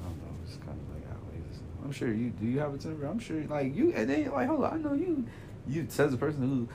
I 0.00 0.08
don't 0.08 0.18
know. 0.18 0.36
It's 0.44 0.56
kind 0.56 0.78
of 0.78 0.94
like 0.94 1.08
how 1.08 1.16
it 1.32 1.52
is. 1.52 1.60
I'm 1.84 1.92
sure 1.92 2.12
you 2.12 2.30
do. 2.30 2.46
You 2.46 2.58
have 2.60 2.74
a 2.74 2.78
temper. 2.78 3.06
I'm 3.06 3.18
sure 3.18 3.42
like 3.44 3.74
you 3.74 3.92
and 3.92 4.08
then 4.08 4.30
like 4.30 4.48
hold 4.48 4.64
on. 4.64 4.72
I 4.72 4.76
know 4.76 4.94
you. 4.94 5.24
You 5.68 5.86
says 5.88 6.14
a 6.14 6.16
person 6.16 6.68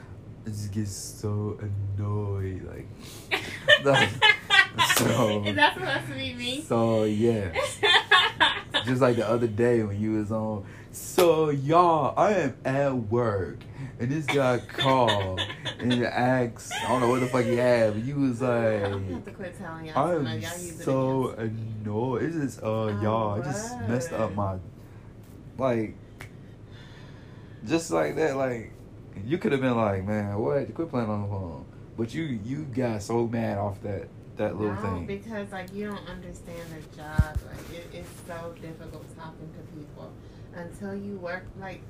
who 0.45 0.49
just 0.49 0.71
gets 0.71 0.91
so 0.91 1.57
annoyed 1.97 2.63
like. 2.63 2.88
like 3.86 4.09
so. 4.95 5.43
Is 5.45 5.55
that 5.55 5.73
supposed 5.73 6.07
to 6.07 6.13
be 6.13 6.34
me? 6.34 6.61
So 6.61 7.03
yeah. 7.03 7.53
Just 8.86 9.01
like 9.01 9.15
the 9.15 9.27
other 9.27 9.47
day 9.47 9.84
when 9.84 9.99
you 9.99 10.13
was 10.13 10.32
on. 10.32 10.65
So 10.92 11.50
y'all, 11.52 12.14
I 12.18 12.34
am 12.34 12.56
at 12.66 12.94
work 12.94 13.60
and 14.00 14.12
this 14.12 14.26
guy 14.26 14.60
called 14.60 15.39
and 15.80 16.04
asked, 16.04 16.74
I 16.74 16.88
don't 16.89 17.02
know 17.02 17.10
what 17.10 17.22
the 17.22 17.28
fuck 17.28 17.46
he 17.46 17.56
had, 17.56 17.94
but 17.94 18.04
you 18.04 18.16
was 18.16 18.42
like, 18.42 18.84
I'm 18.84 18.92
gonna 18.92 19.14
have 19.14 19.26
to 19.26 19.32
quit 19.32 19.58
telling 19.58 19.86
y'all. 19.86 19.98
I'm 19.98 20.24
now 20.26 20.34
y'all 20.34 20.52
so 20.52 21.30
annoyed. 21.30 22.24
It's 22.24 22.36
just 22.36 22.64
uh 22.64 22.66
Oh, 22.66 23.02
y'all, 23.02 23.42
I 23.42 23.46
just 23.46 23.80
messed 23.88 24.12
up 24.12 24.36
my 24.36 24.58
like 25.58 25.96
just 27.66 27.92
like 27.92 28.16
that, 28.18 28.36
like 28.36 28.74
you 29.26 29.38
could 29.38 29.54
have 29.54 29.62
been 29.62 29.78
like, 29.78 30.04
man, 30.04 30.38
what? 30.38 30.68
You 30.68 30.74
quit 30.74 30.89
playing 30.89 31.10
on 31.10 31.22
the 31.22 31.28
phone. 31.30 31.66
But 31.98 32.14
you 32.14 32.24
you 32.24 32.64
got 32.64 33.02
so 33.02 33.28
mad 33.28 33.58
off 33.58 33.82
that 33.84 34.10
that 34.36 34.58
little 34.58 34.74
no, 34.76 34.82
thing. 34.82 35.06
because 35.06 35.52
like 35.52 35.74
you 35.74 35.88
don't 35.88 36.10
understand 36.10 36.64
the 36.70 36.98
job. 36.98 37.38
Like 37.46 37.78
it, 37.78 37.88
it's 37.94 38.10
so 38.28 38.54
difficult 38.62 39.06
talking 39.18 39.50
to 39.54 39.78
people 39.78 40.12
until 40.56 40.95
you 40.95 41.18
work. 41.18 41.43
Like 41.60 41.82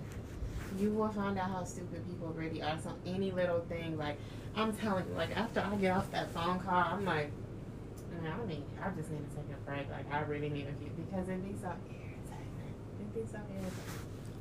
you 0.80 0.92
will 0.92 1.10
find 1.10 1.38
out 1.38 1.50
how 1.50 1.64
stupid 1.64 2.06
people 2.08 2.28
really 2.30 2.62
are. 2.62 2.78
So 2.84 2.94
any 3.06 3.32
little 3.32 3.62
thing, 3.62 3.98
like 3.98 4.18
I'm 4.56 4.76
telling 4.76 5.06
you, 5.08 5.14
like 5.16 5.36
after 5.36 5.62
I 5.62 5.76
get 5.76 5.96
off 5.96 6.12
that 6.12 6.32
phone 6.34 6.60
call, 6.60 6.84
I'm 6.84 7.06
like, 7.06 7.32
I 8.24 8.48
need, 8.48 8.64
I 8.84 8.90
just 8.90 9.10
need 9.10 9.30
to 9.30 9.36
take 9.36 9.46
a 9.56 9.70
break. 9.70 9.90
Like 9.90 10.12
I 10.12 10.22
really 10.22 10.50
need 10.50 10.68
a 10.68 10.74
few 10.74 10.92
because 10.96 11.28
it 11.30 11.44
be 11.44 11.56
so 11.62 11.72
irritating. 11.90 12.74
It 13.00 13.14
be 13.14 13.22
so 13.32 13.38
irritating. 13.38 13.72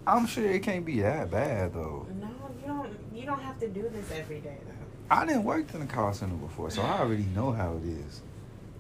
I'm 0.06 0.26
sure 0.26 0.50
it 0.50 0.62
can't 0.62 0.84
be 0.84 1.00
that 1.00 1.30
bad 1.30 1.74
though. 1.74 2.06
No, 2.20 2.28
you 2.60 2.66
don't. 2.66 2.98
You 3.14 3.26
don't 3.26 3.42
have 3.42 3.58
to 3.60 3.68
do 3.68 3.88
this 3.88 4.10
every 4.12 4.40
day 4.40 4.58
though. 4.66 4.74
I 5.10 5.26
didn't 5.26 5.44
work 5.44 5.72
in 5.74 5.80
the 5.80 5.86
call 5.86 6.12
center 6.12 6.36
before, 6.36 6.70
so 6.70 6.82
I 6.82 7.00
already 7.00 7.26
know 7.34 7.50
how 7.52 7.76
it 7.76 7.88
is. 7.88 8.20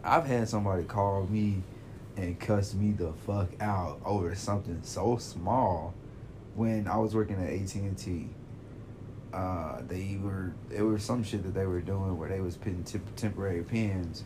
I've 0.04 0.26
had 0.26 0.48
somebody 0.48 0.84
call 0.84 1.26
me 1.26 1.62
and 2.20 2.38
cuss 2.38 2.74
me 2.74 2.92
the 2.92 3.12
fuck 3.26 3.48
out 3.60 3.98
over 4.04 4.34
something 4.34 4.78
so 4.82 5.16
small 5.16 5.94
when 6.54 6.86
I 6.86 6.96
was 6.98 7.14
working 7.14 7.36
at 7.36 7.50
AT 7.50 7.74
and 7.76 7.96
T. 7.96 8.28
Uh, 9.32 9.80
they 9.86 10.18
were 10.20 10.52
it 10.70 10.82
was 10.82 11.02
some 11.02 11.22
shit 11.22 11.42
that 11.44 11.54
they 11.54 11.64
were 11.64 11.80
doing 11.80 12.18
where 12.18 12.28
they 12.28 12.40
was 12.40 12.56
putting 12.56 12.82
temp- 12.84 13.14
temporary 13.16 13.62
pins 13.62 14.24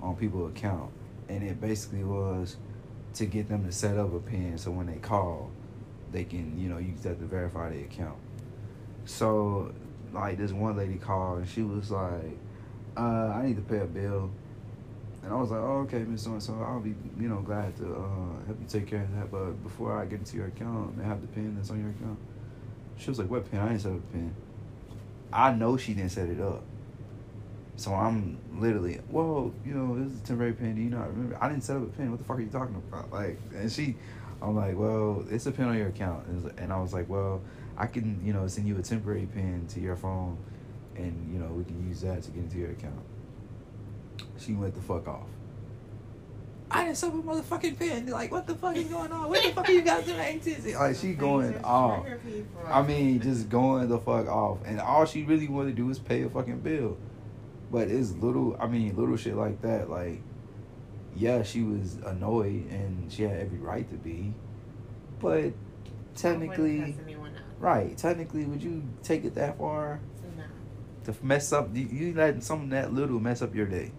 on 0.00 0.16
people's 0.16 0.50
account, 0.50 0.90
and 1.28 1.42
it 1.44 1.60
basically 1.60 2.02
was 2.02 2.56
to 3.14 3.26
get 3.26 3.48
them 3.48 3.64
to 3.64 3.72
set 3.72 3.96
up 3.96 4.12
a 4.12 4.18
pin 4.18 4.58
so 4.58 4.70
when 4.70 4.86
they 4.86 4.98
call, 4.98 5.50
they 6.10 6.24
can 6.24 6.58
you 6.58 6.68
know 6.68 6.78
use 6.78 7.02
that 7.02 7.18
to 7.20 7.26
verify 7.26 7.70
the 7.70 7.82
account. 7.82 8.16
So 9.04 9.72
like 10.12 10.38
this 10.38 10.52
one 10.52 10.76
lady 10.76 10.96
called 10.96 11.38
and 11.38 11.48
she 11.48 11.62
was 11.62 11.90
like, 11.90 12.38
uh, 12.96 13.32
I 13.34 13.46
need 13.46 13.56
to 13.56 13.62
pay 13.62 13.80
a 13.80 13.86
bill. 13.86 14.30
And 15.26 15.34
I 15.34 15.40
was 15.40 15.50
like, 15.50 15.60
oh, 15.60 15.80
okay, 15.80 15.98
Miss 16.04 16.22
So 16.22 16.30
and 16.30 16.42
so, 16.42 16.54
I'll 16.62 16.78
be, 16.78 16.94
you 17.18 17.28
know, 17.28 17.40
glad 17.40 17.76
to 17.78 17.84
uh, 17.84 18.46
help 18.46 18.60
you 18.60 18.66
take 18.68 18.86
care 18.86 19.02
of 19.02 19.12
that. 19.16 19.28
But 19.28 19.60
before 19.64 20.00
I 20.00 20.04
get 20.04 20.20
into 20.20 20.36
your 20.36 20.46
account, 20.46 20.96
may 20.96 21.02
I 21.02 21.08
have 21.08 21.20
the 21.20 21.26
pin 21.26 21.56
that's 21.56 21.68
on 21.68 21.80
your 21.80 21.90
account? 21.90 22.16
She 22.96 23.10
was 23.10 23.18
like, 23.18 23.28
what 23.28 23.50
pin? 23.50 23.58
I 23.58 23.70
didn't 23.70 23.80
set 23.80 23.90
up 23.90 23.98
a 23.98 24.12
pin. 24.12 24.32
I 25.32 25.52
know 25.52 25.76
she 25.76 25.94
didn't 25.94 26.12
set 26.12 26.28
it 26.28 26.40
up. 26.40 26.62
So 27.74 27.92
I'm 27.92 28.38
literally, 28.56 29.00
well, 29.10 29.52
you 29.64 29.74
know, 29.74 29.98
this 29.98 30.12
is 30.12 30.20
a 30.20 30.22
temporary 30.22 30.52
pin. 30.52 30.76
Do 30.76 30.80
you 30.80 30.90
not 30.90 31.08
remember? 31.08 31.36
I 31.40 31.48
didn't 31.48 31.64
set 31.64 31.76
up 31.76 31.82
a 31.82 31.86
pin. 31.86 32.12
What 32.12 32.18
the 32.18 32.24
fuck 32.24 32.38
are 32.38 32.42
you 32.42 32.48
talking 32.48 32.76
about? 32.76 33.12
Like, 33.12 33.40
and 33.52 33.70
she, 33.70 33.96
I'm 34.40 34.54
like, 34.54 34.78
well, 34.78 35.24
it's 35.28 35.46
a 35.46 35.50
pin 35.50 35.64
on 35.64 35.76
your 35.76 35.88
account. 35.88 36.24
And, 36.28 36.52
and 36.56 36.72
I 36.72 36.80
was 36.80 36.92
like, 36.92 37.08
well, 37.08 37.42
I 37.76 37.88
can, 37.88 38.24
you 38.24 38.32
know, 38.32 38.46
send 38.46 38.68
you 38.68 38.78
a 38.78 38.82
temporary 38.82 39.26
pin 39.26 39.66
to 39.70 39.80
your 39.80 39.96
phone, 39.96 40.38
and 40.94 41.32
you 41.32 41.40
know, 41.40 41.48
we 41.48 41.64
can 41.64 41.84
use 41.88 42.00
that 42.02 42.22
to 42.22 42.30
get 42.30 42.44
into 42.44 42.58
your 42.58 42.70
account. 42.70 43.02
She 44.38 44.52
went 44.54 44.74
the 44.74 44.80
fuck 44.80 45.06
off. 45.08 45.26
I 46.70 46.84
didn't 46.84 46.96
set 46.96 47.10
a 47.10 47.16
motherfucking 47.16 47.78
pin. 47.78 48.06
Like, 48.08 48.32
what 48.32 48.46
the 48.46 48.54
fuck 48.56 48.76
is 48.76 48.88
going 48.88 49.12
on? 49.12 49.28
What 49.28 49.42
the 49.42 49.50
fuck 49.52 49.68
are 49.68 49.72
you 49.72 49.82
guys 49.82 50.04
doing? 50.04 50.74
Like, 50.74 50.96
she 50.96 51.12
going 51.14 51.62
off. 51.64 52.04
I 52.66 52.82
mean, 52.82 53.20
just 53.20 53.48
going 53.48 53.88
the 53.88 53.98
fuck 53.98 54.26
off. 54.26 54.58
And 54.66 54.80
all 54.80 55.04
she 55.04 55.22
really 55.22 55.46
wanted 55.48 55.70
to 55.70 55.76
do 55.76 55.88
is 55.90 55.98
pay 56.00 56.22
a 56.22 56.28
fucking 56.28 56.60
bill. 56.60 56.96
But 57.70 57.88
it's 57.88 58.12
little, 58.12 58.56
I 58.60 58.66
mean, 58.66 58.96
little 58.96 59.16
shit 59.16 59.36
like 59.36 59.62
that. 59.62 59.88
Like, 59.88 60.20
yeah, 61.14 61.44
she 61.44 61.62
was 61.62 61.98
annoyed 62.04 62.68
and 62.70 63.10
she 63.12 63.22
had 63.22 63.38
every 63.38 63.58
right 63.58 63.88
to 63.88 63.94
be. 63.94 64.34
But 65.20 65.52
technically, 66.16 66.80
cuss 66.80 66.94
anyone 67.04 67.30
out. 67.30 67.40
right, 67.58 67.96
technically, 67.96 68.44
would 68.44 68.62
you 68.62 68.82
take 69.02 69.24
it 69.24 69.34
that 69.36 69.56
far 69.58 70.00
No. 70.36 70.44
to 71.12 71.14
mess 71.24 71.52
up? 71.52 71.70
You, 71.74 71.86
you 71.86 72.14
letting 72.14 72.40
something 72.40 72.70
that 72.70 72.92
little 72.92 73.18
mess 73.20 73.40
up 73.40 73.54
your 73.54 73.66
day. 73.66 73.92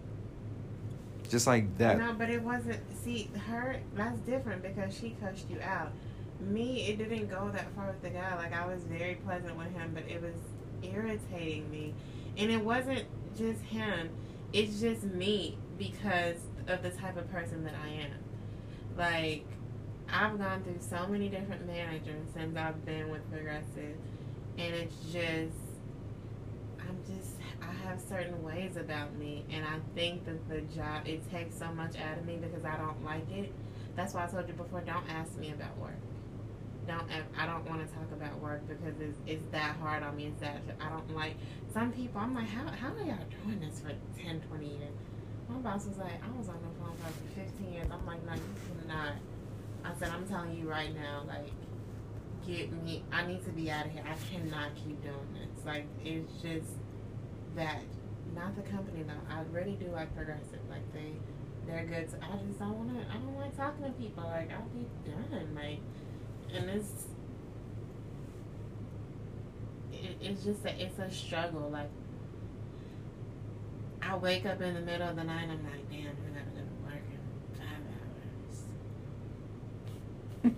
Just 1.28 1.46
like 1.46 1.76
that. 1.78 1.98
No, 1.98 2.14
but 2.14 2.30
it 2.30 2.42
wasn't. 2.42 2.80
See, 3.02 3.30
her 3.46 3.76
that's 3.94 4.18
different 4.20 4.62
because 4.62 4.96
she 4.96 5.16
cussed 5.20 5.48
you 5.50 5.60
out. 5.60 5.92
Me, 6.40 6.86
it 6.86 6.98
didn't 6.98 7.28
go 7.28 7.50
that 7.52 7.66
far 7.74 7.88
with 7.88 8.00
the 8.02 8.10
guy. 8.10 8.36
Like 8.36 8.54
I 8.54 8.66
was 8.66 8.82
very 8.84 9.16
pleasant 9.16 9.56
with 9.56 9.72
him, 9.72 9.90
but 9.94 10.04
it 10.08 10.22
was 10.22 10.34
irritating 10.82 11.70
me, 11.70 11.94
and 12.36 12.50
it 12.50 12.64
wasn't 12.64 13.04
just 13.36 13.60
him. 13.62 14.10
It's 14.52 14.80
just 14.80 15.02
me 15.02 15.58
because 15.76 16.36
of 16.66 16.82
the 16.82 16.90
type 16.90 17.16
of 17.16 17.30
person 17.30 17.64
that 17.64 17.74
I 17.84 17.88
am. 18.04 18.18
Like 18.96 19.44
I've 20.10 20.38
gone 20.38 20.62
through 20.62 20.78
so 20.80 21.06
many 21.06 21.28
different 21.28 21.66
managers 21.66 22.26
since 22.34 22.56
I've 22.56 22.84
been 22.86 23.10
with 23.10 23.28
Progressive, 23.30 23.96
and 24.56 24.74
it's 24.74 24.96
just 25.12 25.67
just 27.08 27.36
I 27.62 27.72
have 27.88 28.00
certain 28.00 28.42
ways 28.42 28.76
about 28.76 29.14
me, 29.16 29.44
and 29.50 29.64
I 29.64 29.78
think 29.94 30.24
that 30.26 30.48
the 30.48 30.60
job 30.76 31.06
it 31.06 31.28
takes 31.30 31.58
so 31.58 31.72
much 31.72 31.96
out 31.96 32.18
of 32.18 32.26
me 32.26 32.36
because 32.36 32.64
I 32.64 32.76
don't 32.76 33.02
like 33.04 33.30
it. 33.30 33.52
That's 33.96 34.14
why 34.14 34.24
I 34.24 34.26
told 34.28 34.46
you 34.46 34.54
before. 34.54 34.80
Don't 34.80 35.08
ask 35.10 35.36
me 35.36 35.52
about 35.52 35.76
work. 35.78 35.98
don't 36.86 37.02
I 37.36 37.46
don't 37.46 37.68
want 37.68 37.86
to 37.86 37.94
talk 37.94 38.10
about 38.12 38.38
work 38.40 38.62
because 38.68 38.94
it's, 39.00 39.18
it's 39.26 39.46
that 39.52 39.76
hard 39.76 40.02
on 40.02 40.16
me. 40.16 40.26
It's 40.26 40.40
that 40.40 40.62
I 40.80 40.88
don't 40.88 41.14
like 41.14 41.36
some 41.72 41.92
people. 41.92 42.20
I'm 42.20 42.34
like, 42.34 42.48
how 42.48 42.66
how 42.70 42.94
are 42.94 43.04
y'all 43.04 43.18
doing 43.44 43.60
this 43.60 43.80
for 43.80 43.92
10, 44.22 44.42
20 44.48 44.66
years? 44.66 44.94
My 45.48 45.56
boss 45.56 45.86
was 45.86 45.96
like, 45.96 46.22
I 46.22 46.38
was 46.38 46.48
on 46.48 46.60
the 46.60 46.84
phone 46.84 46.94
for 46.98 47.40
15 47.40 47.72
years. 47.72 47.88
I'm 47.90 48.06
like, 48.06 48.24
no, 48.26 48.34
you 48.34 48.86
cannot. 48.86 49.14
I 49.84 49.98
said, 49.98 50.10
I'm 50.10 50.26
telling 50.28 50.54
you 50.54 50.68
right 50.68 50.94
now, 50.94 51.24
like, 51.26 51.52
get 52.46 52.70
me. 52.84 53.02
I 53.10 53.26
need 53.26 53.44
to 53.44 53.50
be 53.50 53.70
out 53.70 53.86
of 53.86 53.92
here. 53.92 54.04
I 54.04 54.14
cannot 54.30 54.74
keep 54.74 55.02
doing 55.02 55.28
this. 55.34 55.64
Like, 55.64 55.86
it's 56.04 56.30
just 56.42 56.68
that. 57.56 57.80
Not 58.34 58.54
the 58.56 58.62
company 58.62 59.02
though. 59.02 59.34
I 59.34 59.42
really 59.52 59.72
do 59.72 59.86
like 59.92 60.14
progressive. 60.14 60.60
Like 60.70 60.92
they, 60.92 61.12
they're 61.66 61.84
good. 61.84 62.08
To, 62.10 62.16
I 62.24 62.36
just 62.46 62.58
don't 62.58 62.76
want 62.76 62.90
to. 62.94 63.06
I 63.10 63.14
don't 63.18 63.36
like 63.36 63.56
talking 63.56 63.84
to 63.84 63.90
people. 63.92 64.24
Like 64.24 64.50
I'll 64.52 64.68
be 64.68 64.86
done. 65.04 65.54
Like, 65.54 65.80
and 66.54 66.70
it's. 66.70 67.06
It, 69.92 70.16
it's 70.20 70.44
just 70.44 70.64
a, 70.64 70.82
it's 70.82 70.98
a 70.98 71.10
struggle. 71.10 71.70
Like 71.72 71.90
I 74.02 74.16
wake 74.16 74.46
up 74.46 74.60
in 74.60 74.74
the 74.74 74.80
middle 74.80 75.08
of 75.08 75.16
the 75.16 75.24
night. 75.24 75.48
I'm 75.50 75.64
like, 75.64 75.90
damn, 75.90 76.00
I 76.00 76.30
gotta 76.32 76.50
go 76.50 76.60
to 76.60 76.84
work 76.84 77.04
in 77.10 77.58
five 77.58 77.82
hours. 80.44 80.54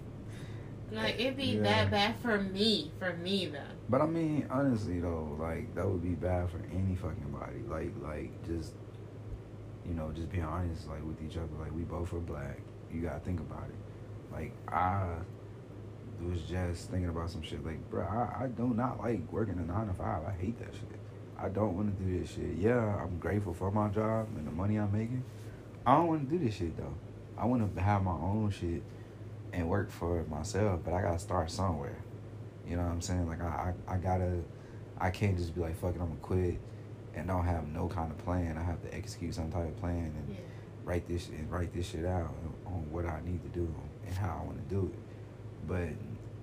Like 0.93 1.18
it'd 1.20 1.36
be 1.36 1.45
Yeah. 1.57 1.62
that 1.62 1.91
bad 1.91 2.16
for 2.22 2.41
me. 2.41 2.93
For 2.99 3.12
me 3.14 3.47
though. 3.47 3.59
But 3.88 4.01
I 4.03 4.07
mean, 4.07 4.47
honestly 4.51 5.01
though, 5.01 5.36
like 5.38 5.74
that 5.74 5.88
would 5.88 6.03
be 6.03 6.11
bad 6.14 6.51
for 6.51 6.61
any 6.72 6.95
fucking 6.97 7.30
body. 7.30 7.62
Like, 7.68 7.93
like 8.03 8.47
just 8.47 8.74
you 9.86 9.95
know, 9.95 10.11
just 10.14 10.30
being 10.30 10.45
honest, 10.45 10.88
like 10.88 11.05
with 11.05 11.20
each 11.22 11.36
other. 11.36 11.49
Like 11.59 11.74
we 11.74 11.82
both 11.82 12.12
are 12.12 12.18
black. 12.20 12.61
You 12.93 13.03
gotta 13.03 13.20
think 13.20 13.41
about 13.41 13.64
it. 13.68 14.32
Like 14.32 14.53
I 14.68 15.07
was 16.22 16.43
just 16.43 16.91
thinking 16.91 17.09
about 17.09 17.30
some 17.30 17.43
shit. 17.43 17.64
Like, 17.64 17.88
bro, 17.91 18.03
I, 18.05 18.45
I 18.45 18.47
do 18.49 18.68
not 18.74 19.01
like 19.01 19.20
working 19.32 19.59
a 19.59 19.62
nine 19.62 19.86
to 19.88 19.95
five. 19.95 20.22
I 20.24 20.32
hate 20.32 20.59
that 20.59 20.72
shit. 20.74 20.99
I 21.38 21.49
don't 21.49 21.74
want 21.74 21.97
to 21.99 22.05
do 22.05 22.20
this 22.20 22.32
shit. 22.32 22.57
Yeah, 22.59 23.03
I'm 23.03 23.18
grateful 23.18 23.55
for 23.55 23.70
my 23.70 23.88
job 23.88 24.28
and 24.36 24.47
the 24.47 24.51
money 24.51 24.76
I'm 24.76 24.93
making. 24.93 25.24
I 25.86 25.97
don't 25.97 26.09
want 26.09 26.28
to 26.28 26.38
do 26.38 26.45
this 26.45 26.55
shit 26.57 26.76
though. 26.76 26.95
I 27.38 27.47
want 27.47 27.74
to 27.74 27.80
have 27.80 28.03
my 28.03 28.12
own 28.12 28.51
shit 28.51 28.82
and 29.53 29.69
work 29.69 29.91
for 29.91 30.25
myself, 30.25 30.81
but 30.85 30.93
I 30.95 31.03
gotta 31.03 31.19
start 31.19 31.51
somewhere. 31.51 31.97
You 32.67 32.77
know 32.77 32.83
what 32.83 32.93
I'm 32.93 33.01
saying? 33.01 33.27
Like 33.27 33.43
I, 33.43 33.75
I, 33.89 33.95
I 33.95 33.97
gotta, 33.99 34.39
I 34.99 35.11
can't 35.11 35.37
just 35.37 35.55
be 35.55 35.61
like, 35.61 35.77
fuck 35.81 35.95
it, 35.95 36.01
I'm 36.01 36.09
gonna 36.09 36.21
quit, 36.23 36.59
and 37.15 37.27
don't 37.27 37.45
have 37.45 37.67
no 37.69 37.89
kind 37.89 38.11
of 38.11 38.19
plan. 38.19 38.57
I 38.59 38.63
have 38.63 38.81
to 38.83 38.95
execute 38.95 39.35
some 39.35 39.51
type 39.51 39.67
of 39.67 39.77
plan 39.81 40.13
and 40.17 40.29
Yeah. 40.31 40.37
write 40.85 41.09
this 41.09 41.29
and 41.29 41.51
write 41.51 41.73
this 41.75 41.87
shit 41.87 42.05
out 42.05 42.33
on 42.67 42.87
what 42.91 43.07
I 43.07 43.21
need 43.25 43.43
to 43.43 43.49
do 43.49 43.73
and 44.07 44.15
how 44.15 44.41
I 44.43 44.47
want 44.47 44.69
to 44.69 44.75
do 44.75 44.91
it. 44.93 44.99
But 45.67 45.89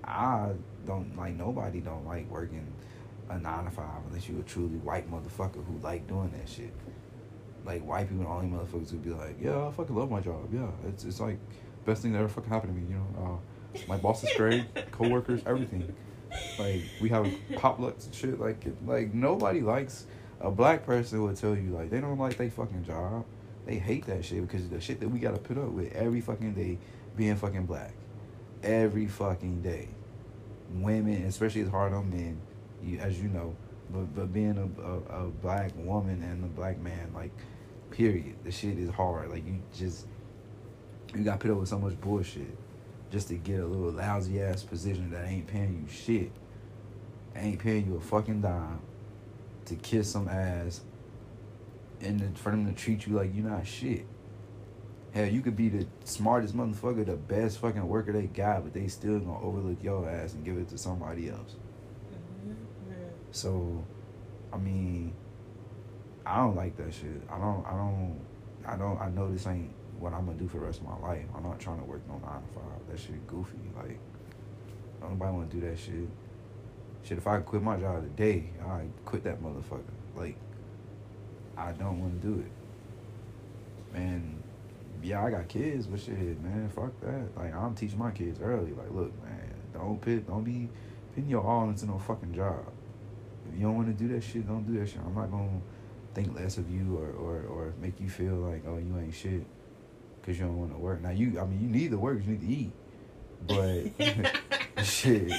I 0.10 0.51
don't 0.86 1.16
like 1.18 1.36
nobody 1.36 1.80
don't 1.80 2.05
like 2.05 2.30
working 2.30 2.66
a 3.30 3.38
nine 3.38 3.66
to 3.66 3.72
five 3.72 4.01
unless 4.08 4.28
you 4.30 4.39
a 4.39 4.43
truly 4.43 4.78
white 4.78 5.10
motherfucker 5.12 5.66
who 5.66 5.78
like 5.82 6.08
doing 6.08 6.32
that 6.38 6.47
shit. 6.49 6.74
Like 7.66 7.86
white 7.86 8.08
people, 8.08 8.24
the 8.24 8.30
only 8.30 8.47
motherfuckers 8.47 8.91
who 8.91 8.97
be 8.97 9.10
like, 9.10 9.36
yeah, 9.41 9.68
I 9.68 9.72
fucking 9.72 9.95
love 9.95 10.10
my 10.10 10.22
job. 10.22 10.47
Yeah, 10.53 10.68
it's 10.88 11.03
it's 11.03 11.20
like 11.20 11.38
best 11.88 12.03
thing 12.03 12.11
that 12.13 12.19
ever 12.19 12.27
fucking 12.29 12.49
happened 12.51 12.75
to 12.75 12.79
me. 12.79 12.88
You 12.91 12.99
know, 12.99 13.41
uh, 13.75 13.79
my 13.88 13.97
boss 13.97 14.23
is 14.23 14.29
great, 14.38 14.65
coworkers, 14.91 15.41
everything. 15.47 15.95
Like 16.59 16.83
we 17.01 17.09
have 17.09 17.25
potlucks 17.53 18.05
and 18.05 18.13
shit. 18.13 18.39
Like 18.39 18.65
it- 18.65 18.85
like 18.85 19.13
nobody 19.13 19.61
likes 19.61 20.05
a 20.39 20.51
black 20.51 20.85
person 20.85 21.23
will 21.23 21.33
tell 21.33 21.55
you 21.55 21.71
like 21.71 21.89
they 21.89 21.99
don't 22.01 22.19
like 22.19 22.38
their 22.38 22.51
fucking 22.51 22.83
job. 22.83 23.25
They 23.65 23.77
hate 23.79 24.05
that 24.05 24.23
shit 24.23 24.41
because 24.47 24.63
of 24.65 24.69
the 24.69 24.79
shit 24.79 24.99
that 24.99 25.09
we 25.09 25.19
gotta 25.19 25.39
put 25.39 25.57
up 25.57 25.69
with 25.69 25.91
every 25.93 26.21
fucking 26.21 26.53
day 26.53 26.77
being 27.15 27.35
fucking 27.35 27.65
black. 27.65 27.93
Every 28.63 29.07
fucking 29.07 29.61
day. 29.61 29.88
Women, 30.73 31.23
especially 31.23 31.61
it's 31.61 31.71
hard 31.71 31.93
on 31.93 32.09
men, 32.09 32.39
you, 32.83 32.99
as 32.99 33.21
you 33.21 33.29
know. 33.29 33.55
But 33.89 34.13
but 34.13 34.33
being 34.33 34.57
a, 34.57 34.81
a, 34.81 35.25
a 35.25 35.27
black 35.29 35.71
woman 35.77 36.21
and 36.21 36.43
a 36.43 36.47
black 36.47 36.77
man, 36.79 37.11
like, 37.15 37.31
period, 37.89 38.35
the 38.43 38.51
shit 38.51 38.77
is 38.77 38.89
hard. 38.89 39.29
Like 39.29 39.45
you 39.47 39.59
just 39.73 40.07
you 41.16 41.24
got 41.24 41.39
put 41.39 41.51
up 41.51 41.58
with 41.58 41.70
so 41.70 41.80
much 41.80 41.99
bullshit 41.99 42.58
just 43.12 43.30
to 43.30 43.36
get 43.36 43.60
a 43.60 43.66
little 43.66 43.91
lousy 43.91 44.41
ass 44.41 44.64
position 44.64 45.10
that 45.12 45.26
ain't 45.28 45.47
paying 45.47 45.86
you 45.86 45.93
shit. 45.93 46.32
Ain't 47.36 47.60
paying 47.60 47.88
you 47.88 47.95
a 47.95 48.01
fucking 48.01 48.41
dime 48.41 48.80
to 49.66 49.76
kiss 49.76 50.12
some 50.12 50.28
ass 50.28 50.82
and 52.01 52.38
for 52.38 52.51
them 52.51 52.66
to 52.66 52.74
treat 52.74 53.08
you 53.08 53.16
like 53.16 53.34
you're 53.34 53.49
not 53.49 53.66
shit. 53.66 54.05
Hell, 55.14 55.28
you 55.28 55.41
could 55.41 55.55
be 55.55 55.70
the 55.70 55.88
smartest 56.03 56.55
motherfucker, 56.55 57.05
the 57.05 57.16
best 57.16 57.60
fucking 57.60 57.88
worker 57.88 58.12
they 58.12 58.28
got, 58.28 58.64
but 58.64 58.74
they 58.74 58.88
still 58.88 59.20
gonna 59.20 59.41
overlook 59.41 59.82
your 59.84 60.10
ass 60.10 60.34
and 60.34 60.43
give 60.43 60.58
it 60.58 60.68
to 60.70 60.78
somebody 60.78 61.30
else. 61.30 61.55
Mhm. 62.12 62.55
So, 63.32 63.84
I 64.51 64.58
mean, 64.58 65.14
I 66.26 66.38
don't 66.38 66.55
like 66.55 66.76
that 66.78 66.93
shit. 66.93 67.22
I 67.32 67.39
don't. 67.39 67.66
I 67.66 67.72
don't. 67.72 68.20
I 68.66 68.76
don't. 68.76 68.99
I 68.99 69.10
know 69.10 69.32
this 69.32 69.47
ain't 69.47 69.72
what 69.99 70.13
I'm 70.13 70.25
gonna 70.25 70.37
do 70.37 70.47
for 70.47 70.57
the 70.57 70.65
rest 70.65 70.81
of 70.81 70.87
my 70.87 70.97
life. 70.97 71.25
I'm 71.35 71.43
not 71.43 71.59
trying 71.59 71.79
to 71.79 71.85
work 71.85 72.01
no 72.07 72.15
nine 72.19 72.41
to 72.41 72.53
five. 72.53 72.87
That 72.89 72.99
shit 72.99 73.25
goofy. 73.27 73.57
Like, 73.75 73.99
nobody 75.01 75.31
want 75.31 75.51
to 75.51 75.59
do 75.59 75.67
that 75.67 75.77
shit. 75.77 76.07
Shit, 77.03 77.17
if 77.17 77.27
I 77.27 77.39
quit 77.39 77.61
my 77.61 77.77
job 77.77 78.03
today, 78.03 78.49
I 78.65 78.81
quit 79.05 79.23
that 79.23 79.41
motherfucker. 79.41 79.83
Like, 80.15 80.35
I 81.55 81.71
don't 81.71 81.99
want 82.01 82.21
to 82.21 82.27
do 82.27 82.39
it. 82.39 83.97
And 83.97 84.43
yeah, 85.01 85.23
I 85.23 85.31
got 85.31 85.47
kids, 85.47 85.87
but 85.87 85.99
shit, 85.99 86.41
man, 86.41 86.69
fuck 86.69 86.99
that. 87.01 87.37
Like, 87.37 87.53
I'm 87.55 87.75
teaching 87.75 87.99
my 87.99 88.11
kids 88.11 88.39
early. 88.41 88.73
Like, 88.73 88.91
look, 88.91 89.11
man, 89.23 89.53
don't 89.73 90.01
put, 90.01 90.27
don't 90.27 90.43
be 90.43 90.69
putting 91.13 91.29
your 91.29 91.43
all 91.43 91.69
into 91.69 91.85
no 91.85 91.97
fucking 91.97 92.33
job. 92.33 92.65
If 93.49 93.59
you 93.59 93.67
don't 93.67 93.75
want 93.75 93.87
to 93.87 93.93
do 93.93 94.13
that 94.13 94.23
shit, 94.23 94.47
don't 94.47 94.65
do 94.65 94.79
that 94.79 94.89
shit. 94.89 94.99
I'm 94.99 95.15
not 95.15 95.31
gonna 95.31 95.61
think 96.13 96.35
less 96.35 96.57
of 96.57 96.69
you 96.69 96.97
or, 96.97 97.09
or, 97.11 97.41
or 97.43 97.73
make 97.79 97.99
you 97.99 98.09
feel 98.09 98.33
like 98.33 98.63
oh 98.67 98.77
you 98.77 98.97
ain't 98.97 99.13
shit 99.13 99.45
because 100.28 100.41
you 100.41 100.45
don't 100.45 100.57
want 100.57 100.73
to 100.73 100.78
work. 100.78 101.01
Now 101.01 101.11
you, 101.11 101.39
I 101.39 101.45
mean, 101.45 101.61
you 101.61 101.69
need 101.69 101.91
to 101.91 101.97
work, 101.97 102.19
you 102.25 102.32
need 102.34 102.41
to 102.41 102.47
eat, 102.47 102.71
but 103.47 104.84
shit, 104.86 105.32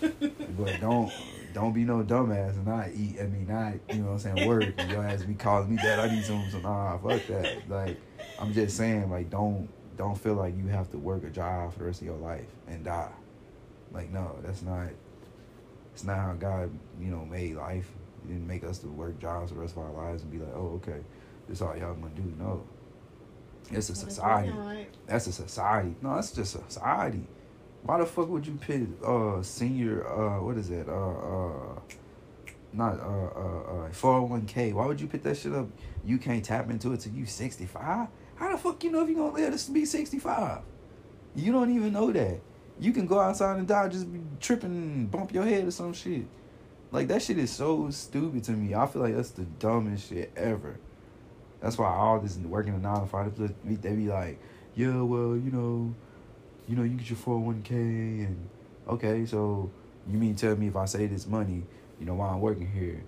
but 0.00 0.80
don't 0.80 1.10
don't 1.54 1.72
be 1.72 1.84
no 1.84 2.02
dumbass 2.02 2.50
and 2.50 2.66
not 2.66 2.90
eat. 2.94 3.16
I 3.20 3.24
mean, 3.24 3.46
not 3.48 3.72
you 3.88 4.02
know 4.02 4.10
what 4.10 4.26
I'm 4.26 4.36
saying 4.36 4.46
work 4.46 4.74
and 4.76 4.90
your 4.90 5.02
ass 5.02 5.22
be 5.22 5.32
calling 5.32 5.70
me 5.70 5.76
that. 5.82 5.98
I 5.98 6.14
need 6.14 6.24
some, 6.24 6.44
some 6.50 6.62
nah, 6.62 6.98
fuck 6.98 7.26
that. 7.28 7.70
Like 7.70 7.98
I'm 8.38 8.52
just 8.52 8.76
saying, 8.76 9.10
like 9.10 9.30
don't 9.30 9.66
don't 9.96 10.16
feel 10.16 10.34
like 10.34 10.54
you 10.58 10.66
have 10.66 10.90
to 10.90 10.98
work 10.98 11.24
a 11.24 11.30
job 11.30 11.72
for 11.72 11.78
the 11.78 11.84
rest 11.86 12.02
of 12.02 12.06
your 12.06 12.18
life 12.18 12.50
and 12.68 12.84
die. 12.84 13.12
Like 13.92 14.12
no, 14.12 14.36
that's 14.42 14.60
not. 14.60 14.88
It's 15.94 16.04
not 16.04 16.18
how 16.18 16.32
God, 16.34 16.70
you 17.00 17.06
know, 17.06 17.24
made 17.24 17.54
life. 17.54 17.88
He 18.26 18.32
didn't 18.32 18.48
make 18.48 18.64
us 18.64 18.78
to 18.78 18.88
work 18.88 19.18
jobs 19.20 19.50
for 19.50 19.54
the 19.54 19.60
rest 19.60 19.76
of 19.76 19.84
our 19.84 19.92
lives 19.92 20.22
and 20.22 20.32
be 20.32 20.38
like, 20.38 20.52
oh, 20.54 20.80
okay, 20.82 21.00
this 21.48 21.62
all 21.62 21.74
y'all 21.76 21.94
gonna 21.94 22.10
do. 22.14 22.34
No. 22.36 22.64
It's 23.70 23.88
a 23.88 23.92
What 23.92 23.98
if 24.00 24.04
we 24.04 24.10
society. 24.10 24.86
That's 25.06 25.26
a 25.26 25.32
society. 25.32 25.94
No, 26.02 26.14
that's 26.14 26.32
just 26.32 26.54
a 26.56 26.62
society. 26.68 27.26
Why 27.82 27.98
the 27.98 28.06
fuck 28.06 28.28
would 28.28 28.46
you 28.46 28.54
pit 28.54 28.88
uh 29.04 29.42
senior 29.42 30.06
uh 30.06 30.42
what 30.42 30.56
is 30.56 30.70
it? 30.70 30.88
Uh 30.88 30.92
uh 30.92 31.80
not 32.72 32.98
uh 32.98 33.04
uh 33.04 33.86
uh 33.86 33.90
401k. 33.90 34.72
Why 34.72 34.86
would 34.86 35.00
you 35.00 35.06
put 35.06 35.22
that 35.22 35.36
shit 35.36 35.54
up? 35.54 35.68
You 36.04 36.18
can't 36.18 36.44
tap 36.44 36.70
into 36.70 36.92
it 36.92 37.00
till 37.00 37.12
you 37.12 37.26
65? 37.26 38.08
How 38.36 38.52
the 38.52 38.58
fuck 38.58 38.82
you 38.82 38.90
know 38.90 39.02
if 39.02 39.08
you 39.08 39.16
gonna 39.16 39.32
live 39.32 39.64
to 39.64 39.70
be 39.70 39.84
65? 39.84 40.60
You 41.36 41.52
don't 41.52 41.74
even 41.74 41.92
know 41.92 42.10
that. 42.12 42.40
You 42.80 42.92
can 42.92 43.06
go 43.06 43.20
outside 43.20 43.56
and 43.58 43.68
die, 43.68 43.88
just 43.88 44.12
be 44.12 44.20
tripping 44.40 44.70
and 44.70 45.10
bump 45.10 45.32
your 45.32 45.44
head 45.44 45.66
or 45.66 45.70
some 45.70 45.92
shit. 45.92 46.26
Like 46.90 47.08
that 47.08 47.22
shit 47.22 47.38
is 47.38 47.50
so 47.50 47.90
stupid 47.90 48.44
to 48.44 48.52
me. 48.52 48.74
I 48.74 48.86
feel 48.86 49.02
like 49.02 49.14
that's 49.16 49.30
the 49.30 49.44
dumbest 49.44 50.08
shit 50.08 50.32
ever. 50.36 50.78
That's 51.64 51.78
why 51.78 51.86
all 51.86 52.20
this 52.20 52.36
working 52.36 52.74
a 52.74 52.78
nine 52.78 53.00
to 53.00 53.06
five, 53.06 53.32
they 53.64 53.94
be 53.94 54.08
like, 54.08 54.38
yeah, 54.76 55.00
well, 55.00 55.34
you 55.34 55.50
know, 55.50 55.94
you 56.68 56.76
know, 56.76 56.82
you 56.82 56.90
get 56.98 57.08
your 57.08 57.16
four 57.16 57.38
hundred 57.38 57.46
one 57.46 57.62
k 57.62 57.74
and 57.74 58.48
okay, 58.86 59.24
so 59.24 59.70
you 60.06 60.18
mean 60.18 60.34
tell 60.34 60.54
me 60.56 60.66
if 60.68 60.76
I 60.76 60.84
save 60.84 61.08
this 61.08 61.26
money, 61.26 61.62
you 61.98 62.04
know, 62.04 62.16
while 62.16 62.28
I'm 62.28 62.42
working 62.42 62.70
here, 62.70 63.02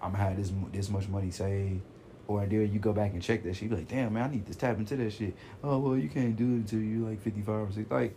I'm 0.00 0.12
gonna 0.12 0.24
have 0.24 0.38
this 0.38 0.50
this 0.72 0.88
much 0.88 1.08
money 1.08 1.30
saved, 1.30 1.82
or 2.26 2.46
there 2.46 2.62
you 2.62 2.78
go 2.78 2.94
back 2.94 3.12
and 3.12 3.20
check 3.20 3.42
that 3.42 3.54
shit, 3.54 3.68
be 3.68 3.76
like, 3.76 3.88
damn 3.88 4.14
man, 4.14 4.30
I 4.30 4.32
need 4.32 4.46
to 4.46 4.54
tap 4.54 4.78
into 4.78 4.96
that 4.96 5.12
shit. 5.12 5.34
Oh 5.62 5.76
well, 5.76 5.98
you 5.98 6.08
can't 6.08 6.34
do 6.34 6.44
it 6.44 6.56
until 6.56 6.78
you 6.78 7.06
like 7.06 7.20
fifty 7.20 7.42
five 7.42 7.68
or 7.68 7.70
six. 7.70 7.90
Like, 7.90 8.16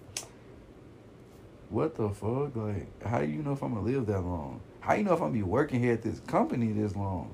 what 1.68 1.94
the 1.96 2.08
fuck? 2.08 2.56
Like, 2.56 3.04
how 3.06 3.20
do 3.20 3.26
you 3.26 3.44
know 3.44 3.52
if 3.52 3.62
I'm 3.62 3.74
gonna 3.74 3.86
live 3.86 4.06
that 4.06 4.22
long? 4.22 4.62
How 4.80 4.94
you 4.94 5.04
know 5.04 5.12
if 5.12 5.20
I'm 5.20 5.28
gonna 5.28 5.34
be 5.34 5.44
working 5.44 5.82
here 5.82 5.92
at 5.92 6.04
this 6.04 6.22
company 6.22 6.72
this 6.72 6.96
long? 6.96 7.34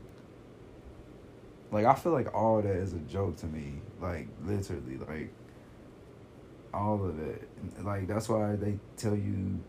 Like 1.71 1.85
I 1.85 1.93
feel 1.93 2.11
like 2.11 2.33
all 2.33 2.61
that 2.61 2.75
is 2.75 2.93
a 2.93 2.99
joke 2.99 3.37
to 3.37 3.45
me. 3.45 3.81
Like 4.01 4.27
literally, 4.43 4.97
like 5.07 5.31
all 6.73 7.03
of 7.05 7.19
it. 7.19 7.47
Like 7.83 8.07
that's 8.07 8.27
why 8.27 8.55
they 8.55 8.79
tell 8.97 9.15
you 9.15 9.59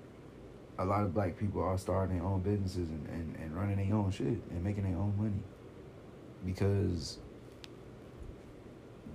a 0.79 0.85
lot 0.85 1.03
of 1.03 1.13
black 1.13 1.39
people 1.39 1.63
are 1.63 1.77
starting 1.77 2.17
their 2.17 2.27
own 2.27 2.41
businesses 2.41 2.89
and, 2.89 3.07
and, 3.09 3.37
and 3.37 3.55
running 3.55 3.77
their 3.77 3.97
own 3.97 4.11
shit 4.11 4.27
and 4.27 4.65
making 4.65 4.85
their 4.85 4.99
own 4.99 5.15
money. 5.19 5.43
Because 6.45 7.19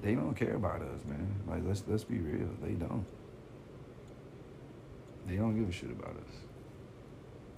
they 0.04 0.14
don't 0.14 0.36
care 0.36 0.56
about 0.56 0.82
us, 0.82 1.04
man. 1.08 1.36
Like 1.48 1.64
let's 1.66 1.84
let's 1.88 2.04
be 2.04 2.20
real. 2.20 2.50
They 2.62 2.74
don't. 2.74 3.06
They 5.28 5.38
don't 5.38 5.58
give 5.58 5.68
a 5.68 5.72
shit 5.72 5.90
about 5.90 6.12
us. 6.12 6.36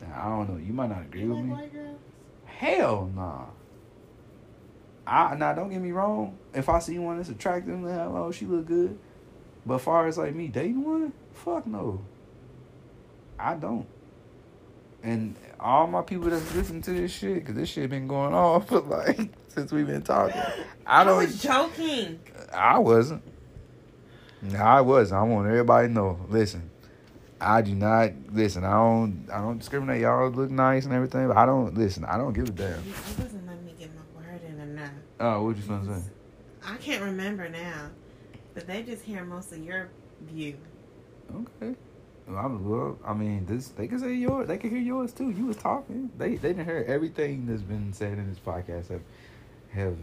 Now, 0.01 0.21
I 0.23 0.29
don't 0.29 0.49
know. 0.49 0.65
You 0.65 0.71
might 0.71 0.89
not 0.89 1.01
agree 1.01 1.23
You 1.23 1.33
with 1.33 1.45
like 1.49 1.73
me. 1.73 1.79
Hell 2.45 3.11
nah. 3.13 3.45
I 5.07 5.35
now 5.35 5.53
don't 5.53 5.69
get 5.69 5.81
me 5.81 5.91
wrong. 5.91 6.37
If 6.53 6.69
I 6.69 6.79
see 6.79 6.99
one 6.99 7.17
that's 7.17 7.29
attractive, 7.29 7.81
then 7.81 7.99
oh 7.99 8.31
she 8.31 8.45
look 8.45 8.65
good. 8.67 8.97
But 9.65 9.79
far 9.79 10.07
as 10.07 10.17
like 10.17 10.35
me 10.35 10.47
dating 10.49 10.83
one, 10.83 11.13
fuck 11.33 11.65
no. 11.67 12.01
I 13.39 13.55
don't. 13.55 13.87
And 15.03 15.35
all 15.59 15.87
my 15.87 16.01
people 16.01 16.29
that's 16.29 16.53
listening 16.55 16.81
to 16.83 16.91
this 16.91 17.11
shit, 17.11 17.45
cause 17.45 17.55
this 17.55 17.69
shit 17.69 17.89
been 17.89 18.07
going 18.07 18.33
on 18.33 18.61
for 18.63 18.79
like 18.81 19.29
since 19.49 19.71
we've 19.71 19.87
been 19.87 20.01
talking. 20.01 20.35
I 20.85 21.01
I 21.01 21.03
don't. 21.03 21.17
was 21.17 21.41
joking. 21.41 22.19
I 22.53 22.79
wasn't. 22.79 23.23
No, 24.41 24.59
I 24.59 24.81
wasn't. 24.81 25.19
I 25.19 25.23
want 25.23 25.47
everybody 25.47 25.87
to 25.87 25.93
know. 25.93 26.19
Listen, 26.29 26.69
I 27.41 27.61
do 27.61 27.75
not 27.75 28.11
listen. 28.31 28.63
I 28.63 28.71
don't. 28.73 29.27
I 29.31 29.39
don't 29.39 29.57
discriminate. 29.59 30.01
Y'all 30.01 30.29
look 30.29 30.49
nice 30.51 30.85
and 30.85 30.93
everything, 30.93 31.27
but 31.27 31.37
I 31.37 31.45
don't 31.45 31.75
listen. 31.77 32.05
I 32.05 32.17
don't 32.17 32.33
give 32.33 32.49
a 32.49 32.51
damn. 32.51 32.83
You 32.85 32.93
wasn't 33.19 33.47
letting 33.47 33.65
me 33.65 33.75
get 33.77 33.89
my 33.95 34.21
word 34.21 34.41
in 34.47 34.59
enough. 34.59 34.91
Oh, 35.19 35.43
what 35.43 35.57
you 35.57 35.63
to 35.63 35.85
say? 35.85 36.09
I 36.65 36.77
can't 36.77 37.03
remember 37.03 37.49
now, 37.49 37.89
but 38.53 38.67
they 38.67 38.83
just 38.83 39.03
hear 39.03 39.23
most 39.23 39.51
of 39.51 39.63
your 39.63 39.89
view. 40.21 40.57
Okay. 41.33 41.75
I'm, 42.27 42.69
well, 42.69 42.99
I 43.05 43.13
mean, 43.13 43.45
this 43.45 43.69
they 43.69 43.87
can 43.87 43.99
say 43.99 44.13
yours. 44.13 44.47
They 44.47 44.57
can 44.57 44.69
hear 44.69 44.79
yours 44.79 45.13
too. 45.13 45.29
You 45.29 45.45
was 45.45 45.57
talking. 45.57 46.11
They 46.17 46.35
they 46.35 46.49
didn't 46.49 46.65
hear 46.65 46.83
everything 46.87 47.45
that's 47.47 47.61
been 47.61 47.93
said 47.93 48.17
in 48.17 48.29
this 48.29 48.39
podcast 48.39 48.89
have 48.89 49.01
have 49.71 49.97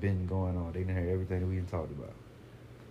been 0.00 0.26
going 0.26 0.56
on. 0.56 0.72
They 0.72 0.80
didn't 0.80 0.96
hear 0.96 1.12
everything 1.12 1.40
that 1.40 1.46
we 1.46 1.56
done 1.56 1.66
talked 1.66 1.92
about. 1.92 2.14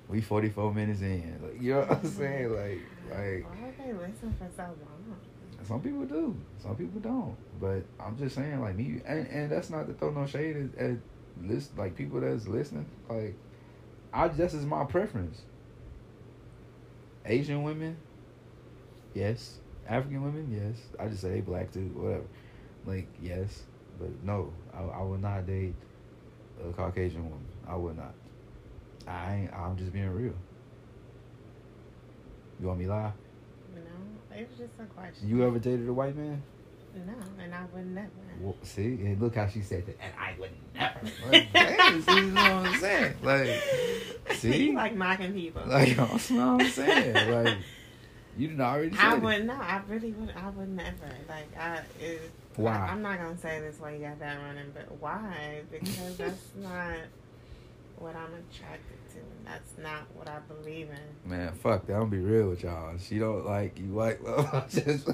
We 0.08 0.22
forty 0.22 0.50
four 0.50 0.74
minutes 0.74 1.02
in. 1.02 1.40
Like, 1.44 1.62
you 1.62 1.74
know 1.74 1.80
what 1.80 1.92
I'm 1.92 2.06
saying? 2.06 2.54
Like 2.54 2.82
like 3.10 3.46
Why 3.50 3.66
would 3.66 3.78
they 3.80 3.94
listen 3.94 4.36
for 4.38 4.50
so 4.56 4.64
long? 4.64 5.18
some 5.66 5.82
people 5.82 6.06
do. 6.06 6.36
Some 6.60 6.76
people 6.76 7.00
don't. 7.00 7.36
But 7.60 7.84
I'm 8.00 8.18
just 8.18 8.36
saying, 8.36 8.62
like 8.62 8.76
me, 8.76 9.02
and, 9.06 9.28
and 9.28 9.52
that's 9.52 9.70
not 9.70 9.88
to 9.88 9.94
throw 9.94 10.12
no 10.12 10.26
shade 10.26 10.70
at, 10.78 10.86
at 10.86 10.98
list 11.42 11.78
like 11.78 11.96
people 11.96 12.22
that's 12.22 12.48
listening. 12.48 12.86
Like, 13.10 13.36
I 14.14 14.28
just 14.28 14.56
is 14.56 14.66
my 14.66 14.86
preference. 14.86 15.42
Asian 17.26 17.64
women, 17.64 17.98
yes. 19.14 19.58
African 19.88 20.24
women, 20.24 20.50
yes. 20.52 20.80
I 21.00 21.08
just 21.10 21.22
say 21.22 21.30
they 21.30 21.42
black 21.42 21.72
too, 21.72 21.92
whatever. 21.96 22.26
Like, 22.86 23.08
yes, 23.22 23.64
but 24.00 24.10
no, 24.24 24.52
I, 24.74 24.82
I 24.82 25.02
would 25.02 25.22
not 25.22 25.46
date 25.46 25.76
a 26.64 26.72
Caucasian 26.74 27.24
woman. 27.24 27.46
I 27.68 27.76
would 27.76 27.98
not. 27.98 28.14
I 29.08 29.36
ain't, 29.36 29.54
I'm 29.54 29.78
just 29.78 29.92
being 29.94 30.10
real. 30.10 30.34
You 32.60 32.68
want 32.68 32.80
me 32.80 32.86
to 32.86 32.92
lie? 32.92 33.12
No, 33.74 33.82
know, 33.82 34.38
it 34.38 34.48
was 34.50 34.58
just 34.58 34.80
a 34.80 34.86
question. 34.86 35.28
You 35.28 35.44
ever 35.44 35.60
dated 35.60 35.88
a 35.88 35.94
white 35.94 36.16
man? 36.16 36.42
No, 36.96 37.14
and 37.44 37.54
I 37.54 37.66
would 37.74 37.88
never. 37.88 38.10
Well, 38.40 38.56
see, 38.62 38.86
and 38.86 39.20
look 39.20 39.36
how 39.36 39.48
she 39.48 39.62
said 39.62 39.86
that. 39.88 39.98
And 40.00 40.14
I 40.20 40.36
would 40.40 40.52
never. 40.76 41.00
Like, 41.32 41.54
damn, 41.54 42.02
see, 42.02 42.16
you 42.16 42.32
know 42.32 42.56
what 42.56 42.68
I'm 42.68 42.80
saying? 42.80 43.14
Like, 43.24 43.64
see, 44.36 44.68
you 44.68 44.76
like 44.76 44.96
mocking 44.96 45.34
people. 45.34 45.64
like, 45.66 45.96
that's 45.98 46.30
what 46.30 46.40
I'm 46.40 46.70
saying. 46.70 47.32
Like, 47.32 47.58
you 48.38 48.48
didn't 48.48 48.62
already. 48.62 48.96
I 48.98 49.12
said 49.12 49.18
it. 49.18 49.24
would 49.24 49.46
no, 49.48 49.54
I 49.54 49.82
really 49.88 50.12
would. 50.12 50.34
I 50.36 50.50
would 50.50 50.70
never. 50.70 51.10
Like 51.28 51.58
I, 51.58 51.82
it, 52.00 52.32
Why? 52.56 52.78
I, 52.78 52.92
am 52.92 53.02
not 53.02 53.18
gonna 53.18 53.38
say 53.38 53.60
this 53.60 53.80
why 53.80 53.94
you 53.94 54.00
got 54.00 54.20
that 54.20 54.38
running, 54.42 54.72
but 54.74 54.92
why? 55.00 55.62
Because 55.72 56.18
that's 56.18 56.52
not 56.56 56.98
what 57.98 58.16
I'm 58.16 58.34
attracted 58.34 58.98
to, 59.14 59.18
and 59.18 59.46
that's 59.46 59.78
not 59.82 60.04
what 60.16 60.28
I 60.28 60.40
believe 60.40 60.90
in. 60.90 61.30
Man, 61.30 61.54
fuck 61.54 61.86
that. 61.88 61.94
I'm 61.94 62.00
gonna 62.02 62.12
be 62.12 62.20
real 62.20 62.50
with 62.50 62.64
y'all. 62.64 62.98
She 62.98 63.20
don't 63.20 63.46
like 63.46 63.80
you 63.80 63.94
white. 63.94 64.24
Well, 64.24 64.66
just, 64.70 65.10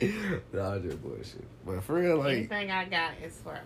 no, 0.52 0.60
I'm 0.62 0.82
just 0.82 1.02
bullshit. 1.02 1.44
But 1.64 1.82
for 1.82 1.94
real, 1.94 2.18
like, 2.18 2.36
Anything 2.36 2.70
I 2.70 2.84
got 2.84 3.12
is 3.22 3.38
for 3.42 3.58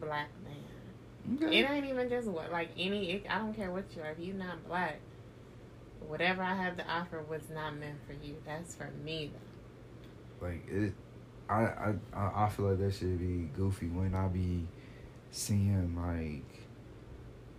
black 0.00 0.28
man. 0.44 1.44
okay. 1.46 1.58
It 1.58 1.70
ain't 1.70 1.86
even 1.86 2.08
just 2.08 2.28
what 2.28 2.52
like 2.52 2.70
any. 2.78 3.12
It, 3.12 3.26
I 3.28 3.38
don't 3.38 3.54
care 3.54 3.70
what 3.70 3.84
you 3.96 4.02
are. 4.02 4.10
If 4.10 4.18
you're 4.18 4.36
not 4.36 4.66
black, 4.68 5.00
whatever 6.06 6.42
I 6.42 6.54
have 6.54 6.76
to 6.76 6.88
offer 6.88 7.22
was 7.22 7.42
not 7.52 7.76
meant 7.76 7.98
for 8.06 8.12
you. 8.12 8.36
That's 8.46 8.74
for 8.74 8.90
me. 9.04 9.30
Though. 10.40 10.46
like 10.46 10.66
it 10.68 10.92
I, 11.48 11.54
I 11.62 11.94
I 12.14 12.44
I 12.44 12.48
feel 12.50 12.66
like 12.66 12.78
that 12.78 12.94
should 12.94 13.18
be 13.18 13.48
goofy 13.56 13.86
when 13.88 14.14
I 14.14 14.28
be 14.28 14.66
seeing 15.30 15.96
like 15.96 16.44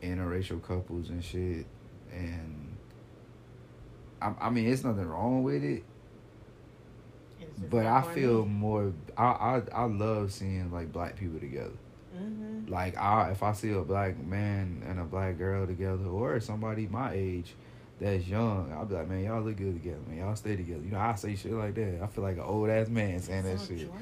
interracial 0.01 0.61
couples 0.63 1.09
and 1.09 1.23
shit 1.23 1.65
and 2.11 2.77
I, 4.21 4.33
I 4.39 4.49
mean 4.49 4.67
it's 4.71 4.83
nothing 4.83 5.05
wrong 5.07 5.43
with 5.43 5.63
it 5.63 5.83
but 7.69 7.85
I 7.85 8.01
feel 8.13 8.45
more 8.45 8.93
I, 9.17 9.23
I 9.25 9.61
I 9.73 9.83
love 9.85 10.31
seeing 10.31 10.71
like 10.71 10.91
black 10.93 11.15
people 11.17 11.39
together 11.39 11.73
Mhm. 12.17 12.69
like 12.69 12.97
I 12.97 13.31
if 13.31 13.43
I 13.43 13.53
see 13.53 13.71
a 13.71 13.81
black 13.81 14.17
man 14.17 14.83
and 14.87 14.99
a 14.99 15.03
black 15.03 15.37
girl 15.37 15.65
together 15.67 16.05
or 16.05 16.39
somebody 16.39 16.87
my 16.87 17.11
age 17.13 17.53
that's 17.99 18.25
young, 18.27 18.71
I'll 18.73 18.85
be 18.85 18.95
like, 18.95 19.09
man, 19.09 19.25
y'all 19.25 19.41
look 19.41 19.57
good 19.57 19.73
together, 19.73 19.99
man. 20.07 20.19
Y'all 20.19 20.35
stay 20.35 20.55
together. 20.55 20.81
You 20.85 20.91
know, 20.91 20.99
I 20.99 21.15
say 21.15 21.35
shit 21.35 21.51
like 21.51 21.75
that. 21.75 21.99
I 22.01 22.07
feel 22.07 22.23
like 22.23 22.37
an 22.37 22.43
old 22.43 22.69
ass 22.69 22.87
man 22.87 23.19
saying 23.19 23.43
that 23.43 23.59
shit. 23.59 23.79
joyful. 23.79 23.97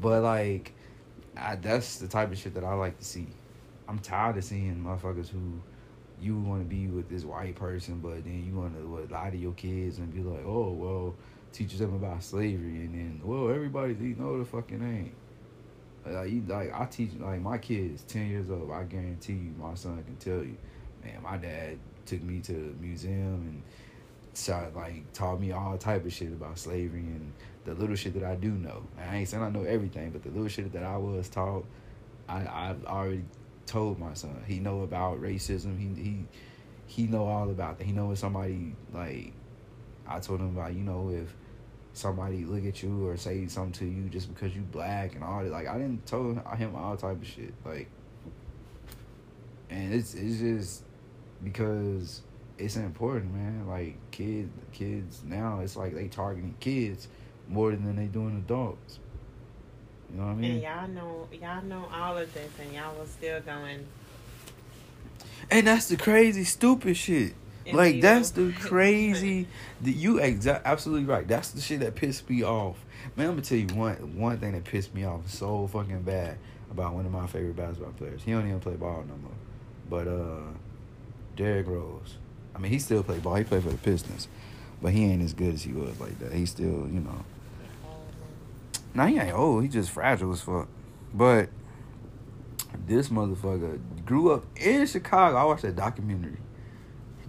But 0.00 0.22
like, 0.24 0.72
I, 1.36 1.54
that's 1.54 1.98
the 1.98 2.08
type 2.08 2.32
of 2.32 2.38
shit 2.38 2.54
that 2.54 2.64
I 2.64 2.74
like 2.74 2.98
to 2.98 3.04
see. 3.04 3.28
I'm 3.88 4.00
tired 4.00 4.36
of 4.36 4.42
seeing 4.42 4.82
motherfuckers 4.84 5.28
who 5.28 5.60
you 6.20 6.36
want 6.40 6.62
to 6.62 6.66
be 6.68 6.88
with 6.88 7.08
this 7.08 7.24
white 7.24 7.54
person, 7.54 8.00
but 8.00 8.24
then 8.24 8.44
you 8.44 8.54
want 8.58 8.74
to 8.76 9.14
lie 9.14 9.30
to 9.30 9.36
your 9.36 9.52
kids 9.52 9.98
and 9.98 10.12
be 10.12 10.22
like, 10.22 10.44
oh 10.44 10.72
well, 10.72 11.14
teach 11.52 11.76
them 11.76 11.94
about 11.94 12.22
slavery, 12.22 12.86
and 12.86 12.94
then 12.94 13.20
well, 13.24 13.50
everybody's 13.50 13.96
eating. 13.96 14.16
No, 14.18 14.38
the 14.38 14.44
fucking 14.44 14.82
ain't. 14.82 15.14
Like, 16.06 16.48
like 16.48 16.80
I 16.80 16.84
teach 16.86 17.10
like 17.18 17.40
my 17.40 17.58
kids 17.58 18.02
ten 18.04 18.28
years 18.28 18.50
old. 18.50 18.70
I 18.70 18.84
guarantee 18.84 19.32
you, 19.32 19.54
my 19.58 19.74
son 19.74 20.02
can 20.04 20.16
tell 20.16 20.44
you, 20.44 20.56
man, 21.04 21.22
my 21.22 21.36
dad 21.36 21.78
took 22.04 22.22
me 22.22 22.40
to 22.40 22.52
the 22.52 22.74
museum 22.80 23.34
and 23.34 23.62
started 24.34 24.74
like 24.76 25.12
taught 25.12 25.40
me 25.40 25.52
all 25.52 25.76
type 25.76 26.04
of 26.04 26.12
shit 26.12 26.28
about 26.28 26.58
slavery 26.58 27.00
and 27.00 27.32
the 27.64 27.74
little 27.74 27.96
shit 27.96 28.14
that 28.14 28.22
I 28.22 28.36
do 28.36 28.50
know. 28.50 28.82
I 28.98 29.16
ain't 29.16 29.28
saying 29.28 29.42
I 29.42 29.50
know 29.50 29.64
everything, 29.64 30.10
but 30.10 30.22
the 30.22 30.30
little 30.30 30.48
shit 30.48 30.72
that 30.72 30.84
I 30.84 30.96
was 30.96 31.28
taught, 31.28 31.64
I 32.28 32.46
I've 32.46 32.84
already 32.84 33.24
told 33.66 33.98
my 33.98 34.14
son. 34.14 34.42
He 34.46 34.60
know 34.60 34.82
about 34.82 35.20
racism. 35.20 35.78
He 35.78 36.02
he 36.02 36.24
he 36.86 37.06
know 37.06 37.26
all 37.26 37.50
about 37.50 37.78
that. 37.78 37.84
He 37.84 37.92
know 37.92 38.12
if 38.12 38.18
somebody 38.18 38.74
like 38.94 39.32
I 40.08 40.20
told 40.20 40.40
him 40.40 40.56
about 40.56 40.74
you 40.74 40.82
know 40.82 41.10
if 41.10 41.34
somebody 41.92 42.44
look 42.44 42.64
at 42.66 42.82
you 42.82 43.08
or 43.08 43.16
say 43.16 43.46
something 43.46 43.72
to 43.72 43.86
you 43.86 44.08
just 44.08 44.32
because 44.32 44.54
you 44.54 44.62
black 44.62 45.14
and 45.14 45.24
all 45.24 45.42
that. 45.42 45.50
Like 45.50 45.66
I 45.66 45.78
didn't 45.78 46.06
tell 46.06 46.22
him 46.22 46.76
all 46.76 46.96
type 46.96 47.20
of 47.20 47.26
shit. 47.26 47.54
Like, 47.64 47.88
and 49.70 49.94
it's 49.94 50.14
it's 50.14 50.38
just 50.38 50.82
because 51.42 52.22
it's 52.58 52.76
important, 52.76 53.34
man. 53.34 53.66
Like 53.66 53.96
kids, 54.10 54.50
kids 54.72 55.22
now 55.24 55.60
it's 55.60 55.76
like 55.76 55.94
they 55.94 56.08
targeting 56.08 56.54
kids 56.60 57.08
more 57.48 57.70
than 57.70 57.96
they 57.96 58.06
doing 58.06 58.36
adults. 58.36 58.98
You 60.10 60.20
know 60.20 60.26
what 60.26 60.32
I 60.32 60.34
mean? 60.34 60.50
And 60.52 60.62
y'all 60.62 60.88
know, 60.88 61.28
y'all 61.32 61.64
know 61.64 61.88
all 61.92 62.16
of 62.16 62.32
this, 62.32 62.50
and 62.60 62.72
y'all 62.72 62.94
was 62.98 63.10
still 63.10 63.40
going. 63.40 63.86
And 65.50 65.66
that's 65.66 65.88
the 65.88 65.96
crazy, 65.96 66.44
stupid 66.44 66.96
shit. 66.96 67.34
Like 67.72 68.00
that's 68.00 68.30
the 68.30 68.52
crazy. 68.60 69.46
The, 69.80 69.92
you 69.92 70.18
exact 70.18 70.66
absolutely 70.66 71.06
right. 71.06 71.26
That's 71.26 71.50
the 71.50 71.60
shit 71.60 71.80
that 71.80 71.94
pissed 71.94 72.28
me 72.28 72.44
off. 72.44 72.76
Man, 73.16 73.26
I'm 73.26 73.32
gonna 73.32 73.42
tell 73.42 73.58
you 73.58 73.66
one 73.68 74.18
one 74.18 74.38
thing 74.38 74.52
that 74.52 74.64
pissed 74.64 74.94
me 74.94 75.04
off 75.04 75.28
so 75.28 75.66
fucking 75.66 76.02
bad 76.02 76.38
about 76.70 76.94
one 76.94 77.06
of 77.06 77.12
my 77.12 77.26
favorite 77.26 77.56
basketball 77.56 77.92
players. 77.92 78.22
He 78.22 78.32
don't 78.32 78.46
even 78.46 78.60
play 78.60 78.74
ball 78.74 79.04
no 79.08 79.16
more. 79.16 79.32
But 79.88 80.08
uh, 80.08 80.52
Derrick 81.36 81.66
Rose. 81.66 82.16
I 82.54 82.58
mean, 82.58 82.72
he 82.72 82.78
still 82.78 83.02
play 83.02 83.18
ball. 83.18 83.34
He 83.34 83.44
played 83.44 83.62
for 83.62 83.70
the 83.70 83.76
Pistons, 83.76 84.28
but 84.80 84.92
he 84.92 85.04
ain't 85.04 85.22
as 85.22 85.34
good 85.34 85.54
as 85.54 85.62
he 85.62 85.72
was 85.72 85.98
like 86.00 86.18
that. 86.20 86.32
He 86.32 86.46
still, 86.46 86.88
you 86.88 87.00
know. 87.00 87.24
Now 88.94 89.06
he 89.06 89.18
ain't 89.18 89.34
old. 89.34 89.62
He 89.62 89.68
just 89.68 89.90
fragile 89.90 90.32
as 90.32 90.40
fuck. 90.40 90.68
But 91.12 91.50
this 92.86 93.08
motherfucker 93.08 93.78
grew 94.06 94.32
up 94.32 94.44
in 94.56 94.86
Chicago. 94.86 95.36
I 95.36 95.44
watched 95.44 95.62
that 95.62 95.76
documentary. 95.76 96.38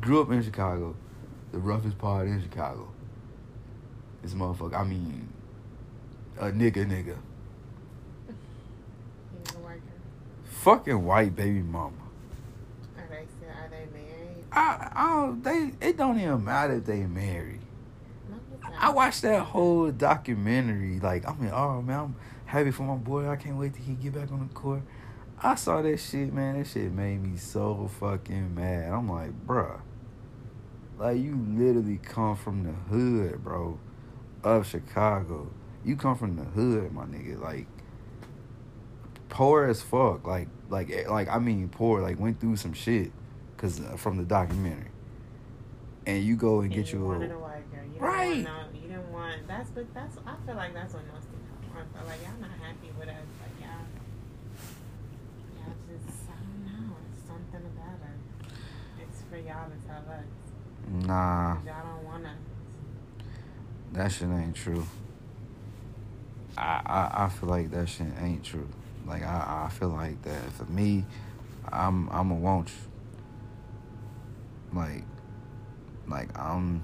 Grew 0.01 0.21
up 0.21 0.31
in 0.31 0.43
Chicago, 0.43 0.95
the 1.51 1.57
roughest 1.57 1.97
part 1.97 2.27
in 2.27 2.41
Chicago. 2.41 2.91
This 4.21 4.33
motherfucker. 4.33 4.75
I 4.75 4.83
mean, 4.83 5.29
a 6.39 6.51
nigga, 6.51 6.85
nigga, 6.85 7.17
fucking 10.67 11.05
white 11.05 11.33
baby 11.33 11.61
mama. 11.61 11.95
Are 12.97 13.07
they 13.09 13.25
still? 13.37 13.49
Are 13.49 13.69
they 13.69 13.87
married? 13.93 14.43
I, 14.51 14.89
I 14.93 15.15
don't. 15.15 15.41
They. 15.41 15.87
It 15.87 15.97
don't 15.97 16.19
even 16.19 16.43
matter 16.43 16.73
if 16.73 16.85
they 16.85 17.05
married. 17.05 17.61
No. 18.29 18.37
I 18.77 18.89
watched 18.89 19.21
that 19.21 19.43
whole 19.43 19.91
documentary. 19.91 20.99
Like, 20.99 21.25
I 21.25 21.33
mean, 21.35 21.51
oh 21.53 21.81
man, 21.81 21.99
I'm 21.99 22.15
happy 22.45 22.71
for 22.71 22.83
my 22.83 22.95
boy. 22.95 23.29
I 23.29 23.37
can't 23.37 23.55
wait 23.57 23.75
till 23.75 23.85
he 23.85 23.93
get 23.93 24.15
back 24.15 24.29
on 24.29 24.47
the 24.47 24.53
court. 24.53 24.81
I 25.41 25.55
saw 25.55 25.81
that 25.81 25.97
shit, 25.97 26.33
man. 26.33 26.57
That 26.57 26.67
shit 26.67 26.91
made 26.91 27.23
me 27.23 27.37
so 27.37 27.89
fucking 27.99 28.53
mad. 28.53 28.91
I'm 28.91 29.09
like, 29.09 29.31
bruh, 29.47 29.79
like 30.97 31.17
you 31.17 31.37
literally 31.49 31.99
come 32.03 32.35
from 32.35 32.63
the 32.63 32.71
hood, 32.71 33.43
bro. 33.43 33.79
of 34.43 34.67
Chicago. 34.67 35.51
You 35.85 35.95
come 35.95 36.15
from 36.15 36.35
the 36.35 36.43
hood, 36.43 36.91
my 36.93 37.05
nigga. 37.05 37.39
Like 37.41 37.67
poor 39.29 39.65
as 39.65 39.81
fuck. 39.81 40.25
Like 40.25 40.47
like 40.69 40.89
eh, 40.91 41.09
like 41.09 41.27
I 41.29 41.39
mean 41.39 41.69
poor. 41.69 42.01
Like 42.01 42.19
went 42.19 42.39
through 42.39 42.57
some 42.57 42.73
shit, 42.73 43.11
cause 43.57 43.79
uh, 43.81 43.95
from 43.97 44.17
the 44.17 44.23
documentary. 44.23 44.91
And 46.05 46.23
you 46.23 46.35
go 46.37 46.61
and, 46.61 46.73
And 46.73 46.73
get 46.73 46.93
you 46.93 46.99
you 46.99 47.05
a 47.05 47.07
wanted 47.09 47.31
a 47.31 47.39
white 47.39 47.69
girl. 47.71 47.83
You 47.85 47.99
Right. 47.99 48.43
No, 48.43 48.63
you 48.73 48.87
didn't 48.87 49.11
want. 49.11 49.47
That's 49.47 49.69
but 49.71 49.93
that's. 49.93 50.17
I 50.25 50.35
feel 50.45 50.55
like 50.55 50.73
that's 50.73 50.93
what 50.93 51.03
most 51.13 51.27
people 51.29 51.75
want. 51.75 51.93
But 51.93 52.07
like 52.07 52.21
y'all 52.23 52.39
not 52.41 52.51
happy 52.63 52.91
with 52.97 53.09
us. 53.09 53.27
Like 53.43 53.59
y'all. 53.59 53.85
Y'all 55.57 55.75
just. 55.87 56.19
I 56.29 56.35
don't 56.39 56.63
know. 56.65 56.95
It's 57.11 57.27
something 57.27 57.65
about 57.75 57.99
us. 58.07 58.51
It's 59.03 59.21
for 59.29 59.37
y'all 59.37 59.69
to 59.69 59.87
tell 59.87 60.03
us. 60.13 60.25
Nah. 60.89 61.55
'Cause 61.55 61.65
Y'all 61.65 61.75
don't 61.83 62.05
want 62.05 62.25
us. 62.25 62.31
That 63.93 64.11
shit 64.11 64.29
ain't 64.29 64.55
true. 64.55 64.85
I, 66.57 66.81
I 66.85 67.25
I 67.25 67.29
feel 67.29 67.49
like 67.49 67.71
that 67.71 67.87
shit 67.87 68.07
ain't 68.19 68.43
true. 68.43 68.67
Like 69.05 69.23
I, 69.23 69.65
I 69.67 69.69
feel 69.69 69.89
like 69.89 70.21
that 70.23 70.51
for 70.53 70.65
me, 70.65 71.05
I'm 71.71 72.09
I'm 72.09 72.31
a 72.31 72.35
want 72.35 72.69
you. 72.69 74.79
Like 74.79 75.03
like 76.07 76.37
I'm 76.37 76.81